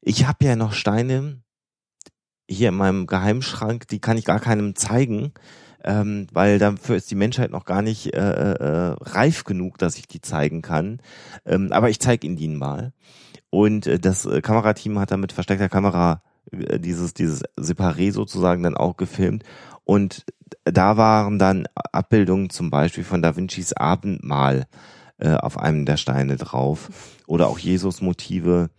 ich 0.00 0.26
habe 0.26 0.44
ja 0.44 0.56
noch 0.56 0.72
Steine 0.72 1.42
hier 2.48 2.70
in 2.70 2.74
meinem 2.74 3.06
Geheimschrank, 3.06 3.86
die 3.86 4.00
kann 4.00 4.18
ich 4.18 4.24
gar 4.24 4.40
keinem 4.40 4.74
zeigen 4.74 5.32
ähm, 5.84 6.26
weil 6.32 6.58
dafür 6.58 6.96
ist 6.96 7.10
die 7.10 7.16
Menschheit 7.16 7.50
noch 7.50 7.64
gar 7.64 7.82
nicht 7.82 8.14
äh, 8.14 8.18
äh, 8.18 8.94
reif 9.00 9.44
genug, 9.44 9.78
dass 9.78 9.96
ich 9.96 10.06
die 10.06 10.20
zeigen 10.20 10.62
kann. 10.62 11.00
Ähm, 11.44 11.72
aber 11.72 11.90
ich 11.90 12.00
zeige 12.00 12.26
ihnen 12.26 12.56
mal. 12.56 12.92
Und 13.50 13.86
äh, 13.86 13.98
das 13.98 14.26
äh, 14.26 14.40
Kamerateam 14.40 14.98
hat 14.98 15.10
dann 15.10 15.20
mit 15.20 15.32
versteckter 15.32 15.68
Kamera 15.68 16.22
äh, 16.52 16.78
dieses, 16.78 17.14
dieses 17.14 17.42
Separé 17.58 18.12
sozusagen 18.12 18.62
dann 18.62 18.76
auch 18.76 18.96
gefilmt. 18.96 19.44
Und 19.84 20.24
da 20.64 20.96
waren 20.96 21.38
dann 21.38 21.66
Abbildungen 21.74 22.50
zum 22.50 22.70
Beispiel 22.70 23.04
von 23.04 23.22
Da 23.22 23.36
Vincis 23.36 23.72
Abendmahl 23.72 24.66
äh, 25.18 25.34
auf 25.34 25.58
einem 25.58 25.86
der 25.86 25.96
Steine 25.96 26.36
drauf. 26.36 26.90
Oder 27.26 27.48
auch 27.48 27.58
Jesus-Motive 27.58 28.70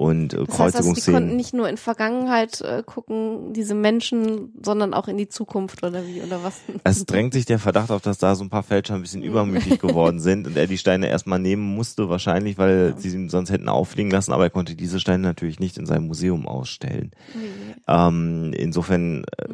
und 0.00 0.32
äh, 0.32 0.44
das 0.46 0.58
heißt, 0.58 0.76
also, 0.76 0.94
die 0.94 1.00
konnten 1.02 1.10
Kreuzigungsszenen. 1.10 1.36
nicht 1.36 1.52
nur 1.52 1.68
in 1.68 1.76
Vergangenheit 1.76 2.62
äh, 2.62 2.82
gucken, 2.82 3.52
diese 3.52 3.74
Menschen, 3.74 4.50
sondern 4.62 4.94
auch 4.94 5.08
in 5.08 5.18
die 5.18 5.28
Zukunft 5.28 5.84
oder 5.84 6.06
wie 6.06 6.22
oder 6.22 6.42
was? 6.42 6.54
Es 6.84 7.04
drängt 7.04 7.34
sich 7.34 7.44
der 7.44 7.58
Verdacht 7.58 7.90
auf, 7.90 8.00
dass 8.00 8.16
da 8.16 8.34
so 8.34 8.42
ein 8.42 8.48
paar 8.48 8.62
Fälscher 8.62 8.94
ein 8.94 9.02
bisschen 9.02 9.22
übermütig 9.22 9.78
geworden 9.78 10.18
sind 10.18 10.46
und 10.46 10.56
er 10.56 10.66
die 10.66 10.78
Steine 10.78 11.10
erstmal 11.10 11.38
nehmen 11.38 11.74
musste, 11.74 12.08
wahrscheinlich, 12.08 12.56
weil 12.56 12.94
sie 12.96 13.10
ihn 13.10 13.28
sonst 13.28 13.50
hätten 13.50 13.68
auffliegen 13.68 14.10
lassen, 14.10 14.32
aber 14.32 14.44
er 14.44 14.50
konnte 14.50 14.74
diese 14.74 15.00
Steine 15.00 15.22
natürlich 15.22 15.60
nicht 15.60 15.76
in 15.76 15.84
seinem 15.84 16.06
Museum 16.06 16.48
ausstellen. 16.48 17.10
Nee. 17.34 17.74
Ähm, 17.86 18.54
insofern, 18.56 19.24
äh, 19.36 19.48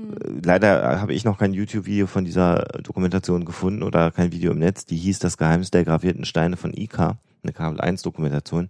leider 0.44 1.00
habe 1.00 1.12
ich 1.12 1.24
noch 1.24 1.38
kein 1.38 1.54
YouTube-Video 1.54 2.06
von 2.06 2.24
dieser 2.24 2.66
Dokumentation 2.84 3.44
gefunden 3.44 3.82
oder 3.82 4.12
kein 4.12 4.30
Video 4.30 4.52
im 4.52 4.60
Netz, 4.60 4.84
die 4.84 4.96
hieß 4.96 5.18
Das 5.18 5.38
Geheimnis 5.38 5.72
der 5.72 5.84
gravierten 5.84 6.24
Steine 6.24 6.56
von 6.56 6.72
Ica, 6.72 7.18
eine 7.42 7.52
Kabel 7.52 7.80
1 7.80 8.02
Dokumentation. 8.02 8.68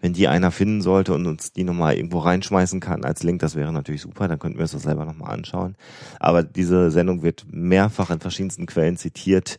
Wenn 0.00 0.12
die 0.12 0.28
einer 0.28 0.50
finden 0.50 0.82
sollte 0.82 1.14
und 1.14 1.26
uns 1.26 1.52
die 1.52 1.64
nochmal 1.64 1.96
irgendwo 1.96 2.18
reinschmeißen 2.18 2.80
kann 2.80 3.04
als 3.04 3.22
Link, 3.22 3.40
das 3.40 3.54
wäre 3.54 3.72
natürlich 3.72 4.02
super, 4.02 4.28
dann 4.28 4.38
könnten 4.38 4.58
wir 4.58 4.62
uns 4.62 4.72
das 4.72 4.82
selber 4.82 5.04
nochmal 5.04 5.32
anschauen. 5.32 5.76
Aber 6.20 6.42
diese 6.42 6.90
Sendung 6.90 7.22
wird 7.22 7.46
mehrfach 7.50 8.10
in 8.10 8.20
verschiedensten 8.20 8.66
Quellen 8.66 8.96
zitiert. 8.96 9.58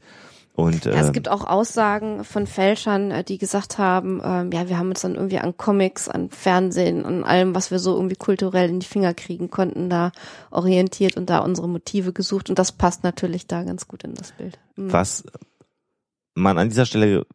Und, 0.54 0.84
Ja, 0.84 0.91
es 0.91 1.08
ähm, 1.08 1.13
gibt 1.13 1.30
auch 1.30 1.45
Aussagen 1.45 2.26
von 2.26 2.45
Fälschern, 2.45 3.12
äh, 3.12 3.24
die 3.24 3.38
gesagt 3.38 3.78
haben, 3.78 4.22
ähm, 4.22 4.52
ja, 4.52 4.67
wir 4.67 4.78
haben 4.78 4.89
uns 4.89 5.02
dann 5.02 5.15
irgendwie 5.15 5.39
an 5.39 5.56
Comics, 5.56 6.10
an 6.10 6.30
Fernsehen, 6.30 7.06
an 7.06 7.24
allem, 7.24 7.56
was 7.56 7.72
wir 7.72 7.80
so 7.80 7.95
irgendwie 7.95 8.17
kulturell 8.17 8.69
in 8.69 8.82
die 8.82 8.86
Finger 8.86 9.13
kriegen 9.13 9.50
konnten, 9.50 9.89
da 9.89 10.12
orientiert 10.52 11.15
und 11.15 11.30
da 11.30 11.39
unsere 11.39 11.69
Motive 11.69 12.12
gesucht. 12.12 12.50
Und 12.50 12.60
das 12.60 12.74
passt 12.74 13.04
natürlich 13.04 13.48
da 13.48 13.63
ganz 13.63 13.88
gut 13.88 14.04
in 14.04 14.15
das 14.15 14.34
Bild. 14.34 14.60
Mhm. 14.76 14.91
was 14.91 15.24
man 16.36 16.58
an 16.58 16.69
dieser 16.69 16.86
Stelle 16.86 17.26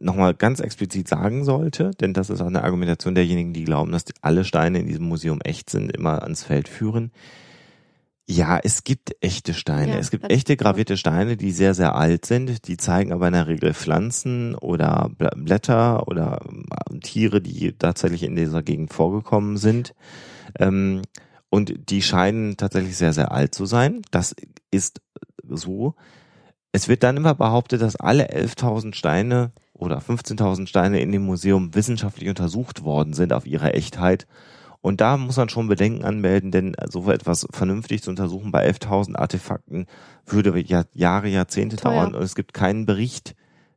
nochmal 0.00 0.34
ganz 0.34 0.60
explizit 0.60 1.08
sagen 1.08 1.44
sollte, 1.44 1.92
denn 2.00 2.12
das 2.12 2.30
ist 2.30 2.40
auch 2.40 2.46
eine 2.46 2.64
Argumentation 2.64 3.14
derjenigen, 3.14 3.52
die 3.52 3.64
glauben, 3.64 3.92
dass 3.92 4.04
alle 4.20 4.44
Steine 4.44 4.80
in 4.80 4.86
diesem 4.86 5.06
Museum 5.06 5.40
echt 5.42 5.70
sind, 5.70 5.90
immer 5.92 6.22
ans 6.22 6.44
Feld 6.44 6.68
führen. 6.68 7.10
Ja, 8.30 8.58
es 8.62 8.84
gibt 8.84 9.16
echte 9.22 9.54
Steine. 9.54 9.92
Ja, 9.92 9.98
es 9.98 10.10
gibt 10.10 10.30
echte 10.30 10.58
gravierte 10.58 10.98
Steine, 10.98 11.38
die 11.38 11.50
sehr, 11.50 11.72
sehr 11.72 11.94
alt 11.94 12.26
sind. 12.26 12.68
Die 12.68 12.76
zeigen 12.76 13.10
aber 13.10 13.28
in 13.28 13.32
der 13.32 13.48
Regel 13.48 13.72
Pflanzen 13.72 14.54
oder 14.54 15.10
Bl- 15.18 15.34
Blätter 15.42 16.06
oder 16.08 16.40
ähm, 16.46 17.00
Tiere, 17.00 17.40
die 17.40 17.72
tatsächlich 17.72 18.24
in 18.24 18.36
dieser 18.36 18.62
Gegend 18.62 18.92
vorgekommen 18.92 19.56
sind. 19.56 19.94
Ähm, 20.58 21.00
und 21.48 21.90
die 21.90 22.02
scheinen 22.02 22.58
tatsächlich 22.58 22.98
sehr, 22.98 23.14
sehr 23.14 23.32
alt 23.32 23.54
zu 23.54 23.64
sein. 23.64 24.02
Das 24.10 24.36
ist 24.70 25.00
so. 25.48 25.94
Es 26.70 26.86
wird 26.86 27.04
dann 27.04 27.16
immer 27.16 27.34
behauptet, 27.34 27.80
dass 27.80 27.96
alle 27.96 28.30
11.000 28.30 28.94
Steine 28.94 29.52
oder 29.78 29.98
15.000 29.98 30.66
Steine 30.66 31.00
in 31.00 31.12
dem 31.12 31.22
Museum 31.24 31.74
wissenschaftlich 31.74 32.28
untersucht 32.28 32.82
worden 32.84 33.14
sind 33.14 33.32
auf 33.32 33.46
ihre 33.46 33.72
Echtheit. 33.72 34.26
Und 34.80 35.00
da 35.00 35.16
muss 35.16 35.36
man 35.36 35.48
schon 35.48 35.68
Bedenken 35.68 36.04
anmelden, 36.04 36.50
denn 36.50 36.76
so 36.88 37.10
etwas 37.10 37.46
vernünftig 37.50 38.02
zu 38.02 38.10
untersuchen 38.10 38.52
bei 38.52 38.68
11.000 38.68 39.16
Artefakten 39.16 39.86
würde 40.26 40.58
ja 40.60 40.84
Jahre, 40.92 41.28
Jahrzehnte 41.28 41.76
Teuer. 41.76 41.92
dauern 41.92 42.14
und 42.14 42.22
es 42.22 42.34
gibt 42.34 42.54
keinen 42.54 42.86
Bericht 42.86 43.34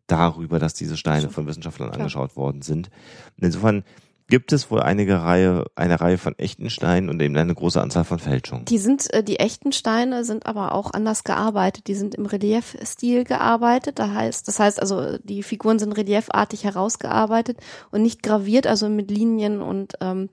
darüber, 0.07 0.59
dass 0.59 0.73
diese 0.73 0.97
Steine 0.97 1.29
von 1.29 1.47
Wissenschaftlern 1.47 1.89
Klar. 1.89 2.01
angeschaut 2.01 2.35
worden 2.35 2.61
sind. 2.61 2.89
Insofern 3.37 3.83
gibt 4.31 4.51
es 4.53 4.71
wohl 4.71 4.81
einige 4.81 5.21
Reihe, 5.21 5.65
eine 5.75 6.01
Reihe 6.01 6.17
von 6.17 6.33
echten 6.39 6.71
Steinen 6.71 7.09
und 7.09 7.21
eben 7.21 7.37
eine 7.37 7.53
große 7.53 7.79
Anzahl 7.79 8.05
von 8.05 8.17
Fälschungen. 8.17 8.65
Die 8.65 8.79
sind, 8.79 9.13
äh, 9.13 9.23
die 9.23 9.37
echten 9.39 9.73
Steine 9.73 10.23
sind 10.23 10.47
aber 10.47 10.73
auch 10.73 10.91
anders 10.91 11.23
gearbeitet. 11.23 11.85
Die 11.87 11.93
sind 11.93 12.15
im 12.15 12.25
Reliefstil 12.25 13.25
gearbeitet. 13.25 13.99
Da 13.99 14.11
heißt, 14.13 14.47
das 14.47 14.59
heißt 14.59 14.81
also, 14.81 15.19
die 15.19 15.43
Figuren 15.43 15.77
sind 15.77 15.91
reliefartig 15.91 16.63
herausgearbeitet 16.63 17.57
und 17.91 18.01
nicht 18.01 18.23
graviert, 18.23 18.65
also 18.65 18.89
mit 18.89 19.11
Linien 19.11 19.61
und 19.61 19.93
ähm, 20.01 20.29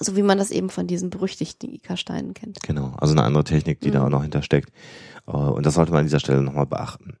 so 0.00 0.16
wie 0.16 0.22
man 0.22 0.36
das 0.38 0.50
eben 0.50 0.68
von 0.68 0.86
diesen 0.88 1.10
berüchtigten 1.10 1.72
Ika-Steinen 1.72 2.34
kennt. 2.34 2.60
Genau, 2.64 2.92
also 2.98 3.14
eine 3.14 3.22
andere 3.22 3.44
Technik, 3.44 3.80
die 3.80 3.90
da 3.92 4.00
Mhm. 4.00 4.04
auch 4.06 4.10
noch 4.10 4.22
hintersteckt. 4.22 4.70
Äh, 5.28 5.30
Und 5.30 5.64
das 5.64 5.74
sollte 5.74 5.92
man 5.92 6.00
an 6.00 6.06
dieser 6.06 6.18
Stelle 6.20 6.42
nochmal 6.42 6.66
beachten. 6.66 7.16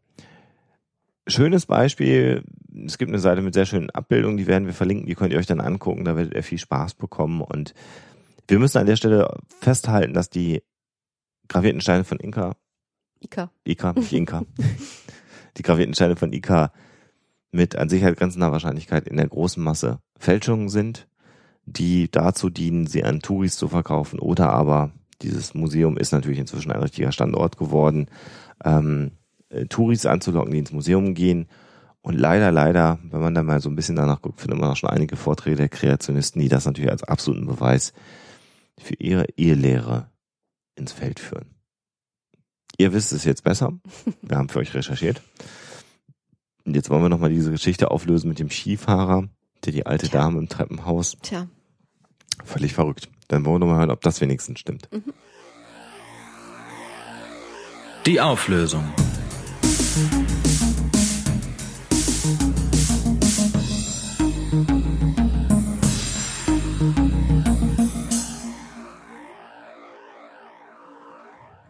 Schönes 1.26 1.66
Beispiel, 1.66 2.42
es 2.84 2.98
gibt 2.98 3.10
eine 3.10 3.20
Seite 3.20 3.42
mit 3.42 3.54
sehr 3.54 3.66
schönen 3.66 3.90
Abbildungen, 3.90 4.36
die 4.36 4.46
werden 4.46 4.66
wir 4.66 4.74
verlinken, 4.74 5.06
die 5.06 5.14
könnt 5.14 5.32
ihr 5.32 5.38
euch 5.38 5.46
dann 5.46 5.60
angucken, 5.60 6.04
da 6.04 6.16
werdet 6.16 6.34
ihr 6.34 6.42
viel 6.42 6.58
Spaß 6.58 6.94
bekommen. 6.94 7.40
Und 7.40 7.74
wir 8.48 8.58
müssen 8.58 8.78
an 8.78 8.86
der 8.86 8.96
Stelle 8.96 9.32
festhalten, 9.60 10.14
dass 10.14 10.30
die 10.30 10.62
gravierten 11.48 11.80
Steine 11.80 12.04
von 12.04 12.18
Inka, 12.18 12.56
Ika. 13.20 13.52
Ika, 13.64 13.92
nicht 13.92 14.12
Inka, 14.12 14.42
die 15.56 15.62
gravierten 15.62 15.94
Steine 15.94 16.16
von 16.16 16.32
Ika 16.32 16.72
mit 17.52 17.76
an 17.76 17.88
Sicherheit 17.88 18.16
grenzender 18.16 18.50
Wahrscheinlichkeit 18.50 19.06
in 19.06 19.16
der 19.16 19.28
großen 19.28 19.62
Masse 19.62 20.00
Fälschungen 20.18 20.70
sind, 20.70 21.06
die 21.66 22.10
dazu 22.10 22.50
dienen, 22.50 22.86
sie 22.86 23.04
an 23.04 23.20
Touris 23.20 23.56
zu 23.56 23.68
verkaufen. 23.68 24.18
Oder 24.18 24.50
aber 24.50 24.92
dieses 25.20 25.54
Museum 25.54 25.96
ist 25.96 26.12
natürlich 26.12 26.38
inzwischen 26.38 26.72
ein 26.72 26.80
richtiger 26.80 27.12
Standort 27.12 27.58
geworden, 27.58 28.06
ähm, 28.64 29.12
äh, 29.52 29.66
Touris 29.66 30.06
anzulocken, 30.06 30.52
die 30.52 30.58
ins 30.58 30.72
Museum 30.72 31.14
gehen. 31.14 31.46
Und 32.00 32.18
leider, 32.18 32.50
leider, 32.50 32.98
wenn 33.10 33.20
man 33.20 33.34
da 33.34 33.42
mal 33.42 33.60
so 33.60 33.68
ein 33.68 33.76
bisschen 33.76 33.96
danach 33.96 34.22
guckt, 34.22 34.40
findet 34.40 34.58
man 34.58 34.70
auch 34.70 34.76
schon 34.76 34.90
einige 34.90 35.16
Vorträge 35.16 35.56
der 35.56 35.68
Kreationisten, 35.68 36.40
die 36.40 36.48
das 36.48 36.66
natürlich 36.66 36.90
als 36.90 37.04
absoluten 37.04 37.46
Beweis 37.46 37.92
für 38.78 38.94
ihre 38.94 39.26
Irrlehre 39.36 40.08
ins 40.74 40.92
Feld 40.92 41.20
führen. 41.20 41.54
Ihr 42.78 42.92
wisst 42.92 43.12
es 43.12 43.24
jetzt 43.24 43.44
besser. 43.44 43.72
Wir 44.22 44.36
haben 44.36 44.48
für 44.48 44.58
euch 44.58 44.74
recherchiert. 44.74 45.22
Und 46.64 46.74
jetzt 46.74 46.90
wollen 46.90 47.02
wir 47.02 47.08
nochmal 47.08 47.30
diese 47.30 47.50
Geschichte 47.50 47.90
auflösen 47.90 48.28
mit 48.28 48.38
dem 48.38 48.48
Skifahrer, 48.48 49.28
der 49.64 49.72
die 49.72 49.84
alte 49.84 50.08
Tja. 50.08 50.20
Dame 50.20 50.38
im 50.38 50.48
Treppenhaus. 50.48 51.16
Tja, 51.20 51.48
Völlig 52.44 52.72
verrückt. 52.72 53.08
Dann 53.28 53.44
wollen 53.44 53.56
wir 53.56 53.58
nochmal 53.60 53.78
hören, 53.78 53.90
ob 53.90 54.00
das 54.00 54.20
wenigstens 54.20 54.60
stimmt. 54.60 54.88
Die 58.06 58.20
Auflösung. 58.20 58.84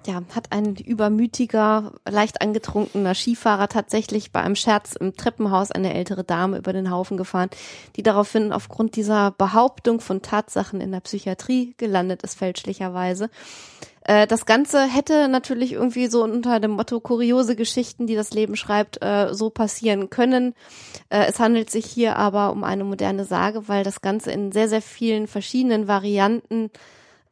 Ja, 0.07 0.23
hat 0.35 0.53
ein 0.53 0.77
übermütiger, 0.77 1.93
leicht 2.09 2.41
angetrunkener 2.43 3.15
Skifahrer 3.15 3.69
tatsächlich 3.69 4.31
bei 4.31 4.41
einem 4.41 4.55
Scherz 4.57 4.95
im 4.95 5.17
Treppenhaus 5.17 5.73
eine 5.73 5.95
ältere 5.95 6.23
Dame 6.23 6.59
über 6.59 6.73
den 6.73 6.91
Haufen 6.91 7.17
gefahren, 7.17 7.51
die 7.97 8.03
daraufhin 8.03 8.53
aufgrund 8.53 8.97
dieser 8.97 9.33
Behauptung 9.33 10.01
von 10.01 10.23
Tatsachen 10.23 10.81
in 10.81 10.93
der 10.93 11.01
Psychiatrie 11.01 11.75
gelandet 11.77 12.23
ist, 12.23 12.39
fälschlicherweise. 12.39 13.31
Äh, 14.05 14.27
Das 14.27 14.47
Ganze 14.47 14.83
hätte 14.85 15.29
natürlich 15.29 15.73
irgendwie 15.73 16.07
so 16.09 16.23
unter 16.23 16.61
dem 16.61 16.73
Motto 16.73 17.01
kuriose 17.01 17.57
Geschichten, 17.57 18.07
die 18.07 18.15
das 18.15 18.33
Leben 18.33 18.57
schreibt, 18.57 19.03
äh, 19.03 19.33
so 19.33 19.51
passieren 19.51 20.11
können. 20.11 20.55
Äh, 21.11 21.27
Es 21.29 21.39
handelt 21.41 21.71
sich 21.71 21.87
hier 21.87 22.17
aber 22.17 22.53
um 22.53 22.65
eine 22.65 22.85
moderne 22.85 23.25
Sage, 23.25 23.69
weil 23.69 23.85
das 23.85 24.01
Ganze 24.01 24.33
in 24.33 24.53
sehr, 24.53 24.69
sehr 24.69 24.83
vielen 24.83 25.27
verschiedenen 25.27 25.89
Varianten 25.89 26.71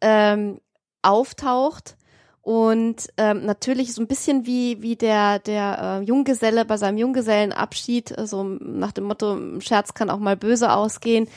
ähm, 0.01 0.61
auftaucht 1.03 1.97
und 2.43 3.09
ähm, 3.19 3.45
natürlich 3.45 3.93
so 3.95 4.01
ein 4.03 4.07
bisschen 4.07 4.47
wie 4.47 4.81
wie 4.83 4.97
der 4.97 5.39
der 5.41 6.01
äh, 6.01 6.05
Junggeselle 6.05 6.65
bei 6.65 6.79
seinem 6.79 6.97
Junggesellenabschied, 6.97 8.17
äh, 8.17 8.27
so 8.27 8.43
nach 8.45 8.93
dem 8.93 9.05
Motto 9.05 9.61
Scherz 9.61 9.93
kann 9.93 10.09
auch 10.11 10.19
mal 10.19 10.37
böse 10.37 10.73
ausgehen, 10.73 11.29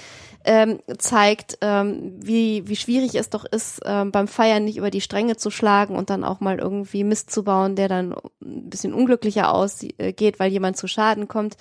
ähm, 0.45 0.79
zeigt, 0.97 1.57
ähm, 1.61 2.13
wie, 2.21 2.67
wie 2.67 2.75
schwierig 2.75 3.15
es 3.15 3.29
doch 3.29 3.45
ist, 3.45 3.81
ähm, 3.85 4.11
beim 4.11 4.27
Feiern 4.27 4.65
nicht 4.65 4.77
über 4.77 4.89
die 4.89 5.01
Stränge 5.01 5.37
zu 5.37 5.49
schlagen 5.49 5.95
und 5.95 6.09
dann 6.09 6.23
auch 6.23 6.39
mal 6.39 6.59
irgendwie 6.59 7.03
Mist 7.03 7.31
zu 7.31 7.43
bauen, 7.43 7.75
der 7.75 7.87
dann 7.87 8.13
ein 8.41 8.69
bisschen 8.69 8.93
unglücklicher 8.93 9.53
ausgeht, 9.53 10.39
weil 10.39 10.51
jemand 10.51 10.77
zu 10.77 10.87
Schaden 10.87 11.27
kommt. 11.27 11.57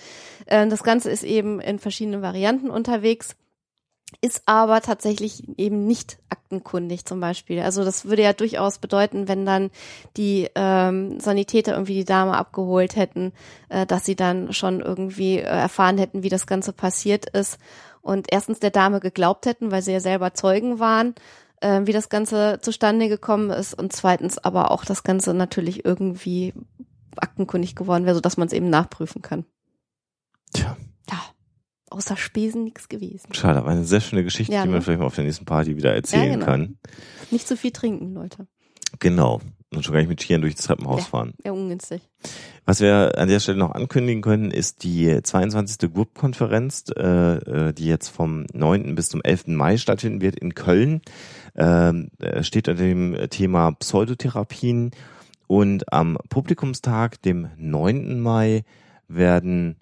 Äh, 0.46 0.66
das 0.68 0.82
Ganze 0.82 1.10
ist 1.10 1.22
eben 1.22 1.60
in 1.60 1.78
verschiedenen 1.78 2.22
Varianten 2.22 2.70
unterwegs 2.70 3.36
ist 4.20 4.42
aber 4.46 4.80
tatsächlich 4.80 5.42
eben 5.58 5.86
nicht 5.86 6.18
aktenkundig 6.28 7.04
zum 7.06 7.20
Beispiel. 7.20 7.60
Also 7.60 7.84
das 7.84 8.04
würde 8.04 8.22
ja 8.22 8.32
durchaus 8.32 8.78
bedeuten, 8.78 9.26
wenn 9.26 9.46
dann 9.46 9.70
die 10.16 10.48
ähm, 10.54 11.18
Sanitäter 11.18 11.72
irgendwie 11.72 11.94
die 11.94 12.04
Dame 12.04 12.36
abgeholt 12.36 12.96
hätten, 12.96 13.32
äh, 13.68 13.86
dass 13.86 14.04
sie 14.04 14.16
dann 14.16 14.52
schon 14.52 14.80
irgendwie 14.80 15.38
äh, 15.38 15.44
erfahren 15.44 15.98
hätten, 15.98 16.22
wie 16.22 16.28
das 16.28 16.46
Ganze 16.46 16.72
passiert 16.72 17.30
ist 17.30 17.58
und 18.02 18.26
erstens 18.30 18.60
der 18.60 18.70
Dame 18.70 19.00
geglaubt 19.00 19.46
hätten, 19.46 19.70
weil 19.70 19.82
sie 19.82 19.92
ja 19.92 20.00
selber 20.00 20.34
Zeugen 20.34 20.78
waren, 20.78 21.14
äh, 21.60 21.80
wie 21.84 21.92
das 21.92 22.08
Ganze 22.08 22.58
zustande 22.60 23.08
gekommen 23.08 23.50
ist 23.50 23.74
und 23.74 23.92
zweitens 23.92 24.38
aber 24.38 24.70
auch 24.70 24.84
das 24.84 25.02
Ganze 25.02 25.32
natürlich 25.32 25.84
irgendwie 25.84 26.52
aktenkundig 27.16 27.74
geworden 27.76 28.04
wäre, 28.04 28.14
so 28.14 28.20
dass 28.20 28.36
man 28.36 28.48
es 28.48 28.52
eben 28.52 28.68
nachprüfen 28.68 29.22
kann. 29.22 29.44
Tja. 30.52 30.76
Ja 31.10 31.20
außer 31.92 32.16
Spesen 32.16 32.64
nichts 32.64 32.88
gewesen. 32.88 33.32
Schade, 33.34 33.58
aber 33.58 33.68
eine 33.68 33.84
sehr 33.84 34.00
schöne 34.00 34.24
Geschichte, 34.24 34.52
Ja, 34.52 34.62
die 34.62 34.68
man 34.68 34.78
ne? 34.78 34.82
vielleicht 34.82 35.00
mal 35.00 35.06
auf 35.06 35.14
der 35.14 35.24
nächsten 35.24 35.44
Party 35.44 35.76
wieder 35.76 35.94
erzählen 35.94 36.24
Ja, 36.24 36.32
genau. 36.34 36.46
kann. 36.46 36.78
Nicht 37.30 37.46
zu 37.46 37.56
viel 37.56 37.70
trinken, 37.70 38.14
Leute. 38.14 38.46
Genau. 38.98 39.40
Und 39.74 39.84
schon 39.84 39.92
gar 39.94 40.00
nicht 40.00 40.08
mit 40.08 40.20
Skiern 40.22 40.42
durch 40.42 40.54
das 40.54 40.66
Treppenhaus 40.66 41.00
Ja. 41.00 41.06
fahren. 41.06 41.34
Ja, 41.44 41.52
ungünstig. 41.52 42.02
Was 42.66 42.80
wir 42.80 43.18
an 43.18 43.28
der 43.28 43.40
Stelle 43.40 43.58
noch 43.58 43.72
ankündigen 43.72 44.22
können, 44.22 44.50
ist 44.50 44.84
die 44.84 45.20
22. 45.22 45.88
GUP-Konferenz, 45.92 46.84
äh, 46.96 47.02
äh, 47.02 47.72
die 47.72 47.86
jetzt 47.86 48.08
vom 48.08 48.46
9. 48.52 48.94
bis 48.94 49.08
zum 49.08 49.22
11. 49.22 49.56
Mai 49.56 49.78
stattfinden 49.78 50.20
wird 50.20 50.36
in 50.36 50.54
Köln. 50.54 51.00
Ähm, 51.56 52.10
äh, 52.20 52.42
steht 52.42 52.68
unter 52.68 52.82
dem 52.82 53.16
Thema 53.30 53.72
Pseudotherapien. 53.72 54.90
Und 55.46 55.92
am 55.92 56.18
Publikumstag, 56.28 57.20
dem 57.22 57.48
9. 57.56 58.20
Mai, 58.20 58.64
werden 59.08 59.76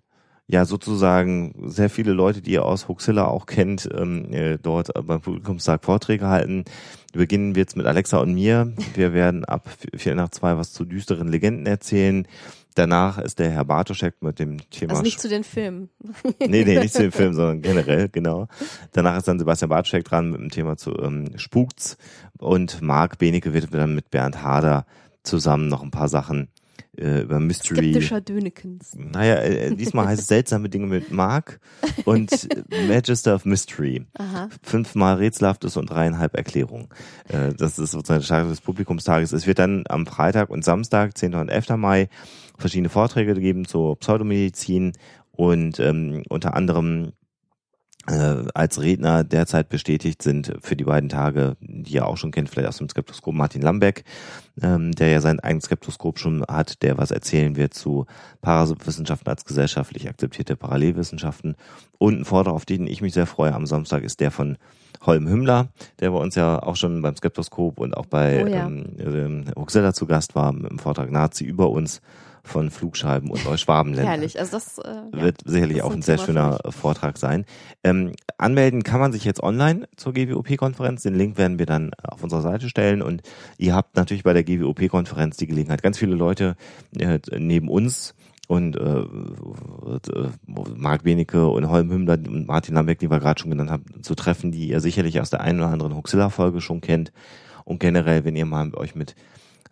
ja 0.51 0.65
sozusagen 0.65 1.55
sehr 1.67 1.91
viele 1.91 2.13
Leute, 2.13 2.43
die 2.43 2.53
ihr 2.53 2.65
aus 2.65 2.89
Huxilla 2.89 3.27
auch 3.27 3.47
kennt, 3.47 3.89
ähm, 3.95 4.33
äh, 4.33 4.59
dort 4.59 4.91
beim 5.07 5.21
Publikumstag 5.21 5.85
Vorträge 5.85 6.27
halten. 6.27 6.65
Beginnen 7.13 7.55
wir 7.55 7.61
jetzt 7.61 7.77
mit 7.77 7.87
Alexa 7.87 8.19
und 8.19 8.35
mir. 8.35 8.73
Wir 8.95 9.13
werden 9.13 9.45
ab 9.45 9.69
Viertel 9.95 10.17
nach 10.17 10.31
zwei 10.31 10.57
was 10.57 10.73
zu 10.73 10.85
düsteren 10.85 11.29
Legenden 11.29 11.67
erzählen. 11.67 12.27
Danach 12.75 13.19
ist 13.19 13.39
der 13.39 13.51
Herr 13.51 13.65
Bartoschek 13.65 14.23
mit 14.23 14.39
dem 14.39 14.59
Thema 14.71 14.93
Also 14.93 15.03
nicht 15.03 15.21
zu 15.21 15.29
den 15.29 15.45
Filmen. 15.45 15.89
nee, 16.41 16.65
nee, 16.65 16.79
nicht 16.79 16.95
zu 16.95 17.03
dem 17.03 17.13
Film, 17.13 17.35
sondern 17.35 17.63
generell, 17.63 18.09
genau. 18.09 18.47
Danach 18.93 19.17
ist 19.17 19.29
dann 19.29 19.39
Sebastian 19.39 19.69
Bartschek 19.69 20.05
dran 20.05 20.31
mit 20.31 20.41
dem 20.41 20.51
Thema 20.51 20.77
zu 20.77 20.97
ähm, 20.99 21.37
Spukt's 21.37 21.97
und 22.39 22.81
Marc 22.81 23.19
Benecke 23.19 23.53
wird 23.53 23.73
dann 23.75 23.95
mit 23.95 24.11
Bernd 24.11 24.43
Hader 24.43 24.87
zusammen 25.23 25.69
noch 25.69 25.83
ein 25.83 25.91
paar 25.91 26.09
Sachen 26.09 26.49
äh, 27.01 27.23
über 27.23 27.41
Mystery. 27.41 27.91
Skeptischer 27.91 28.21
Dönekens. 28.21 28.97
Naja, 28.97 29.37
äh, 29.37 29.75
diesmal 29.75 30.07
heißt 30.07 30.23
es 30.23 30.27
seltsame 30.29 30.69
Dinge 30.69 30.87
mit 30.87 31.11
Marc 31.11 31.61
und 32.05 32.33
äh, 32.71 32.87
Magister 32.87 33.35
of 33.35 33.45
Mystery. 33.45 34.07
Aha. 34.19 34.49
Fünfmal 34.63 35.17
Rätselhaftes 35.17 35.77
und 35.77 35.91
dreieinhalb 35.91 36.37
Erklärungen. 36.37 36.89
Äh, 37.29 37.55
das 37.55 37.79
ist 37.79 37.93
sozusagen 37.93 38.21
der 38.21 38.27
Start 38.27 38.51
des 38.51 38.61
Publikumstages. 38.61 39.33
Es 39.33 39.47
wird 39.47 39.59
dann 39.59 39.85
am 39.89 40.07
Freitag 40.07 40.51
und 40.51 40.65
Samstag, 40.65 41.17
10. 41.17 41.35
und 41.35 41.49
11. 41.49 41.71
Mai, 41.77 42.09
verschiedene 42.59 42.89
Vorträge 42.89 43.35
geben 43.35 43.67
zur 43.67 43.99
Pseudomedizin 43.99 44.93
und 45.33 45.81
ähm, 45.81 46.23
unter 46.29 46.55
anderem 46.55 47.13
äh, 48.07 48.45
als 48.55 48.81
Redner 48.81 49.25
derzeit 49.25 49.69
bestätigt 49.69 50.23
sind 50.23 50.53
für 50.61 50.75
die 50.75 50.85
beiden 50.85 51.09
Tage, 51.09 51.57
die 51.61 51.95
ihr 51.95 52.07
auch 52.07 52.17
schon 52.17 52.31
kennt, 52.31 52.49
vielleicht 52.49 52.69
aus 52.69 52.79
dem 52.79 52.89
Skeptoskop 52.89 53.35
Martin 53.35 53.63
Lambeck, 53.63 54.05
ähm, 54.63 54.93
der 54.93 55.11
ja 55.11 55.21
sein 55.21 55.41
eigenes 55.41 55.65
Skeptoskop 55.65 56.19
schon 56.19 56.45
hat, 56.49 56.83
der 56.83 56.99
was 56.99 57.11
erzählen 57.11 57.57
wird 57.57 57.75
zu 57.75 58.07
Parawissenschaften 58.41 59.29
als 59.29 59.45
gesellschaftlich 59.45 60.09
akzeptierte 60.09 60.57
Parallelwissenschaften. 60.57 61.57
Und 61.99 62.21
ein 62.21 62.25
Vortrag, 62.25 62.55
auf 62.55 62.65
den 62.65 62.87
ich 62.87 63.03
mich 63.03 63.13
sehr 63.13 63.27
freue 63.27 63.55
am 63.55 63.67
Samstag, 63.67 64.03
ist 64.03 64.21
der 64.21 64.31
von 64.31 64.57
Holm 65.03 65.29
Hümmler, 65.29 65.69
der 66.01 66.11
bei 66.11 66.19
uns 66.19 66.35
ja 66.35 66.63
auch 66.63 66.77
schon 66.77 67.03
beim 67.03 67.17
Skeptoskop 67.17 67.79
und 67.79 67.97
auch 67.97 68.07
bei 68.07 68.45
Oh 68.45 68.47
ja. 68.47 68.67
ähm, 68.67 68.85
ähm, 68.99 69.45
Huxella 69.57 69.93
zu 69.93 70.07
Gast 70.07 70.35
war, 70.35 70.51
im 70.53 70.79
Vortrag 70.79 71.11
Nazi 71.11 71.45
über 71.45 71.71
uns 71.71 72.01
von 72.43 72.71
Flugscheiben 72.71 73.31
und 73.31 73.45
Neuschwabenländern 73.45 74.07
Herrlich. 74.07 74.39
Also 74.39 74.53
das 74.53 74.79
äh, 74.79 74.89
ja. 74.89 75.23
wird 75.23 75.39
sicherlich 75.45 75.79
das 75.79 75.87
auch 75.87 75.93
ein 75.93 76.03
sehr 76.03 76.19
schöner 76.19 76.59
Vortrag 76.69 77.19
sein. 77.19 77.45
Ähm, 77.85 78.13
anmelden 78.39 78.83
kann 78.83 79.01
man 79.01 79.13
sich 79.13 79.25
jetzt 79.25 79.43
online 79.43 79.89
zur 79.97 80.15
GWOP-Konferenz. 80.15 81.03
Den 81.03 81.15
Link 81.15 81.39
werden 81.39 81.59
wir 81.59 81.67
dann 81.67 81.93
auf 82.03 82.23
unserer 82.23 82.43
Seite 82.43 82.69
stellen 82.69 83.03
und 83.03 83.23
ihr 83.59 83.75
habt 83.75 83.97
natürlich 83.97 84.23
bei 84.23 84.33
der 84.33 84.45
GWOP-Konferenz 84.45 85.37
die 85.37 85.47
Gelegenheit, 85.47 85.83
ganz 85.83 85.99
viele 85.99 86.15
Leute 86.15 86.57
äh, 86.99 87.19
neben 87.39 87.69
uns 87.69 88.15
und 88.51 88.77
äh, 88.77 89.01
äh, 89.01 90.29
Marc 90.77 91.05
Benecke 91.05 91.47
und 91.47 91.71
Holm 91.71 91.89
Hümmler 91.89 92.15
und 92.15 92.49
Martin 92.49 92.75
Lambeck, 92.75 92.99
die 92.99 93.09
wir 93.09 93.21
gerade 93.21 93.41
schon 93.41 93.51
genannt 93.51 93.71
haben, 93.71 94.03
zu 94.03 94.17
treffen, 94.17 94.51
die 94.51 94.69
ihr 94.69 94.81
sicherlich 94.81 95.21
aus 95.21 95.31
der 95.31 95.41
einen 95.41 95.61
oder 95.61 95.69
anderen 95.69 95.95
Huxilla-Folge 95.95 96.61
schon 96.61 96.81
kennt. 96.81 97.13
Und 97.65 97.79
generell, 97.79 98.25
wenn 98.25 98.35
ihr 98.35 98.47
mal 98.47 98.75
euch 98.75 98.97
mit 98.97 99.15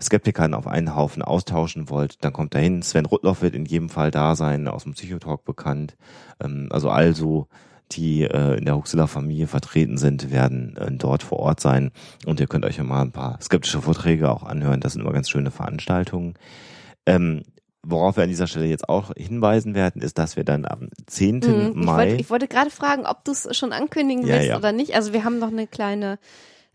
Skeptikern 0.00 0.54
auf 0.54 0.66
einen 0.66 0.94
Haufen 0.94 1.22
austauschen 1.22 1.90
wollt, 1.90 2.24
dann 2.24 2.32
kommt 2.32 2.54
dahin. 2.54 2.82
Sven 2.82 3.06
Rudloff 3.06 3.42
wird 3.42 3.54
in 3.54 3.64
jedem 3.64 3.88
Fall 3.88 4.10
da 4.10 4.36
sein, 4.36 4.68
aus 4.68 4.84
dem 4.84 4.94
Psychotalk 4.94 5.44
bekannt. 5.44 5.96
Ähm, 6.40 6.68
also 6.70 6.90
also 6.90 7.48
die 7.92 8.22
äh, 8.22 8.58
in 8.58 8.64
der 8.64 8.76
Huxilla-Familie 8.76 9.46
vertreten 9.46 9.98
sind, 9.98 10.30
werden 10.30 10.76
äh, 10.76 10.90
dort 10.92 11.22
vor 11.22 11.38
Ort 11.40 11.60
sein. 11.60 11.90
Und 12.26 12.38
ihr 12.38 12.46
könnt 12.46 12.64
euch 12.64 12.76
ja 12.76 12.84
mal 12.84 13.02
ein 13.02 13.12
paar 13.12 13.40
skeptische 13.40 13.80
Vorträge 13.80 14.30
auch 14.30 14.42
anhören. 14.42 14.80
Das 14.80 14.92
sind 14.92 15.02
immer 15.02 15.12
ganz 15.12 15.30
schöne 15.30 15.50
Veranstaltungen. 15.50 16.34
Ähm, 17.06 17.42
worauf 17.82 18.16
wir 18.16 18.24
an 18.24 18.28
dieser 18.28 18.46
Stelle 18.46 18.66
jetzt 18.66 18.88
auch 18.88 19.12
hinweisen 19.16 19.74
werden, 19.74 20.02
ist, 20.02 20.18
dass 20.18 20.36
wir 20.36 20.44
dann 20.44 20.66
am 20.66 20.90
10. 21.06 21.36
Mhm. 21.36 21.40
Ich 21.80 21.86
Mai... 21.86 21.96
wollte, 21.96 22.14
ich 22.16 22.30
wollte 22.30 22.48
gerade 22.48 22.70
fragen, 22.70 23.06
ob 23.06 23.24
du 23.24 23.32
es 23.32 23.48
schon 23.56 23.72
ankündigen 23.72 24.26
Ja, 24.26 24.34
willst 24.34 24.48
ja. 24.48 24.56
oder 24.56 24.72
nicht. 24.72 24.94
Also 24.94 25.12
wir 25.12 25.24
haben 25.24 25.38
noch 25.38 25.48
eine 25.48 25.66
kleine 25.66 26.18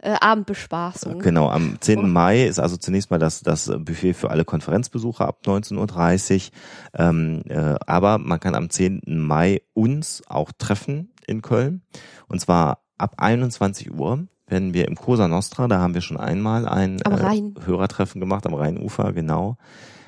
äh, 0.04 0.16
Abendbespaßung. 0.20 1.20
Genau, 1.20 1.50
am 1.50 1.78
10. 1.80 2.10
Mai 2.10 2.44
ist 2.44 2.60
also 2.60 2.76
zunächst 2.76 3.10
mal 3.10 3.20
das, 3.20 3.42
das 3.42 3.72
Buffet 3.80 4.14
für 4.14 4.32
alle 4.32 4.44
Konferenzbesucher 4.44 5.26
ab 5.28 5.40
19.30 5.46 6.36
Uhr. 6.36 7.00
Ähm, 7.00 7.42
äh, 7.48 7.76
aber 7.88 8.18
man 8.18 8.40
kann 8.40 8.54
am 8.54 8.70
10. 8.70 9.02
Mai 9.06 9.62
uns 9.74 10.22
auch 10.28 10.52
treffen 10.58 11.14
in 11.26 11.42
Köln. 11.42 11.84
Und 12.28 12.42
zwar 12.42 12.80
ab 12.98 13.16
21 13.18 13.94
Uhr 13.94 14.28
werden 14.48 14.74
wir 14.74 14.90
im 14.90 14.96
Cosa 14.96 15.30
Nostra, 15.30 15.70
da 15.70 15.80
haben 15.80 15.94
wir 15.94 16.02
schon 16.02 16.18
einmal 16.18 16.68
ein 16.68 17.00
äh, 17.00 17.66
Hörertreffen 17.66 18.20
gemacht, 18.20 18.46
am 18.46 18.54
Rheinufer, 18.54 19.14
genau. 19.14 19.58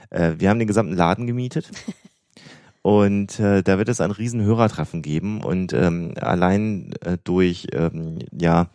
Äh, 0.09 0.33
wir 0.37 0.49
haben 0.49 0.59
den 0.59 0.67
gesamten 0.67 0.93
Laden 0.93 1.25
gemietet. 1.25 1.71
Und 2.81 3.39
äh, 3.39 3.63
da 3.63 3.79
wird 3.79 3.89
es 3.89 3.99
ein 3.99 4.11
riesen 4.11 4.43
Hörertreffen 4.43 5.01
geben 5.01 5.41
und 5.41 5.73
ähm, 5.73 6.13
allein 6.21 6.91
äh, 7.01 7.17
durch 7.23 7.65
ähm, 7.73 8.19
ja 8.31 8.67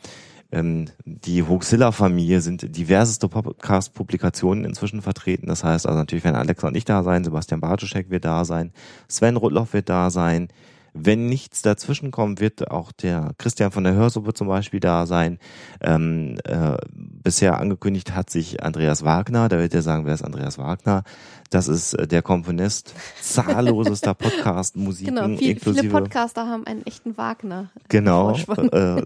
die 0.52 1.42
Hoaxilla-Familie 1.44 2.40
sind 2.40 2.76
diverseste 2.76 3.28
Podcast-Publikationen 3.28 4.64
inzwischen 4.64 5.00
vertreten. 5.00 5.46
Das 5.46 5.62
heißt 5.62 5.86
also 5.86 5.98
natürlich 5.98 6.24
werden 6.24 6.34
Alexa 6.34 6.66
und 6.66 6.76
ich 6.76 6.84
da 6.84 7.04
sein, 7.04 7.22
Sebastian 7.22 7.60
Bartoschek 7.60 8.10
wird 8.10 8.24
da 8.24 8.44
sein, 8.44 8.72
Sven 9.08 9.36
Rudloff 9.36 9.74
wird 9.74 9.88
da 9.88 10.10
sein. 10.10 10.48
Wenn 10.92 11.26
nichts 11.26 11.62
dazwischen 11.62 12.10
kommt, 12.10 12.40
wird 12.40 12.70
auch 12.70 12.92
der 12.92 13.32
Christian 13.38 13.70
von 13.70 13.84
der 13.84 13.94
Hörsuppe 13.94 14.34
zum 14.34 14.48
Beispiel 14.48 14.80
da 14.80 15.06
sein. 15.06 15.38
Ähm, 15.80 16.36
äh, 16.44 16.76
bisher 16.90 17.58
angekündigt 17.58 18.14
hat 18.14 18.30
sich 18.30 18.62
Andreas 18.62 19.04
Wagner, 19.04 19.48
da 19.48 19.58
wird 19.58 19.74
er 19.74 19.82
sagen, 19.82 20.06
wer 20.06 20.14
ist 20.14 20.22
Andreas 20.22 20.58
Wagner? 20.58 21.04
Das 21.50 21.68
ist 21.68 21.94
äh, 21.94 22.06
der 22.06 22.22
Komponist 22.22 22.94
zahllosester 23.20 24.14
Podcast-Musiken 24.14 25.16
Genau, 25.16 25.36
viel, 25.36 25.50
inklusive 25.50 25.82
viele 25.82 25.92
Podcaster 25.92 26.46
haben 26.46 26.66
einen 26.66 26.86
echten 26.86 27.16
Wagner. 27.16 27.70
Genau. 27.88 28.34
Vorspann. 28.34 28.68
Äh, 28.70 29.02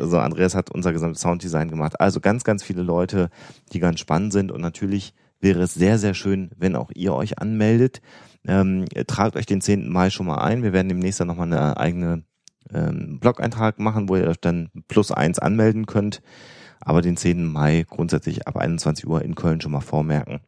also 0.00 0.18
Andreas 0.18 0.54
hat 0.54 0.70
unser 0.70 0.92
gesamtes 0.92 1.22
Sounddesign 1.22 1.70
gemacht. 1.70 2.00
Also 2.00 2.20
ganz, 2.20 2.44
ganz 2.44 2.62
viele 2.62 2.82
Leute, 2.82 3.30
die 3.72 3.78
ganz 3.78 4.00
spannend 4.00 4.32
sind. 4.32 4.50
Und 4.50 4.60
natürlich 4.60 5.14
wäre 5.40 5.62
es 5.62 5.74
sehr, 5.74 5.98
sehr 5.98 6.14
schön, 6.14 6.50
wenn 6.56 6.76
auch 6.76 6.90
ihr 6.94 7.14
euch 7.14 7.38
anmeldet. 7.38 8.00
Ähm, 8.46 8.84
tragt 9.06 9.36
euch 9.36 9.46
den 9.46 9.60
10. 9.60 9.90
Mai 9.90 10.10
schon 10.10 10.26
mal 10.26 10.38
ein. 10.38 10.62
Wir 10.62 10.72
werden 10.72 10.88
demnächst 10.88 11.20
dann 11.20 11.28
nochmal 11.28 11.46
eine 11.46 11.76
eigene 11.76 12.24
ähm, 12.72 13.18
Blog-Eintrag 13.20 13.78
machen, 13.78 14.08
wo 14.08 14.16
ihr 14.16 14.28
euch 14.28 14.40
dann 14.40 14.70
plus 14.88 15.10
eins 15.10 15.38
anmelden 15.38 15.86
könnt. 15.86 16.22
Aber 16.80 17.00
den 17.00 17.16
10. 17.16 17.46
Mai 17.46 17.84
grundsätzlich 17.88 18.46
ab 18.46 18.56
21 18.56 19.06
Uhr 19.06 19.22
in 19.22 19.34
Köln 19.34 19.60
schon 19.60 19.72
mal 19.72 19.80
vormerken. 19.80 20.40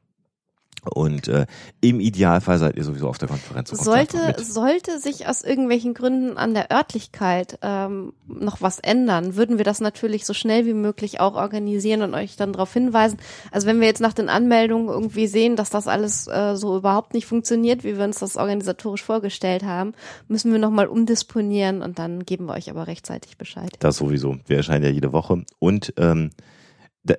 Und 0.94 1.28
äh, 1.28 1.46
im 1.80 2.00
Idealfall 2.00 2.58
seid 2.58 2.76
ihr 2.76 2.84
sowieso 2.84 3.08
auf 3.08 3.18
der 3.18 3.28
Konferenz. 3.28 3.70
Sollte, 3.70 4.36
sollte 4.42 4.98
sich 4.98 5.26
aus 5.26 5.42
irgendwelchen 5.42 5.94
Gründen 5.94 6.36
an 6.36 6.54
der 6.54 6.70
Örtlichkeit 6.70 7.58
ähm, 7.62 8.12
noch 8.26 8.60
was 8.60 8.78
ändern, 8.78 9.36
würden 9.36 9.58
wir 9.58 9.64
das 9.64 9.80
natürlich 9.80 10.26
so 10.26 10.34
schnell 10.34 10.66
wie 10.66 10.74
möglich 10.74 11.20
auch 11.20 11.34
organisieren 11.34 12.02
und 12.02 12.14
euch 12.14 12.36
dann 12.36 12.52
darauf 12.52 12.72
hinweisen. 12.72 13.18
Also 13.50 13.66
wenn 13.66 13.80
wir 13.80 13.86
jetzt 13.86 14.00
nach 14.00 14.12
den 14.12 14.28
Anmeldungen 14.28 14.88
irgendwie 14.88 15.26
sehen, 15.26 15.56
dass 15.56 15.70
das 15.70 15.88
alles 15.88 16.26
äh, 16.26 16.56
so 16.56 16.76
überhaupt 16.76 17.14
nicht 17.14 17.26
funktioniert, 17.26 17.84
wie 17.84 17.96
wir 17.96 18.04
uns 18.04 18.18
das 18.18 18.36
organisatorisch 18.36 19.02
vorgestellt 19.02 19.64
haben, 19.64 19.92
müssen 20.28 20.52
wir 20.52 20.58
nochmal 20.58 20.86
umdisponieren 20.86 21.82
und 21.82 21.98
dann 21.98 22.24
geben 22.24 22.46
wir 22.46 22.54
euch 22.54 22.70
aber 22.70 22.86
rechtzeitig 22.86 23.36
Bescheid. 23.36 23.70
Das 23.80 23.96
sowieso. 23.96 24.36
Wir 24.46 24.58
erscheinen 24.58 24.84
ja 24.84 24.90
jede 24.90 25.12
Woche. 25.12 25.44
Und 25.58 25.92
ähm, 25.96 26.30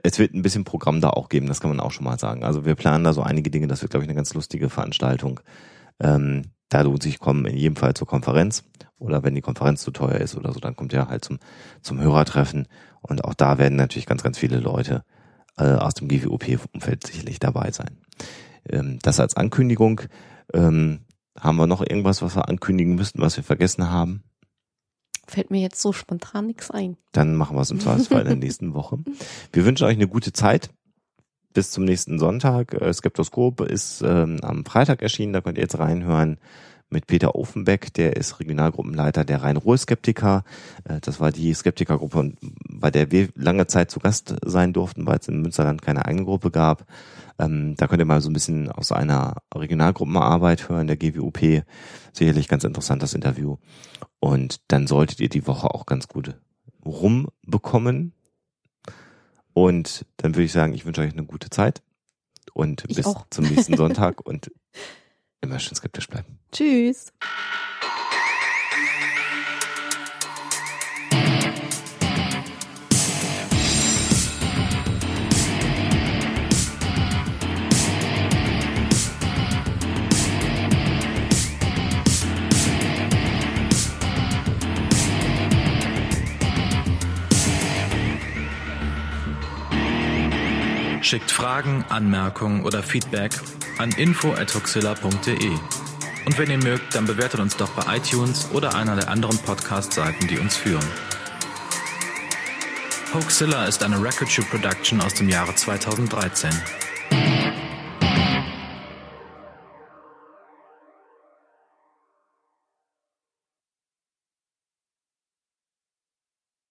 es 0.03 0.19
wird 0.19 0.33
ein 0.33 0.41
bisschen 0.41 0.63
Programm 0.63 1.01
da 1.01 1.09
auch 1.09 1.29
geben, 1.29 1.47
das 1.47 1.59
kann 1.59 1.69
man 1.69 1.79
auch 1.79 1.91
schon 1.91 2.05
mal 2.05 2.19
sagen. 2.19 2.43
Also 2.43 2.65
wir 2.65 2.75
planen 2.75 3.03
da 3.03 3.13
so 3.13 3.21
einige 3.21 3.49
Dinge, 3.49 3.67
das 3.67 3.81
wird, 3.81 3.91
glaube 3.91 4.03
ich, 4.03 4.09
eine 4.09 4.15
ganz 4.15 4.33
lustige 4.33 4.69
Veranstaltung. 4.69 5.39
Ähm, 5.99 6.51
da 6.69 6.81
lohnt 6.81 7.03
sich 7.03 7.19
kommen 7.19 7.45
in 7.45 7.57
jedem 7.57 7.75
Fall 7.75 7.93
zur 7.93 8.07
Konferenz. 8.07 8.63
Oder 8.99 9.23
wenn 9.23 9.35
die 9.35 9.41
Konferenz 9.41 9.81
zu 9.81 9.91
teuer 9.91 10.15
ist 10.15 10.35
oder 10.35 10.51
so, 10.51 10.59
dann 10.59 10.75
kommt 10.75 10.91
ihr 10.91 11.07
halt 11.07 11.23
zum, 11.23 11.39
zum 11.81 11.99
Hörertreffen. 11.99 12.67
Und 13.01 13.23
auch 13.23 13.35
da 13.35 13.57
werden 13.57 13.75
natürlich 13.75 14.07
ganz, 14.07 14.23
ganz 14.23 14.37
viele 14.37 14.59
Leute 14.59 15.03
äh, 15.57 15.73
aus 15.73 15.93
dem 15.93 16.07
GWOP-Umfeld 16.07 17.05
sicherlich 17.05 17.39
dabei 17.39 17.71
sein. 17.71 17.97
Ähm, 18.67 18.99
das 19.01 19.19
als 19.19 19.37
Ankündigung. 19.37 20.01
Ähm, 20.53 21.01
haben 21.39 21.57
wir 21.57 21.67
noch 21.67 21.81
irgendwas, 21.81 22.21
was 22.21 22.35
wir 22.35 22.47
ankündigen 22.49 22.95
müssten, 22.95 23.21
was 23.21 23.37
wir 23.37 23.43
vergessen 23.43 23.89
haben? 23.89 24.23
Fällt 25.27 25.51
mir 25.51 25.59
jetzt 25.59 25.81
so 25.81 25.91
spontan 25.91 26.47
nichts 26.47 26.71
ein. 26.71 26.97
Dann 27.11 27.35
machen 27.35 27.57
wir 27.57 27.61
es 27.61 27.71
im 27.71 27.79
Zweifelsfall 27.79 28.21
in 28.21 28.27
der 28.27 28.35
nächsten 28.37 28.73
Woche. 28.73 28.99
Wir 29.51 29.65
wünschen 29.65 29.85
euch 29.85 29.95
eine 29.95 30.07
gute 30.07 30.33
Zeit. 30.33 30.69
Bis 31.53 31.71
zum 31.71 31.85
nächsten 31.85 32.19
Sonntag. 32.19 32.73
Äh, 32.73 32.93
Skeptoskop 32.93 33.61
ist 33.61 34.01
ähm, 34.01 34.39
am 34.41 34.63
Freitag 34.63 35.01
erschienen, 35.01 35.33
da 35.33 35.41
könnt 35.41 35.57
ihr 35.57 35.63
jetzt 35.63 35.79
reinhören 35.79 36.37
mit 36.89 37.07
Peter 37.07 37.35
Ofenbeck, 37.35 37.93
der 37.93 38.15
ist 38.15 38.39
Regionalgruppenleiter 38.39 39.25
der 39.25 39.43
Rhein-Ruhr-Skeptiker. 39.43 40.43
Äh, 40.85 40.99
das 41.01 41.19
war 41.19 41.31
die 41.31 41.53
Skeptikergruppe, 41.53 42.33
bei 42.69 42.91
der 42.91 43.11
wir 43.11 43.29
lange 43.35 43.67
Zeit 43.67 43.91
zu 43.91 43.99
Gast 43.99 44.35
sein 44.45 44.73
durften, 44.73 45.05
weil 45.05 45.19
es 45.19 45.27
im 45.27 45.41
Münsterland 45.41 45.81
keine 45.81 46.05
eigene 46.05 46.25
Gruppe 46.25 46.51
gab. 46.51 46.85
Ähm, 47.39 47.75
da 47.75 47.87
könnt 47.87 48.01
ihr 48.01 48.05
mal 48.05 48.21
so 48.21 48.29
ein 48.29 48.33
bisschen 48.33 48.71
aus 48.71 48.91
einer 48.91 49.35
Regionalgruppenarbeit 49.53 50.69
hören, 50.69 50.87
der 50.87 50.97
GWUP. 50.97 51.63
Sicherlich 52.13 52.47
ganz 52.47 52.63
interessant, 52.63 53.03
das 53.03 53.13
Interview. 53.13 53.57
Und 54.19 54.61
dann 54.69 54.87
solltet 54.87 55.19
ihr 55.19 55.29
die 55.29 55.45
Woche 55.47 55.69
auch 55.73 55.85
ganz 55.85 56.07
gut 56.07 56.35
rumbekommen. 56.85 58.13
Und 59.53 60.05
dann 60.17 60.35
würde 60.35 60.43
ich 60.45 60.51
sagen, 60.51 60.73
ich 60.73 60.85
wünsche 60.85 61.01
euch 61.01 61.13
eine 61.13 61.25
gute 61.25 61.49
Zeit 61.49 61.81
und 62.53 62.83
Ich 62.87 62.95
bis 62.95 63.05
auch. 63.05 63.25
zum 63.29 63.45
nächsten 63.45 63.75
Sonntag 63.77 64.25
und 64.25 64.51
immer 65.41 65.59
schön 65.59 65.75
skeptisch 65.75 66.07
bleiben. 66.07 66.39
Tschüss. 66.51 67.11
Schickt 91.07 91.31
Fragen, 91.31 91.85
Anmerkungen 91.87 92.65
oder 92.65 92.83
Feedback 92.83 93.31
an 93.77 93.91
info@huxilla.de. 93.91 95.51
Und 96.25 96.37
wenn 96.37 96.51
ihr 96.51 96.57
mögt, 96.57 96.95
dann 96.95 97.05
bewertet 97.05 97.39
uns 97.39 97.55
doch 97.55 97.69
bei 97.69 97.95
iTunes 97.95 98.49
oder 98.51 98.75
einer 98.75 98.97
der 98.97 99.07
anderen 99.07 99.37
Podcast-Seiten, 99.37 100.27
die 100.27 100.37
uns 100.37 100.57
führen. 100.57 100.83
Hoaxilla 103.13 103.67
ist 103.67 103.83
eine 103.83 104.03
Record 104.03 104.29
Shoe 104.29 104.43
Production 104.51 104.99
aus 104.99 105.13
dem 105.13 105.29
Jahre 105.29 105.55
2013. 105.55 106.51